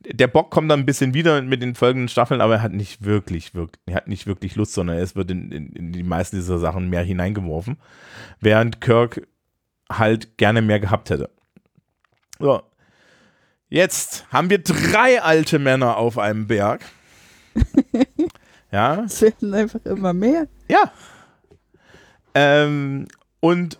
der 0.00 0.26
Bock 0.26 0.50
kommt 0.50 0.70
dann 0.70 0.80
ein 0.80 0.86
bisschen 0.86 1.14
wieder 1.14 1.40
mit 1.42 1.62
den 1.62 1.74
folgenden 1.74 2.08
Staffeln, 2.08 2.40
aber 2.40 2.54
er 2.54 2.62
hat 2.62 2.72
nicht 2.72 3.04
wirklich, 3.04 3.54
wirklich, 3.54 3.82
er 3.86 3.96
hat 3.96 4.08
nicht 4.08 4.26
wirklich 4.26 4.56
Lust, 4.56 4.72
sondern 4.72 4.98
es 4.98 5.14
wird 5.14 5.30
in, 5.30 5.52
in, 5.52 5.72
in 5.72 5.92
die 5.92 6.02
meisten 6.02 6.36
dieser 6.36 6.58
Sachen 6.58 6.88
mehr 6.88 7.02
hineingeworfen, 7.02 7.76
während 8.40 8.80
Kirk 8.80 9.26
halt 9.90 10.38
gerne 10.38 10.62
mehr 10.62 10.80
gehabt 10.80 11.10
hätte. 11.10 11.30
So. 12.38 12.62
Jetzt 13.68 14.26
haben 14.30 14.50
wir 14.50 14.58
drei 14.58 15.22
alte 15.22 15.58
Männer 15.58 15.96
auf 15.96 16.18
einem 16.18 16.46
Berg. 16.46 16.84
ja. 18.70 19.04
Es 19.04 19.22
werden 19.22 19.54
einfach 19.54 19.80
immer 19.84 20.12
mehr. 20.12 20.46
Ja. 20.68 20.92
Ähm, 22.34 23.08
und 23.40 23.78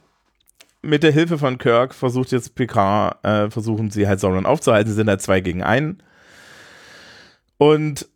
mit 0.83 1.03
der 1.03 1.13
Hilfe 1.13 1.39
von 1.39 1.59
Kirk 1.59 1.95
versucht 1.95 2.33
jetzt 2.33 2.55
Picard, 2.55 3.25
äh, 3.25 3.51
versuchen 3.51 3.91
sie 3.91 4.09
halt 4.09 4.21
Sauron 4.21 4.47
aufzuhalten. 4.47 4.91
Sie 4.91 4.97
sind 4.97 5.09
halt 5.09 5.23
zwei 5.23 5.41
gegen 5.41 5.63
einen. 5.63 6.03
Und 7.57 8.09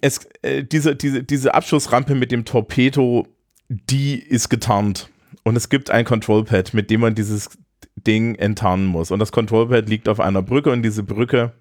es, 0.00 0.26
äh, 0.42 0.64
diese, 0.64 0.96
diese, 0.96 1.22
diese 1.22 1.54
Abschussrampe 1.54 2.14
mit 2.14 2.32
dem 2.32 2.44
Torpedo, 2.44 3.26
die 3.68 4.18
ist 4.18 4.48
getarnt. 4.48 5.10
Und 5.42 5.56
es 5.56 5.68
gibt 5.68 5.90
ein 5.90 6.04
Controlpad, 6.04 6.72
mit 6.74 6.90
dem 6.90 7.00
man 7.02 7.14
dieses 7.14 7.50
Ding 7.94 8.34
enttarnen 8.36 8.86
muss. 8.86 9.10
Und 9.10 9.18
das 9.18 9.32
Controlpad 9.32 9.88
liegt 9.88 10.08
auf 10.08 10.20
einer 10.20 10.42
Brücke 10.42 10.70
und 10.70 10.82
diese 10.82 11.02
Brücke 11.02 11.52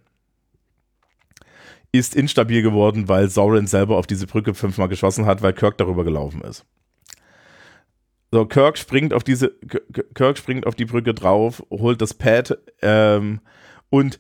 ist 1.92 2.16
instabil 2.16 2.62
geworden, 2.62 3.08
weil 3.08 3.30
Sauron 3.30 3.68
selber 3.68 3.98
auf 3.98 4.08
diese 4.08 4.28
Brücke 4.28 4.54
fünfmal 4.54 4.88
geschossen 4.88 5.26
hat, 5.26 5.42
weil 5.42 5.54
Kirk 5.54 5.78
darüber 5.78 6.04
gelaufen 6.04 6.42
ist. 6.42 6.66
So, 8.36 8.46
Kirk 8.46 8.78
springt 8.78 9.14
auf 9.14 9.24
diese, 9.24 9.56
Kirk 10.14 10.38
springt 10.38 10.68
auf 10.68 10.76
die 10.76 10.84
Brücke 10.84 11.14
drauf, 11.14 11.64
holt 11.72 12.02
das 12.02 12.14
Pad 12.14 12.58
ähm, 12.82 13.40
und 13.90 14.20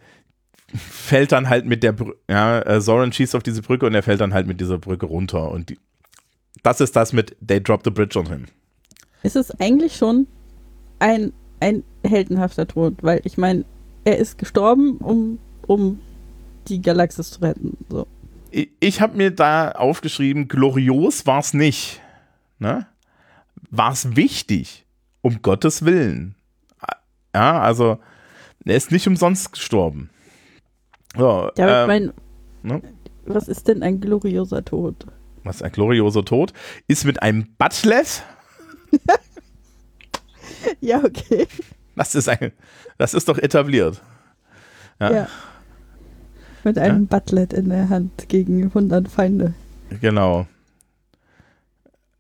fällt 0.74 1.34
dann 1.34 1.50
halt 1.50 1.66
mit 1.66 1.84
der 1.84 1.92
Brücke, 1.92 2.18
ja, 2.30 2.62
äh, 2.62 2.80
Soren 2.80 3.12
schießt 3.12 3.36
auf 3.36 3.44
diese 3.44 3.62
Brücke 3.62 3.86
und 3.86 3.94
er 3.94 4.04
fällt 4.04 4.22
dann 4.22 4.34
halt 4.34 4.48
mit 4.48 4.62
dieser 4.62 4.78
Brücke 4.78 5.06
runter. 5.06 5.52
Und 5.52 5.70
die, 5.70 5.80
das 6.64 6.80
ist 6.80 6.96
das 6.96 7.12
mit 7.12 7.36
They 7.46 7.62
drop 7.62 7.82
the 7.84 7.90
bridge 7.90 8.18
on 8.18 8.28
him. 8.28 8.46
Ist 9.22 9.36
es 9.36 9.52
eigentlich 9.60 9.98
schon 9.98 10.28
ein, 11.00 11.34
ein 11.60 11.84
heldenhafter 12.08 12.70
Tod, 12.70 12.94
weil 13.02 13.20
ich 13.26 13.38
meine, 13.38 13.66
er 14.06 14.18
ist 14.18 14.38
gestorben, 14.38 14.96
um, 15.00 15.40
um 15.68 16.00
die 16.70 16.82
Galaxis 16.82 17.32
zu 17.32 17.42
retten. 17.42 17.76
So. 17.90 18.08
Ich, 18.50 18.70
ich 18.80 19.02
habe 19.02 19.18
mir 19.18 19.32
da 19.32 19.74
aufgeschrieben, 19.74 20.48
glorios 20.48 21.26
war 21.26 21.40
es 21.40 21.54
nicht. 21.54 22.00
Ne? 22.60 22.88
War 23.70 23.92
es 23.92 24.16
wichtig, 24.16 24.86
um 25.22 25.42
Gottes 25.42 25.86
Willen. 25.86 26.36
Ja, 27.34 27.62
also 27.62 28.00
er 28.64 28.76
ist 28.76 28.92
nicht 28.92 29.08
umsonst 29.08 29.52
gestorben. 29.52 30.10
So, 31.18 31.50
ja, 31.58 31.84
ähm, 31.84 31.88
mein, 31.88 32.14
ne? 32.64 32.82
was 33.26 33.48
ist 33.48 33.68
denn 33.68 33.84
ein 33.84 34.00
glorioser 34.02 34.64
Tod? 34.64 35.08
Was 35.44 35.58
ist 35.58 35.64
ein 35.64 35.72
glorioser 35.72 36.26
Tod? 36.26 36.54
Ist 36.88 37.06
mit 37.06 37.22
einem 37.22 37.48
Butlet. 37.58 38.24
ja, 40.82 41.04
okay. 41.04 41.48
Das 41.96 42.16
ist 42.16 42.28
ein, 42.28 42.52
das 42.98 43.14
ist 43.14 43.30
doch 43.30 43.38
etabliert. 43.38 44.02
Ja. 45.00 45.12
ja. 45.12 45.28
Mit 46.64 46.78
einem 46.78 47.08
ja? 47.10 47.20
Butlet 47.20 47.54
in 47.54 47.70
der 47.70 47.90
Hand 47.90 48.28
gegen 48.28 48.64
100 48.64 49.08
Feinde. 49.08 49.54
Genau. 50.02 50.48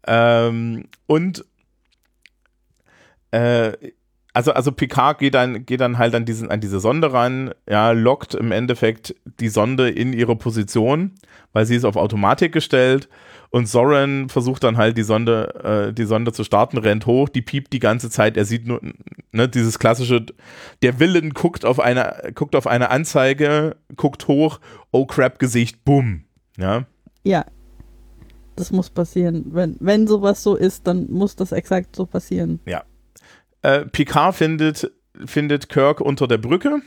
Ähm, 0.08 0.86
und 1.08 1.46
äh, 3.32 3.74
also, 4.36 4.52
also 4.52 4.74
Picard 4.74 5.20
geht 5.20 5.34
dann, 5.34 5.66
geht 5.66 5.80
dann 5.80 5.98
halt 5.98 6.14
an, 6.14 6.26
diesen, 6.26 6.52
an 6.52 6.60
diese 6.60 6.82
Sonde 6.82 7.14
ran, 7.14 7.54
ja, 7.70 7.92
lockt 7.92 8.36
im 8.36 8.52
Endeffekt 8.52 9.16
die 9.40 9.48
Sonde 9.48 9.90
in 9.90 10.12
ihre 10.12 10.36
Position, 10.36 11.12
weil 11.54 11.66
sie 11.66 11.76
ist 11.76 11.86
auf 11.86 11.96
Automatik 11.96 12.52
gestellt 12.52 13.08
und 13.50 13.70
Soren 13.70 14.28
versucht 14.28 14.66
dann 14.66 14.76
halt 14.76 14.98
die 14.98 15.04
Sonde, 15.04 15.88
äh, 15.90 15.94
die 15.94 16.04
Sonde 16.04 16.34
zu 16.34 16.44
starten, 16.44 16.78
rennt 16.78 17.06
hoch, 17.06 17.30
die 17.30 17.42
piept 17.42 17.72
die 17.72 17.80
ganze 17.80 18.10
Zeit, 18.10 18.36
er 18.36 18.44
sieht 18.44 18.68
nur, 18.68 18.82
ne, 19.32 19.48
dieses 19.48 19.80
klassische, 19.80 20.26
der 20.82 21.00
Willen 21.00 21.30
guckt 21.30 21.64
auf 21.64 21.80
eine, 21.80 22.34
guckt 22.36 22.58
auf 22.58 22.68
eine 22.68 22.90
Anzeige, 22.90 23.78
guckt 23.96 24.28
hoch, 24.28 24.60
oh 24.92 25.06
crap, 25.06 25.40
Gesicht, 25.40 25.86
bumm, 25.86 26.26
ja. 26.58 26.86
Ja, 27.24 27.46
das 28.56 28.72
muss 28.72 28.90
passieren. 28.90 29.46
Wenn, 29.50 29.78
wenn 29.80 30.08
sowas 30.08 30.44
so 30.44 30.56
ist, 30.56 30.88
dann 30.88 31.10
muss 31.12 31.36
das 31.36 31.52
exakt 31.52 31.96
so 31.96 32.06
passieren. 32.06 32.60
Ja. 32.66 32.84
Äh, 33.62 33.86
Picard 33.86 34.36
findet, 34.36 34.92
findet 35.26 35.70
Kirk 35.70 36.02
unter 36.02 36.28
der 36.28 36.38
Brücke. 36.38 36.82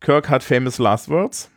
Kirk 0.00 0.28
hat 0.28 0.42
famous 0.42 0.78
last 0.78 1.08
words. 1.08 1.50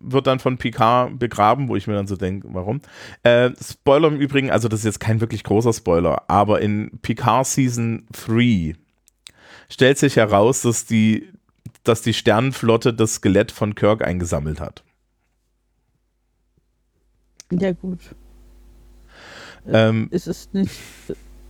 Wird 0.00 0.26
dann 0.26 0.40
von 0.40 0.58
Picard 0.58 1.18
begraben, 1.18 1.68
wo 1.68 1.76
ich 1.76 1.86
mir 1.86 1.94
dann 1.94 2.08
so 2.08 2.16
denke, 2.16 2.48
warum? 2.50 2.80
Äh, 3.22 3.50
Spoiler 3.62 4.08
im 4.08 4.20
Übrigen, 4.20 4.50
also 4.50 4.68
das 4.68 4.80
ist 4.80 4.86
jetzt 4.86 5.00
kein 5.00 5.20
wirklich 5.20 5.44
großer 5.44 5.72
Spoiler, 5.72 6.24
aber 6.28 6.60
in 6.60 6.98
Picard 7.02 7.46
Season 7.46 8.06
3 8.12 8.74
stellt 9.68 9.98
sich 9.98 10.16
heraus, 10.16 10.62
dass 10.62 10.86
die, 10.86 11.28
dass 11.84 12.02
die 12.02 12.14
Sternenflotte 12.14 12.92
das 12.92 13.14
Skelett 13.14 13.52
von 13.52 13.76
Kirk 13.76 14.04
eingesammelt 14.04 14.58
hat. 14.58 14.82
Ja, 17.58 17.72
gut. 17.72 18.00
Ähm, 19.66 20.08
ist 20.10 20.26
es 20.26 20.48
nicht, 20.52 20.80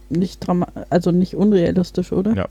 nicht 0.09 0.46
also 0.90 1.11
nicht 1.11 1.34
unrealistisch, 1.34 2.12
oder? 2.12 2.34
Ja. 2.34 2.48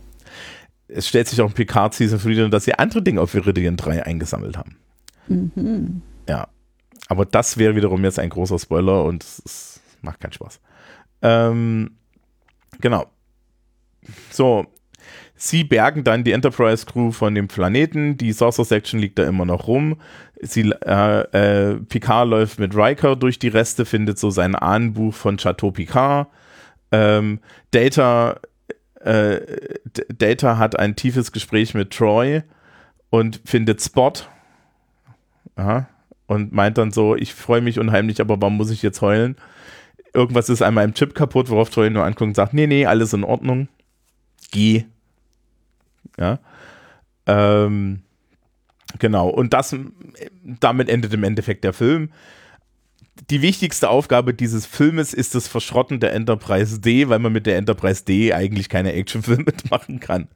Es 0.88 1.08
stellt 1.08 1.28
sich 1.28 1.40
auch 1.42 1.48
in 1.48 1.54
Picard 1.54 1.94
Season 1.94 2.20
3, 2.20 2.50
dass 2.50 2.66
sie 2.66 2.74
andere 2.74 3.02
Dinge 3.02 3.22
auf 3.22 3.34
Viridian 3.34 3.78
3 3.78 4.06
eingesammelt 4.06 4.58
haben. 4.58 4.76
Mhm. 5.28 6.02
Ja. 6.28 6.48
Aber 7.08 7.26
das 7.26 7.58
wäre 7.58 7.76
wiederum 7.76 8.04
jetzt 8.04 8.20
ein 8.20 8.30
großer 8.30 8.60
Spoiler 8.60 9.04
und 9.04 9.24
es 9.24 9.80
macht 10.02 10.20
keinen 10.20 10.34
Spaß. 10.34 10.60
Ähm, 11.22 11.92
genau. 12.80 13.06
So, 14.32 14.66
Sie 15.44 15.64
bergen 15.64 16.04
dann 16.04 16.24
die 16.24 16.34
Enterprise 16.34 16.86
Crew 16.86 17.12
von 17.12 17.34
dem 17.34 17.48
Planeten. 17.48 18.16
Die 18.16 18.32
Saucer 18.32 18.64
Section 18.64 19.00
liegt 19.00 19.18
da 19.18 19.24
immer 19.24 19.44
noch 19.44 19.66
rum. 19.66 20.00
Sie, 20.40 20.70
äh, 20.86 21.22
äh, 21.32 21.78
Picard 21.78 22.30
läuft 22.30 22.60
mit 22.60 22.76
Riker 22.76 23.16
durch 23.16 23.40
die 23.40 23.48
Reste, 23.48 23.86
findet 23.86 24.20
so 24.20 24.30
sein 24.30 24.54
Ahnenbuch 24.54 25.16
von 25.16 25.38
Chateau 25.38 25.72
Picard. 25.72 26.28
Ähm, 26.92 27.40
Data, 27.72 28.40
äh, 29.00 29.40
Data 30.16 30.60
hat 30.60 30.78
ein 30.78 30.96
tiefes 30.96 31.32
Gespräch 31.32 31.74
mit 31.74 31.90
Troy 31.90 32.44
und 33.10 33.42
findet 33.44 33.82
Spot. 33.82 34.14
Aha. 35.56 35.90
Und 36.28 36.52
meint 36.52 36.78
dann 36.78 36.92
so, 36.92 37.16
ich 37.16 37.34
freue 37.34 37.62
mich 37.62 37.80
unheimlich, 37.80 38.22
aber 38.22 38.40
warum 38.40 38.58
muss 38.58 38.70
ich 38.70 38.84
jetzt 38.84 39.02
heulen? 39.02 39.38
Irgendwas 40.14 40.50
ist 40.50 40.62
an 40.62 40.76
meinem 40.76 40.94
Chip 40.94 41.16
kaputt, 41.16 41.50
worauf 41.50 41.72
Troy 41.72 41.90
nur 41.90 42.04
anguckt 42.04 42.28
und 42.28 42.36
sagt, 42.36 42.54
nee, 42.54 42.68
nee, 42.68 42.86
alles 42.86 43.14
in 43.14 43.24
Ordnung. 43.24 43.70
Geh. 44.52 44.86
Ja. 46.20 46.40
Ähm, 47.26 48.02
genau. 49.00 49.30
Und 49.30 49.54
das, 49.54 49.76
damit 50.44 50.90
endet 50.90 51.14
im 51.14 51.24
Endeffekt 51.24 51.64
der 51.64 51.74
Film. 51.74 52.10
Die 53.30 53.42
wichtigste 53.42 53.90
Aufgabe 53.90 54.34
dieses 54.34 54.66
Filmes 54.66 55.14
ist 55.14 55.36
das 55.36 55.48
Verschrotten 55.48 56.00
der 56.00 56.14
Enterprise 56.14 56.80
D, 56.80 57.10
weil 57.10 57.20
man 57.20 57.34
mit 57.34 57.46
der 57.46 57.58
Enterprise 57.58 58.04
D 58.04 58.34
eigentlich 58.34 58.70
keine 58.70 58.94
Actionfilme 58.94 59.54
machen 59.70 60.00
kann. 60.00 60.28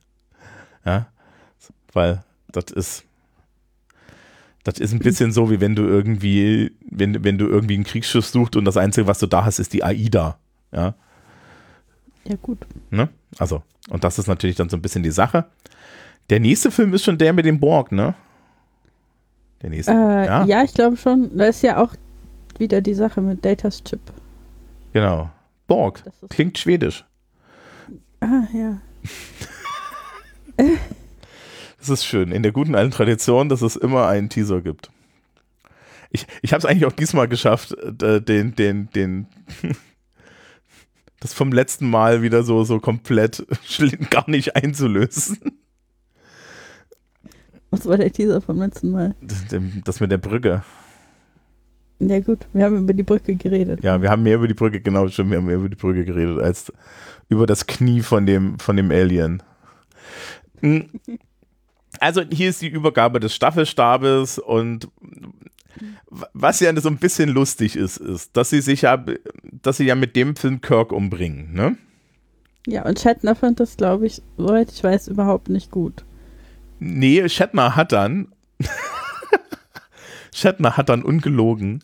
Ja. 0.85 1.07
Weil 1.93 2.23
das 2.51 2.65
ist. 2.71 3.03
Das 4.63 4.79
ist 4.79 4.93
ein 4.93 4.99
bisschen 4.99 5.31
so, 5.31 5.51
wie 5.51 5.61
wenn 5.61 5.75
du 5.75 5.83
irgendwie, 5.83 6.71
wenn, 6.89 7.23
wenn 7.23 7.37
du 7.37 7.47
irgendwie 7.47 7.77
ein 7.77 7.83
Kriegsschiff 7.83 8.25
suchst 8.25 8.55
und 8.55 8.65
das 8.65 8.77
Einzige, 8.77 9.05
was 9.05 9.19
du 9.19 9.27
da 9.27 9.45
hast, 9.45 9.59
ist 9.59 9.73
die 9.73 9.83
AIDA. 9.83 10.39
Ja. 10.71 10.95
Ja, 12.27 12.35
gut. 12.41 12.59
Ne? 12.89 13.09
Also, 13.37 13.63
und 13.89 14.03
das 14.03 14.17
ist 14.17 14.27
natürlich 14.27 14.55
dann 14.55 14.69
so 14.69 14.77
ein 14.77 14.81
bisschen 14.81 15.03
die 15.03 15.11
Sache. 15.11 15.45
Der 16.29 16.39
nächste 16.39 16.71
Film 16.71 16.93
ist 16.93 17.03
schon 17.03 17.17
der 17.17 17.33
mit 17.33 17.45
dem 17.45 17.59
Borg, 17.59 17.91
ne? 17.91 18.15
Der 19.61 19.69
nächste. 19.69 19.91
Äh, 19.91 20.25
ja? 20.25 20.45
ja, 20.45 20.63
ich 20.63 20.73
glaube 20.73 20.97
schon. 20.97 21.37
Da 21.37 21.45
ist 21.45 21.61
ja 21.61 21.81
auch 21.81 21.93
wieder 22.57 22.81
die 22.81 22.93
Sache 22.93 23.21
mit 23.21 23.45
Datas 23.45 23.83
Chip. 23.83 24.01
Genau. 24.93 25.29
Borg. 25.67 26.03
Klingt 26.29 26.57
schwedisch. 26.57 27.05
Ah, 28.21 28.47
ja. 28.53 28.81
das 31.79 31.89
ist 31.89 32.05
schön. 32.05 32.31
In 32.31 32.43
der 32.43 32.51
guten 32.51 32.75
alten 32.75 32.91
Tradition, 32.91 33.49
dass 33.49 33.61
es 33.61 33.75
immer 33.75 34.07
einen 34.07 34.29
Teaser 34.29 34.61
gibt. 34.61 34.89
Ich, 36.09 36.25
ich 36.41 36.53
habe 36.53 36.59
es 36.59 36.65
eigentlich 36.65 36.85
auch 36.85 36.93
diesmal 36.93 37.27
geschafft, 37.27 37.75
äh, 38.01 38.21
den, 38.21 38.55
den, 38.55 38.89
den 38.91 39.27
das 41.19 41.33
vom 41.33 41.51
letzten 41.51 41.89
Mal 41.89 42.21
wieder 42.21 42.43
so, 42.43 42.63
so 42.63 42.79
komplett 42.79 43.45
gar 44.09 44.29
nicht 44.29 44.55
einzulösen. 44.55 45.39
Was 47.71 47.85
war 47.85 47.97
der 47.97 48.11
Teaser 48.11 48.41
vom 48.41 48.59
letzten 48.59 48.91
Mal? 48.91 49.15
Das, 49.21 49.43
das 49.83 49.99
mit 49.99 50.11
der 50.11 50.17
Brücke. 50.17 50.63
Ja 51.99 52.19
gut, 52.19 52.39
wir 52.53 52.65
haben 52.65 52.77
über 52.77 52.93
die 52.93 53.03
Brücke 53.03 53.35
geredet. 53.35 53.83
Ja, 53.83 54.01
wir 54.01 54.09
haben 54.09 54.23
mehr 54.23 54.35
über 54.35 54.47
die 54.47 54.53
Brücke, 54.53 54.81
genau, 54.81 55.07
stimmt, 55.07 55.31
wir 55.31 55.37
haben 55.37 55.45
mehr 55.45 55.55
über 55.55 55.69
die 55.69 55.75
Brücke 55.75 56.03
geredet, 56.03 56.39
als 56.39 56.71
über 57.29 57.45
das 57.45 57.67
Knie 57.67 58.01
von 58.01 58.25
dem, 58.25 58.59
von 58.59 58.75
dem 58.75 58.91
Alien. 58.91 59.41
Hm. 60.61 60.89
also 61.99 62.21
hier 62.31 62.49
ist 62.49 62.61
die 62.61 62.69
Übergabe 62.69 63.19
des 63.19 63.35
Staffelstabes 63.35 64.39
und 64.39 64.89
was 66.33 66.59
ja 66.59 66.75
so 66.79 66.89
ein 66.89 66.97
bisschen 66.97 67.29
lustig 67.29 67.75
ist, 67.75 67.97
ist, 67.97 68.35
dass 68.35 68.49
sie 68.49 68.61
sich 68.61 68.83
ja, 68.83 69.03
dass 69.43 69.77
sie 69.77 69.85
ja 69.85 69.95
mit 69.95 70.15
dem 70.15 70.35
Film 70.35 70.61
Kirk 70.61 70.91
umbringen, 70.91 71.53
ne? 71.53 71.77
Ja, 72.67 72.83
und 72.83 72.99
Shatner 72.99 73.35
fand 73.35 73.59
das, 73.59 73.77
glaube 73.77 74.07
ich, 74.07 74.21
soweit 74.37 74.71
ich 74.71 74.83
weiß, 74.83 75.07
überhaupt 75.07 75.49
nicht 75.49 75.69
gut. 75.69 76.03
Nee, 76.79 77.27
Shatner 77.29 77.75
hat 77.75 77.91
dann, 77.91 78.33
Shatner 80.33 80.77
hat 80.77 80.89
dann 80.89 81.03
ungelogen 81.03 81.83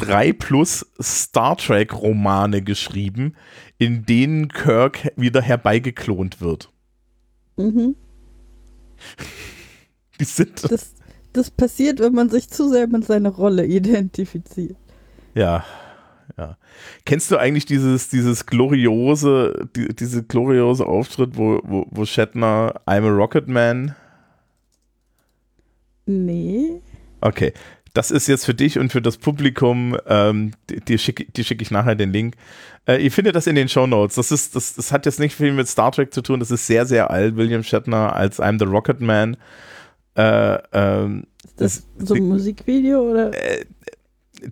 drei 0.00 0.32
plus 0.32 0.86
Star 1.00 1.56
Trek 1.56 1.92
Romane 1.92 2.62
geschrieben, 2.62 3.34
in 3.78 4.04
denen 4.06 4.48
Kirk 4.48 5.12
wieder 5.16 5.42
herbeigeklont 5.42 6.40
wird. 6.40 6.70
Mhm. 7.56 7.96
Die 10.18 10.24
sind. 10.24 10.70
Das, 10.70 10.94
das 11.32 11.50
passiert, 11.50 12.00
wenn 12.00 12.14
man 12.14 12.28
sich 12.28 12.48
zu 12.48 12.68
sehr 12.68 12.86
mit 12.86 13.04
seiner 13.04 13.30
Rolle 13.30 13.66
identifiziert. 13.66 14.76
Ja, 15.34 15.64
ja. 16.36 16.56
Kennst 17.04 17.30
du 17.30 17.36
eigentlich 17.36 17.66
dieses, 17.66 18.08
dieses 18.08 18.46
gloriose, 18.46 19.68
die, 19.76 19.88
diese 19.94 20.22
gloriose 20.22 20.86
Auftritt, 20.86 21.36
wo, 21.36 21.60
wo, 21.64 21.86
wo 21.90 22.04
Shatner 22.04 22.80
I'm 22.86 23.04
a 23.04 23.10
Rocket 23.10 23.48
Man? 23.48 23.94
Nee. 26.06 26.80
Okay. 27.20 27.52
Das 27.92 28.12
ist 28.12 28.28
jetzt 28.28 28.44
für 28.44 28.54
dich 28.54 28.78
und 28.78 28.92
für 28.92 29.02
das 29.02 29.16
Publikum, 29.16 29.96
ähm, 30.06 30.52
die, 30.68 30.80
die 30.80 30.98
schicke 30.98 31.26
schick 31.42 31.60
ich 31.60 31.72
nachher 31.72 31.96
den 31.96 32.12
Link. 32.12 32.36
Äh, 32.86 33.02
ihr 33.02 33.10
findet 33.10 33.34
das 33.34 33.48
in 33.48 33.56
den 33.56 33.68
Show 33.68 33.86
Notes. 33.88 34.14
Das, 34.14 34.28
das, 34.28 34.74
das 34.74 34.92
hat 34.92 35.06
jetzt 35.06 35.18
nicht 35.18 35.34
viel 35.34 35.52
mit 35.52 35.66
Star 35.66 35.90
Trek 35.90 36.14
zu 36.14 36.22
tun, 36.22 36.38
das 36.38 36.52
ist 36.52 36.68
sehr, 36.68 36.86
sehr 36.86 37.10
alt. 37.10 37.34
William 37.34 37.64
Shatner 37.64 38.14
als 38.14 38.38
I'm 38.38 38.60
the 38.60 38.64
Rocket 38.64 39.00
Man. 39.00 39.36
Äh, 40.16 40.58
ähm, 40.72 41.24
ist 41.44 41.60
das 41.60 41.86
so 41.98 42.14
ein 42.14 42.28
Musikvideo 42.28 43.10
oder? 43.10 43.32
Äh, 43.32 43.64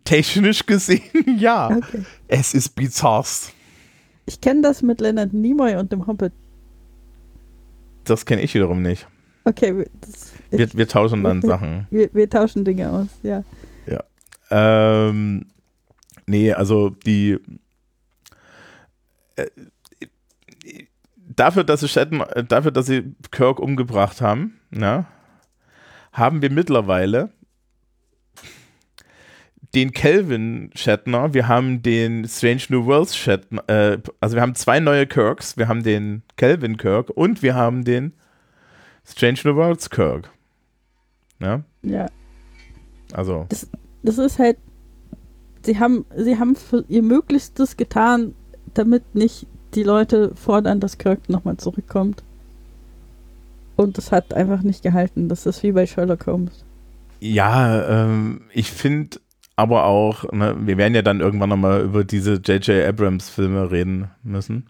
technisch 0.04 0.66
gesehen, 0.66 1.02
ja. 1.38 1.68
Okay. 1.76 2.04
Es 2.28 2.54
ist 2.54 2.70
bizarrst. 2.70 3.52
Ich 4.26 4.40
kenne 4.40 4.62
das 4.62 4.82
mit 4.82 5.00
Leonard 5.00 5.32
Nimoy 5.32 5.76
und 5.76 5.90
dem 5.90 6.06
Hobbit. 6.06 6.32
Das 8.04 8.26
kenne 8.26 8.42
ich 8.42 8.54
wiederum 8.54 8.82
nicht. 8.82 9.06
Okay, 9.44 9.86
das, 10.00 10.32
wir, 10.50 10.66
ich, 10.66 10.76
wir, 10.76 10.88
tauschen 10.88 11.24
dann 11.24 11.42
wir, 11.42 11.48
Sachen. 11.48 11.86
Wir, 11.90 12.10
wir, 12.12 12.28
tauschen 12.28 12.64
Dinge 12.64 12.90
aus, 12.90 13.08
ja. 13.22 13.42
Ja. 13.86 14.04
Ähm, 14.50 15.46
nee, 16.26 16.52
also 16.52 16.90
die 16.90 17.38
äh, 19.36 19.46
dafür, 21.16 21.64
dass 21.64 21.80
sie 21.80 21.88
Shatton, 21.88 22.22
dafür, 22.48 22.70
dass 22.70 22.86
sie 22.86 23.14
Kirk 23.30 23.60
umgebracht 23.60 24.20
haben, 24.20 24.60
ja, 24.70 25.06
haben 26.18 26.42
wir 26.42 26.50
mittlerweile 26.50 27.30
den 29.74 29.92
Kelvin 29.92 30.70
Shatner, 30.74 31.34
wir 31.34 31.46
haben 31.46 31.82
den 31.82 32.26
Strange 32.26 32.62
New 32.70 32.86
Worlds 32.86 33.16
Shatner, 33.16 33.62
äh, 33.68 33.98
also 34.20 34.34
wir 34.36 34.42
haben 34.42 34.54
zwei 34.54 34.80
neue 34.80 35.06
Kirks, 35.06 35.56
wir 35.56 35.68
haben 35.68 35.82
den 35.82 36.22
Kelvin 36.36 36.76
Kirk 36.76 37.10
und 37.10 37.42
wir 37.42 37.54
haben 37.54 37.84
den 37.84 38.14
Strange 39.04 39.40
New 39.44 39.56
Worlds 39.56 39.90
Kirk. 39.90 40.30
Ja? 41.40 41.62
Ja. 41.82 42.06
Also. 43.12 43.46
Das, 43.48 43.68
das 44.02 44.18
ist 44.18 44.38
halt, 44.38 44.58
sie 45.62 45.78
haben, 45.78 46.06
sie 46.16 46.38
haben 46.38 46.56
ihr 46.88 47.02
Möglichstes 47.02 47.76
getan, 47.76 48.34
damit 48.74 49.14
nicht 49.14 49.46
die 49.74 49.82
Leute 49.82 50.34
fordern, 50.34 50.80
dass 50.80 50.98
Kirk 50.98 51.28
nochmal 51.28 51.58
zurückkommt. 51.58 52.22
Und 53.78 53.96
das 53.96 54.10
hat 54.10 54.34
einfach 54.34 54.62
nicht 54.62 54.82
gehalten. 54.82 55.28
Das 55.28 55.46
ist 55.46 55.62
wie 55.62 55.70
bei 55.70 55.86
Sherlock 55.86 56.26
Holmes. 56.26 56.64
Ja, 57.20 58.06
ähm, 58.06 58.40
ich 58.52 58.72
finde 58.72 59.20
aber 59.54 59.84
auch, 59.84 60.32
ne, 60.32 60.56
wir 60.58 60.76
werden 60.76 60.96
ja 60.96 61.02
dann 61.02 61.20
irgendwann 61.20 61.50
nochmal 61.50 61.82
über 61.82 62.02
diese 62.02 62.34
J.J. 62.34 62.84
Abrams 62.84 63.28
Filme 63.30 63.70
reden 63.70 64.10
müssen. 64.24 64.66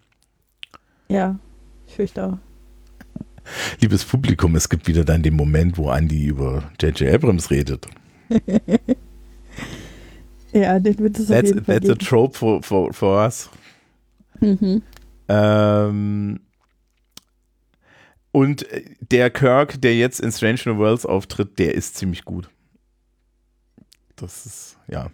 Ja, 1.09 1.39
ich 1.87 1.95
fürchte 1.95 2.27
auch. 2.27 2.39
Liebes 3.81 4.05
Publikum, 4.05 4.55
es 4.57 4.69
gibt 4.69 4.87
wieder 4.87 5.07
dann 5.07 5.23
den 5.23 5.37
Moment, 5.37 5.79
wo 5.79 5.91
Andy 5.91 6.27
über 6.27 6.65
J.J. 6.79 7.15
Abrams 7.15 7.51
redet. 7.51 7.87
ja, 10.53 10.79
den 10.79 10.99
wird 10.99 11.19
es 11.19 11.31
auf 11.31 11.43
jeden 11.43 11.65
Fall 11.65 11.81
That's 11.81 11.89
geben. 11.89 11.99
a 11.99 12.05
trope 12.05 12.37
for, 12.37 12.63
for, 12.63 12.93
for 12.93 13.25
us. 13.25 13.49
Mhm. 14.41 14.83
Ähm, 15.29 16.41
und 18.33 18.67
der 19.01 19.31
Kirk, 19.31 19.81
der 19.81 19.97
jetzt 19.97 20.21
in 20.21 20.31
Strange 20.33 20.61
New 20.67 20.77
Worlds 20.79 21.07
auftritt, 21.07 21.59
der 21.59 21.75
ist 21.75 21.97
ziemlich 21.97 22.25
gut. 22.25 22.51
Das 24.17 24.47
ist, 24.47 24.79
ja. 24.89 25.11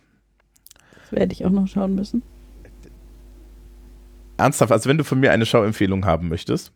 Das 1.00 1.12
werde 1.12 1.32
ich 1.32 1.44
auch 1.44 1.50
noch 1.50 1.68
schauen 1.68 1.94
müssen. 1.94 2.22
Ernsthaft, 4.36 4.72
also 4.72 4.88
wenn 4.88 4.98
du 4.98 5.04
von 5.04 5.20
mir 5.20 5.30
eine 5.30 5.46
Schauempfehlung 5.46 6.04
haben 6.06 6.28
möchtest, 6.28 6.72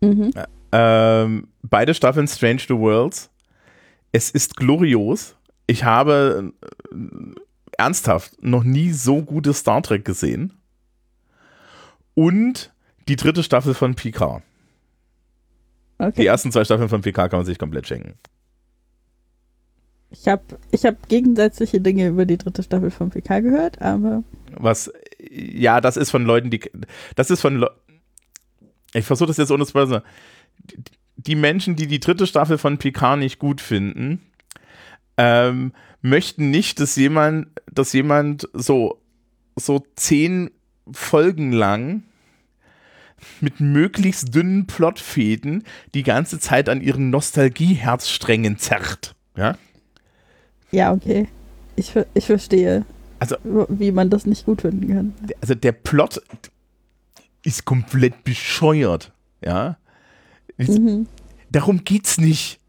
mhm. 0.00 0.30
ähm, 0.70 1.48
beide 1.62 1.94
Staffeln 1.94 2.28
Strange 2.28 2.62
New 2.68 2.78
Worlds, 2.80 3.30
es 4.12 4.30
ist 4.30 4.56
glorios. 4.56 5.34
Ich 5.66 5.82
habe 5.82 6.52
äh, 6.92 6.96
ernsthaft 7.76 8.42
noch 8.42 8.62
nie 8.62 8.92
so 8.92 9.22
gutes 9.22 9.58
Star 9.58 9.82
Trek 9.82 10.04
gesehen. 10.04 10.52
Und 12.14 12.72
die 13.08 13.16
dritte 13.16 13.42
Staffel 13.42 13.74
von 13.74 13.96
Picard. 13.96 14.42
Okay. 15.98 16.22
Die 16.22 16.26
ersten 16.26 16.52
zwei 16.52 16.64
Staffeln 16.64 16.88
von 16.88 17.02
PK 17.02 17.28
kann 17.28 17.38
man 17.38 17.46
sich 17.46 17.58
komplett 17.58 17.86
schenken. 17.86 18.14
Ich 20.10 20.28
habe 20.28 20.42
ich 20.70 20.84
hab 20.84 21.08
gegensätzliche 21.08 21.80
Dinge 21.80 22.08
über 22.08 22.24
die 22.24 22.38
dritte 22.38 22.62
Staffel 22.62 22.90
von 22.90 23.10
PK 23.10 23.40
gehört, 23.40 23.82
aber. 23.82 24.22
Was, 24.56 24.92
ja, 25.30 25.80
das 25.80 25.96
ist 25.96 26.10
von 26.10 26.24
Leuten, 26.24 26.50
die. 26.50 26.60
Das 27.16 27.30
ist 27.30 27.40
von. 27.40 27.58
Le 27.58 27.70
ich 28.92 29.04
versuche 29.04 29.26
das 29.26 29.38
jetzt 29.38 29.50
ohne 29.50 29.66
Spoiler. 29.66 30.04
Die 31.16 31.34
Menschen, 31.34 31.74
die 31.74 31.88
die 31.88 31.98
dritte 31.98 32.28
Staffel 32.28 32.58
von 32.58 32.78
PK 32.78 33.16
nicht 33.16 33.40
gut 33.40 33.60
finden, 33.60 34.20
ähm, 35.16 35.72
möchten 36.00 36.50
nicht, 36.50 36.78
dass 36.78 36.94
jemand, 36.94 37.48
dass 37.70 37.92
jemand 37.92 38.48
so, 38.52 39.00
so 39.56 39.84
zehn 39.96 40.50
Folgen 40.92 41.50
lang 41.50 42.04
mit 43.40 43.60
möglichst 43.60 44.34
dünnen 44.34 44.66
Plotfäden 44.66 45.64
die 45.94 46.02
ganze 46.02 46.38
Zeit 46.38 46.68
an 46.68 46.80
ihren 46.80 47.10
Nostalgie-Herzsträngen 47.10 48.58
zerrt. 48.58 49.14
Ja? 49.36 49.56
Ja, 50.70 50.92
okay. 50.92 51.28
Ich, 51.76 51.92
ich 52.14 52.26
verstehe, 52.26 52.84
also, 53.18 53.36
wie 53.68 53.92
man 53.92 54.10
das 54.10 54.26
nicht 54.26 54.44
gut 54.44 54.60
finden 54.62 54.88
kann. 54.88 55.14
Also 55.40 55.54
der 55.54 55.72
Plot 55.72 56.20
ist 57.42 57.64
komplett 57.64 58.24
bescheuert. 58.24 59.12
Ja. 59.42 59.78
Mhm. 60.56 61.06
Darum 61.50 61.84
geht's 61.84 62.18
nicht. 62.18 62.60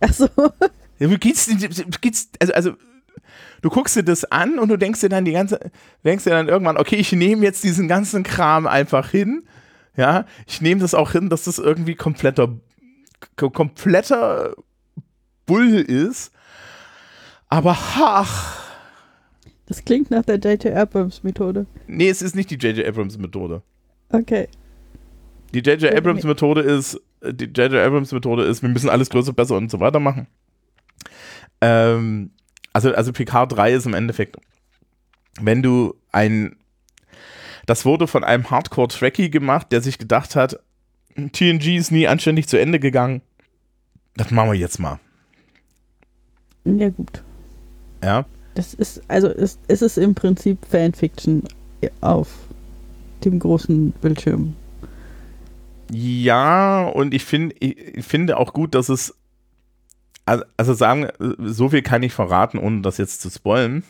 Ach 0.00 0.12
so. 0.12 0.28
Darum 0.98 1.20
geht's 1.20 1.48
nicht. 1.48 2.00
Geht's, 2.00 2.28
also, 2.40 2.52
also 2.54 2.72
du 3.62 3.70
guckst 3.70 3.96
dir 3.96 4.02
das 4.02 4.24
an 4.24 4.58
und 4.58 4.68
du 4.68 4.76
denkst 4.76 5.00
dir 5.00 5.08
dann 5.08 5.24
die 5.24 5.32
ganze, 5.32 5.60
denkst 6.04 6.24
dir 6.24 6.30
dann 6.30 6.48
irgendwann, 6.48 6.76
okay, 6.76 6.96
ich 6.96 7.12
nehme 7.12 7.44
jetzt 7.44 7.62
diesen 7.62 7.86
ganzen 7.88 8.22
Kram 8.22 8.66
einfach 8.66 9.10
hin 9.10 9.44
ja, 9.96 10.24
ich 10.46 10.60
nehme 10.60 10.80
das 10.80 10.94
auch 10.94 11.12
hin, 11.12 11.28
dass 11.28 11.44
das 11.44 11.58
irgendwie 11.58 11.94
kompletter, 11.94 12.56
kompletter 13.36 14.54
Bull 15.46 15.74
ist. 15.74 16.32
Aber 17.48 17.76
ach. 17.78 18.70
Das 19.66 19.84
klingt 19.84 20.10
nach 20.10 20.24
der 20.24 20.36
J.J. 20.36 20.74
Abrams 20.74 21.22
Methode. 21.22 21.66
Nee, 21.86 22.08
es 22.08 22.22
ist 22.22 22.34
nicht 22.34 22.50
die 22.50 22.56
J.J. 22.56 22.86
Abrams 22.86 23.18
Methode. 23.18 23.62
Okay. 24.10 24.48
Die 25.52 25.60
J.J. 25.60 25.94
Abrams 25.94 26.24
Methode 26.24 26.60
ist, 26.62 27.00
die 27.22 27.46
J.J. 27.46 27.74
Abrams 27.74 28.12
Methode 28.12 28.44
ist, 28.44 28.62
wir 28.62 28.68
müssen 28.68 28.88
alles 28.88 29.10
größer, 29.10 29.32
besser 29.32 29.56
und 29.56 29.70
so 29.70 29.80
weiter 29.80 30.00
machen. 30.00 30.26
Ähm, 31.60 32.30
also, 32.72 32.92
also 32.94 33.12
PK 33.12 33.46
3 33.46 33.72
ist 33.72 33.86
im 33.86 33.94
Endeffekt, 33.94 34.36
wenn 35.40 35.62
du 35.62 35.94
ein 36.12 36.56
das 37.66 37.84
wurde 37.84 38.06
von 38.06 38.24
einem 38.24 38.50
Hardcore-Trekkie 38.50 39.30
gemacht, 39.30 39.72
der 39.72 39.80
sich 39.80 39.98
gedacht 39.98 40.36
hat, 40.36 40.60
TNG 41.14 41.76
ist 41.76 41.90
nie 41.90 42.06
anständig 42.06 42.48
zu 42.48 42.58
Ende 42.58 42.78
gegangen. 42.78 43.22
Das 44.14 44.30
machen 44.30 44.50
wir 44.50 44.58
jetzt 44.58 44.78
mal. 44.78 44.98
Ja, 46.64 46.88
gut. 46.88 47.22
Ja. 48.02 48.24
Das 48.54 48.74
ist, 48.74 49.02
also 49.08 49.28
es, 49.28 49.58
es 49.68 49.82
ist 49.82 49.98
im 49.98 50.14
Prinzip 50.14 50.58
Fanfiction 50.66 51.44
auf 52.00 52.28
dem 53.24 53.38
großen 53.38 53.92
Bildschirm. 53.92 54.56
Ja, 55.92 56.84
und 56.84 57.14
ich, 57.14 57.24
find, 57.24 57.54
ich 57.60 58.04
finde 58.04 58.36
auch 58.36 58.52
gut, 58.52 58.74
dass 58.74 58.88
es, 58.88 59.14
also 60.24 60.74
sagen, 60.74 61.08
so 61.18 61.70
viel 61.70 61.82
kann 61.82 62.02
ich 62.02 62.12
verraten, 62.12 62.58
ohne 62.58 62.82
das 62.82 62.98
jetzt 62.98 63.20
zu 63.20 63.30
spoilen 63.30 63.84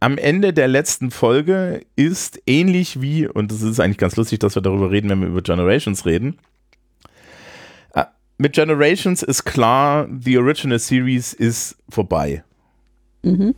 am 0.00 0.16
Ende 0.16 0.54
der 0.54 0.66
letzten 0.66 1.10
Folge 1.10 1.84
ist 1.94 2.40
ähnlich 2.46 3.02
wie, 3.02 3.28
und 3.28 3.52
das 3.52 3.60
ist 3.60 3.78
eigentlich 3.80 3.98
ganz 3.98 4.16
lustig, 4.16 4.40
dass 4.40 4.54
wir 4.54 4.62
darüber 4.62 4.90
reden, 4.90 5.10
wenn 5.10 5.20
wir 5.20 5.28
über 5.28 5.42
Generations 5.42 6.06
reden. 6.06 6.38
Äh, 7.94 8.06
mit 8.38 8.54
Generations 8.54 9.22
ist 9.22 9.44
klar, 9.44 10.08
die 10.10 10.38
Original 10.38 10.78
Series 10.78 11.34
ist 11.34 11.76
vorbei. 11.90 12.42
Mhm. 13.22 13.54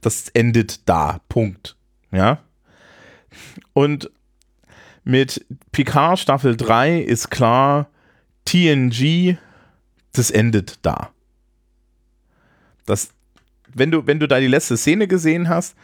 Das 0.00 0.28
endet 0.30 0.88
da. 0.88 1.20
Punkt. 1.28 1.76
Ja. 2.10 2.40
Und 3.72 4.10
mit 5.04 5.46
Picard 5.70 6.18
Staffel 6.18 6.56
3 6.56 6.98
ist 6.98 7.30
klar, 7.30 7.88
TNG, 8.44 9.36
das 10.12 10.32
endet 10.32 10.80
da. 10.82 11.10
Das, 12.86 13.10
wenn 13.78 13.90
du, 13.90 14.06
wenn 14.06 14.20
du 14.20 14.28
da 14.28 14.40
die 14.40 14.46
letzte 14.46 14.76
Szene 14.76 15.06
gesehen 15.06 15.48
hast, 15.48 15.76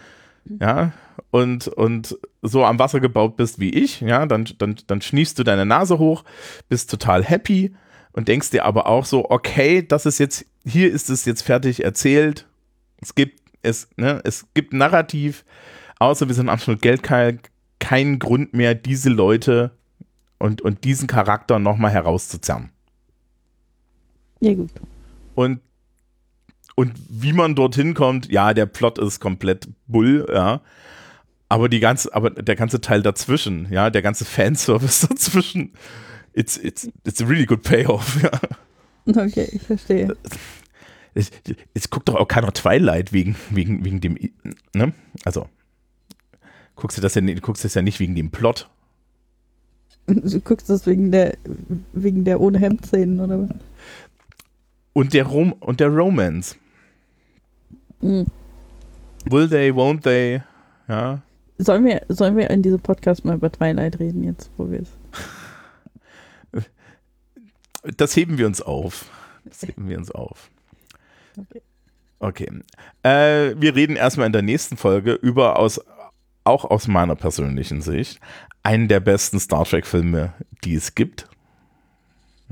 ja, 0.60 0.92
und, 1.30 1.68
und 1.68 2.18
so 2.42 2.64
am 2.64 2.78
Wasser 2.78 3.00
gebaut 3.00 3.36
bist 3.36 3.60
wie 3.60 3.70
ich, 3.70 4.00
ja, 4.00 4.26
dann, 4.26 4.48
dann, 4.58 4.76
dann 4.86 5.00
schniefst 5.00 5.38
du 5.38 5.44
deine 5.44 5.66
Nase 5.66 5.98
hoch, 5.98 6.24
bist 6.68 6.90
total 6.90 7.24
happy 7.24 7.74
und 8.12 8.28
denkst 8.28 8.50
dir 8.50 8.64
aber 8.64 8.86
auch 8.86 9.04
so, 9.04 9.30
okay, 9.30 9.86
das 9.86 10.06
ist 10.06 10.18
jetzt, 10.18 10.44
hier 10.64 10.90
ist 10.90 11.10
es 11.10 11.24
jetzt 11.24 11.42
fertig 11.42 11.84
erzählt. 11.84 12.46
Es 13.00 13.14
gibt, 13.14 13.40
es, 13.62 13.88
ne, 13.96 14.20
es 14.24 14.46
gibt 14.54 14.72
Narrativ, 14.72 15.44
außer 15.98 16.28
wir 16.28 16.34
sind 16.34 16.48
absolut 16.48 16.82
geldgeil, 16.82 17.38
keinen 17.78 18.18
Grund 18.18 18.52
mehr, 18.54 18.74
diese 18.74 19.08
Leute 19.08 19.72
und, 20.38 20.60
und 20.62 20.84
diesen 20.84 21.06
Charakter 21.06 21.58
nochmal 21.58 21.92
herauszuzerren. 21.92 22.70
Ja, 24.40 24.54
gut. 24.54 24.70
Und, 25.34 25.60
und 26.74 26.92
wie 27.08 27.32
man 27.32 27.54
dorthin 27.54 27.94
kommt, 27.94 28.30
ja, 28.30 28.54
der 28.54 28.66
Plot 28.66 28.98
ist 28.98 29.20
komplett 29.20 29.68
Bull, 29.86 30.26
ja. 30.32 30.60
Aber 31.48 31.68
die 31.68 31.80
ganze, 31.80 32.14
aber 32.14 32.30
der 32.30 32.56
ganze 32.56 32.80
Teil 32.80 33.02
dazwischen, 33.02 33.70
ja, 33.70 33.90
der 33.90 34.02
ganze 34.02 34.24
Fanservice 34.24 35.06
dazwischen, 35.08 35.72
it's, 36.32 36.56
it's, 36.56 36.88
it's 37.04 37.20
a 37.20 37.26
really 37.26 37.46
good 37.46 37.62
payoff, 37.62 38.22
ja. 38.22 38.30
Okay, 39.04 39.48
ich 39.52 39.62
verstehe. 39.62 40.16
Jetzt, 41.14 41.34
jetzt 41.74 41.90
guckt 41.90 42.08
doch 42.08 42.14
auch 42.14 42.28
keiner 42.28 42.52
Twilight 42.52 43.12
wegen, 43.12 43.36
wegen, 43.50 43.84
wegen 43.84 44.00
dem, 44.00 44.16
ne? 44.72 44.94
Also, 45.24 45.46
guckst 46.76 46.96
du 46.96 47.02
das 47.02 47.14
ja, 47.14 47.20
guckst 47.40 47.64
das 47.64 47.74
ja 47.74 47.82
nicht 47.82 48.00
wegen 48.00 48.14
dem 48.14 48.30
Plot. 48.30 48.70
Du 50.06 50.40
guckst 50.40 50.70
das 50.70 50.86
wegen 50.86 51.12
der, 51.12 51.36
wegen 51.92 52.24
der 52.24 52.40
ohne 52.40 52.58
Hemd-Szenen, 52.58 53.20
oder 53.20 53.42
was? 53.42 53.50
Und 54.92 55.14
der 55.14 55.24
Rom 55.24 55.52
und 55.52 55.80
der 55.80 55.88
Romance. 55.88 56.56
Mhm. 58.00 58.26
Will 59.24 59.48
they, 59.48 59.70
won't 59.70 60.02
they? 60.02 60.42
Ja. 60.88 61.22
Sollen 61.58 61.84
wir, 61.84 62.02
sollen 62.08 62.36
wir 62.36 62.50
in 62.50 62.62
diesem 62.62 62.80
Podcast 62.80 63.24
mal 63.24 63.36
über 63.36 63.50
Twilight 63.50 64.00
reden, 64.00 64.24
jetzt, 64.24 64.50
wo 64.56 64.70
wir 64.70 64.80
es. 64.80 64.90
Das 67.96 68.14
heben 68.16 68.38
wir 68.38 68.46
uns 68.46 68.60
auf. 68.60 69.10
Das 69.44 69.62
heben 69.62 69.88
wir 69.88 69.98
uns 69.98 70.10
auf. 70.10 70.50
Okay. 71.36 71.62
Okay. 72.20 72.48
Äh, 73.02 73.60
wir 73.60 73.74
reden 73.74 73.96
erstmal 73.96 74.26
in 74.26 74.32
der 74.32 74.42
nächsten 74.42 74.76
Folge 74.76 75.14
über 75.14 75.58
aus, 75.58 75.80
auch 76.44 76.64
aus 76.64 76.86
meiner 76.86 77.16
persönlichen 77.16 77.82
Sicht, 77.82 78.20
einen 78.62 78.86
der 78.86 79.00
besten 79.00 79.40
Star 79.40 79.64
Trek-Filme, 79.64 80.32
die 80.64 80.74
es 80.74 80.94
gibt. 80.94 81.28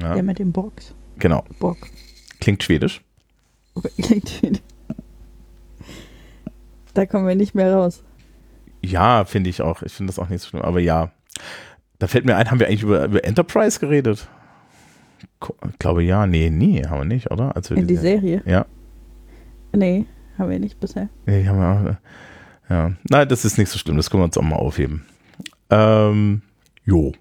Ja. 0.01 0.14
Der 0.14 0.24
mit 0.24 0.41
dem 0.41 0.51
Box. 0.51 0.95
Genau. 1.18 1.45
Bock. 1.61 1.78
Klingt 2.41 2.62
schwedisch. 2.62 3.01
Klingt 4.03 4.28
schwedisch. 4.28 4.62
Da 6.95 7.07
kommen 7.07 7.26
wir 7.28 7.34
nicht 7.36 7.55
mehr 7.55 7.72
raus. 7.74 8.03
Ja, 8.82 9.24
finde 9.24 9.51
ich 9.51 9.62
auch. 9.62 9.82
Ich 9.82 9.93
finde 9.93 10.11
das 10.11 10.18
auch 10.18 10.28
nicht 10.28 10.43
so 10.43 10.49
schlimm, 10.49 10.62
aber 10.62 10.80
ja. 10.80 11.12
Da 11.99 12.07
fällt 12.07 12.24
mir 12.24 12.36
ein, 12.36 12.51
haben 12.51 12.59
wir 12.59 12.66
eigentlich 12.66 12.82
über, 12.82 13.05
über 13.05 13.22
Enterprise 13.24 13.78
geredet? 13.78 14.26
Ich 15.70 15.78
glaube 15.78 16.03
ja, 16.03 16.26
nee, 16.26 16.51
nie, 16.51 16.82
haben 16.84 17.01
wir 17.01 17.05
nicht, 17.05 17.30
oder? 17.30 17.55
Also 17.55 17.74
In 17.74 17.86
die 17.86 17.97
Serie? 17.97 18.43
Ja. 18.47 18.66
Nee, 19.72 20.07
haben 20.38 20.51
wir 20.51 20.59
nicht 20.59 20.80
bisher. 20.80 21.09
Nee, 21.26 21.47
haben 21.47 21.59
wir 21.59 21.68
auch, 21.68 22.70
ja. 22.70 22.93
Nein, 23.09 23.28
das 23.28 23.45
ist 23.45 23.59
nicht 23.59 23.68
so 23.68 23.78
schlimm, 23.78 23.97
das 23.97 24.11
können 24.11 24.22
wir 24.22 24.26
uns 24.26 24.38
auch 24.38 24.43
mal 24.43 24.57
aufheben. 24.57 25.05
Ähm, 25.68 26.43
jo. 26.84 27.12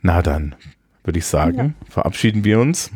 Na 0.00 0.22
dann, 0.22 0.54
würde 1.02 1.18
ich 1.18 1.26
sagen, 1.26 1.56
Ja. 1.80 1.90
verabschieden 1.90 2.44
wir 2.44 2.60
uns. 2.60 2.90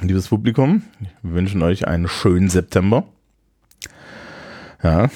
Liebes 0.00 0.28
Publikum, 0.28 0.82
wir 1.22 1.34
wünschen 1.34 1.62
euch 1.62 1.86
einen 1.86 2.08
schönen 2.08 2.48
September. 2.48 3.04
Ja. 4.82 5.10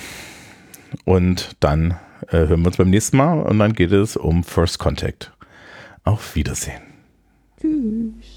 Und 1.05 1.57
dann 1.61 1.93
äh, 2.29 2.47
hören 2.47 2.61
wir 2.61 2.69
uns 2.69 2.77
beim 2.77 2.91
nächsten 2.91 3.17
Mal 3.17 3.41
und 3.41 3.59
dann 3.59 3.73
geht 3.73 3.93
es 3.93 4.17
um 4.17 4.45
First 4.45 4.79
Contact. 4.79 5.33
Auf 6.05 6.37
Wiedersehen. 6.37 6.83
Tschüss. 7.61 8.36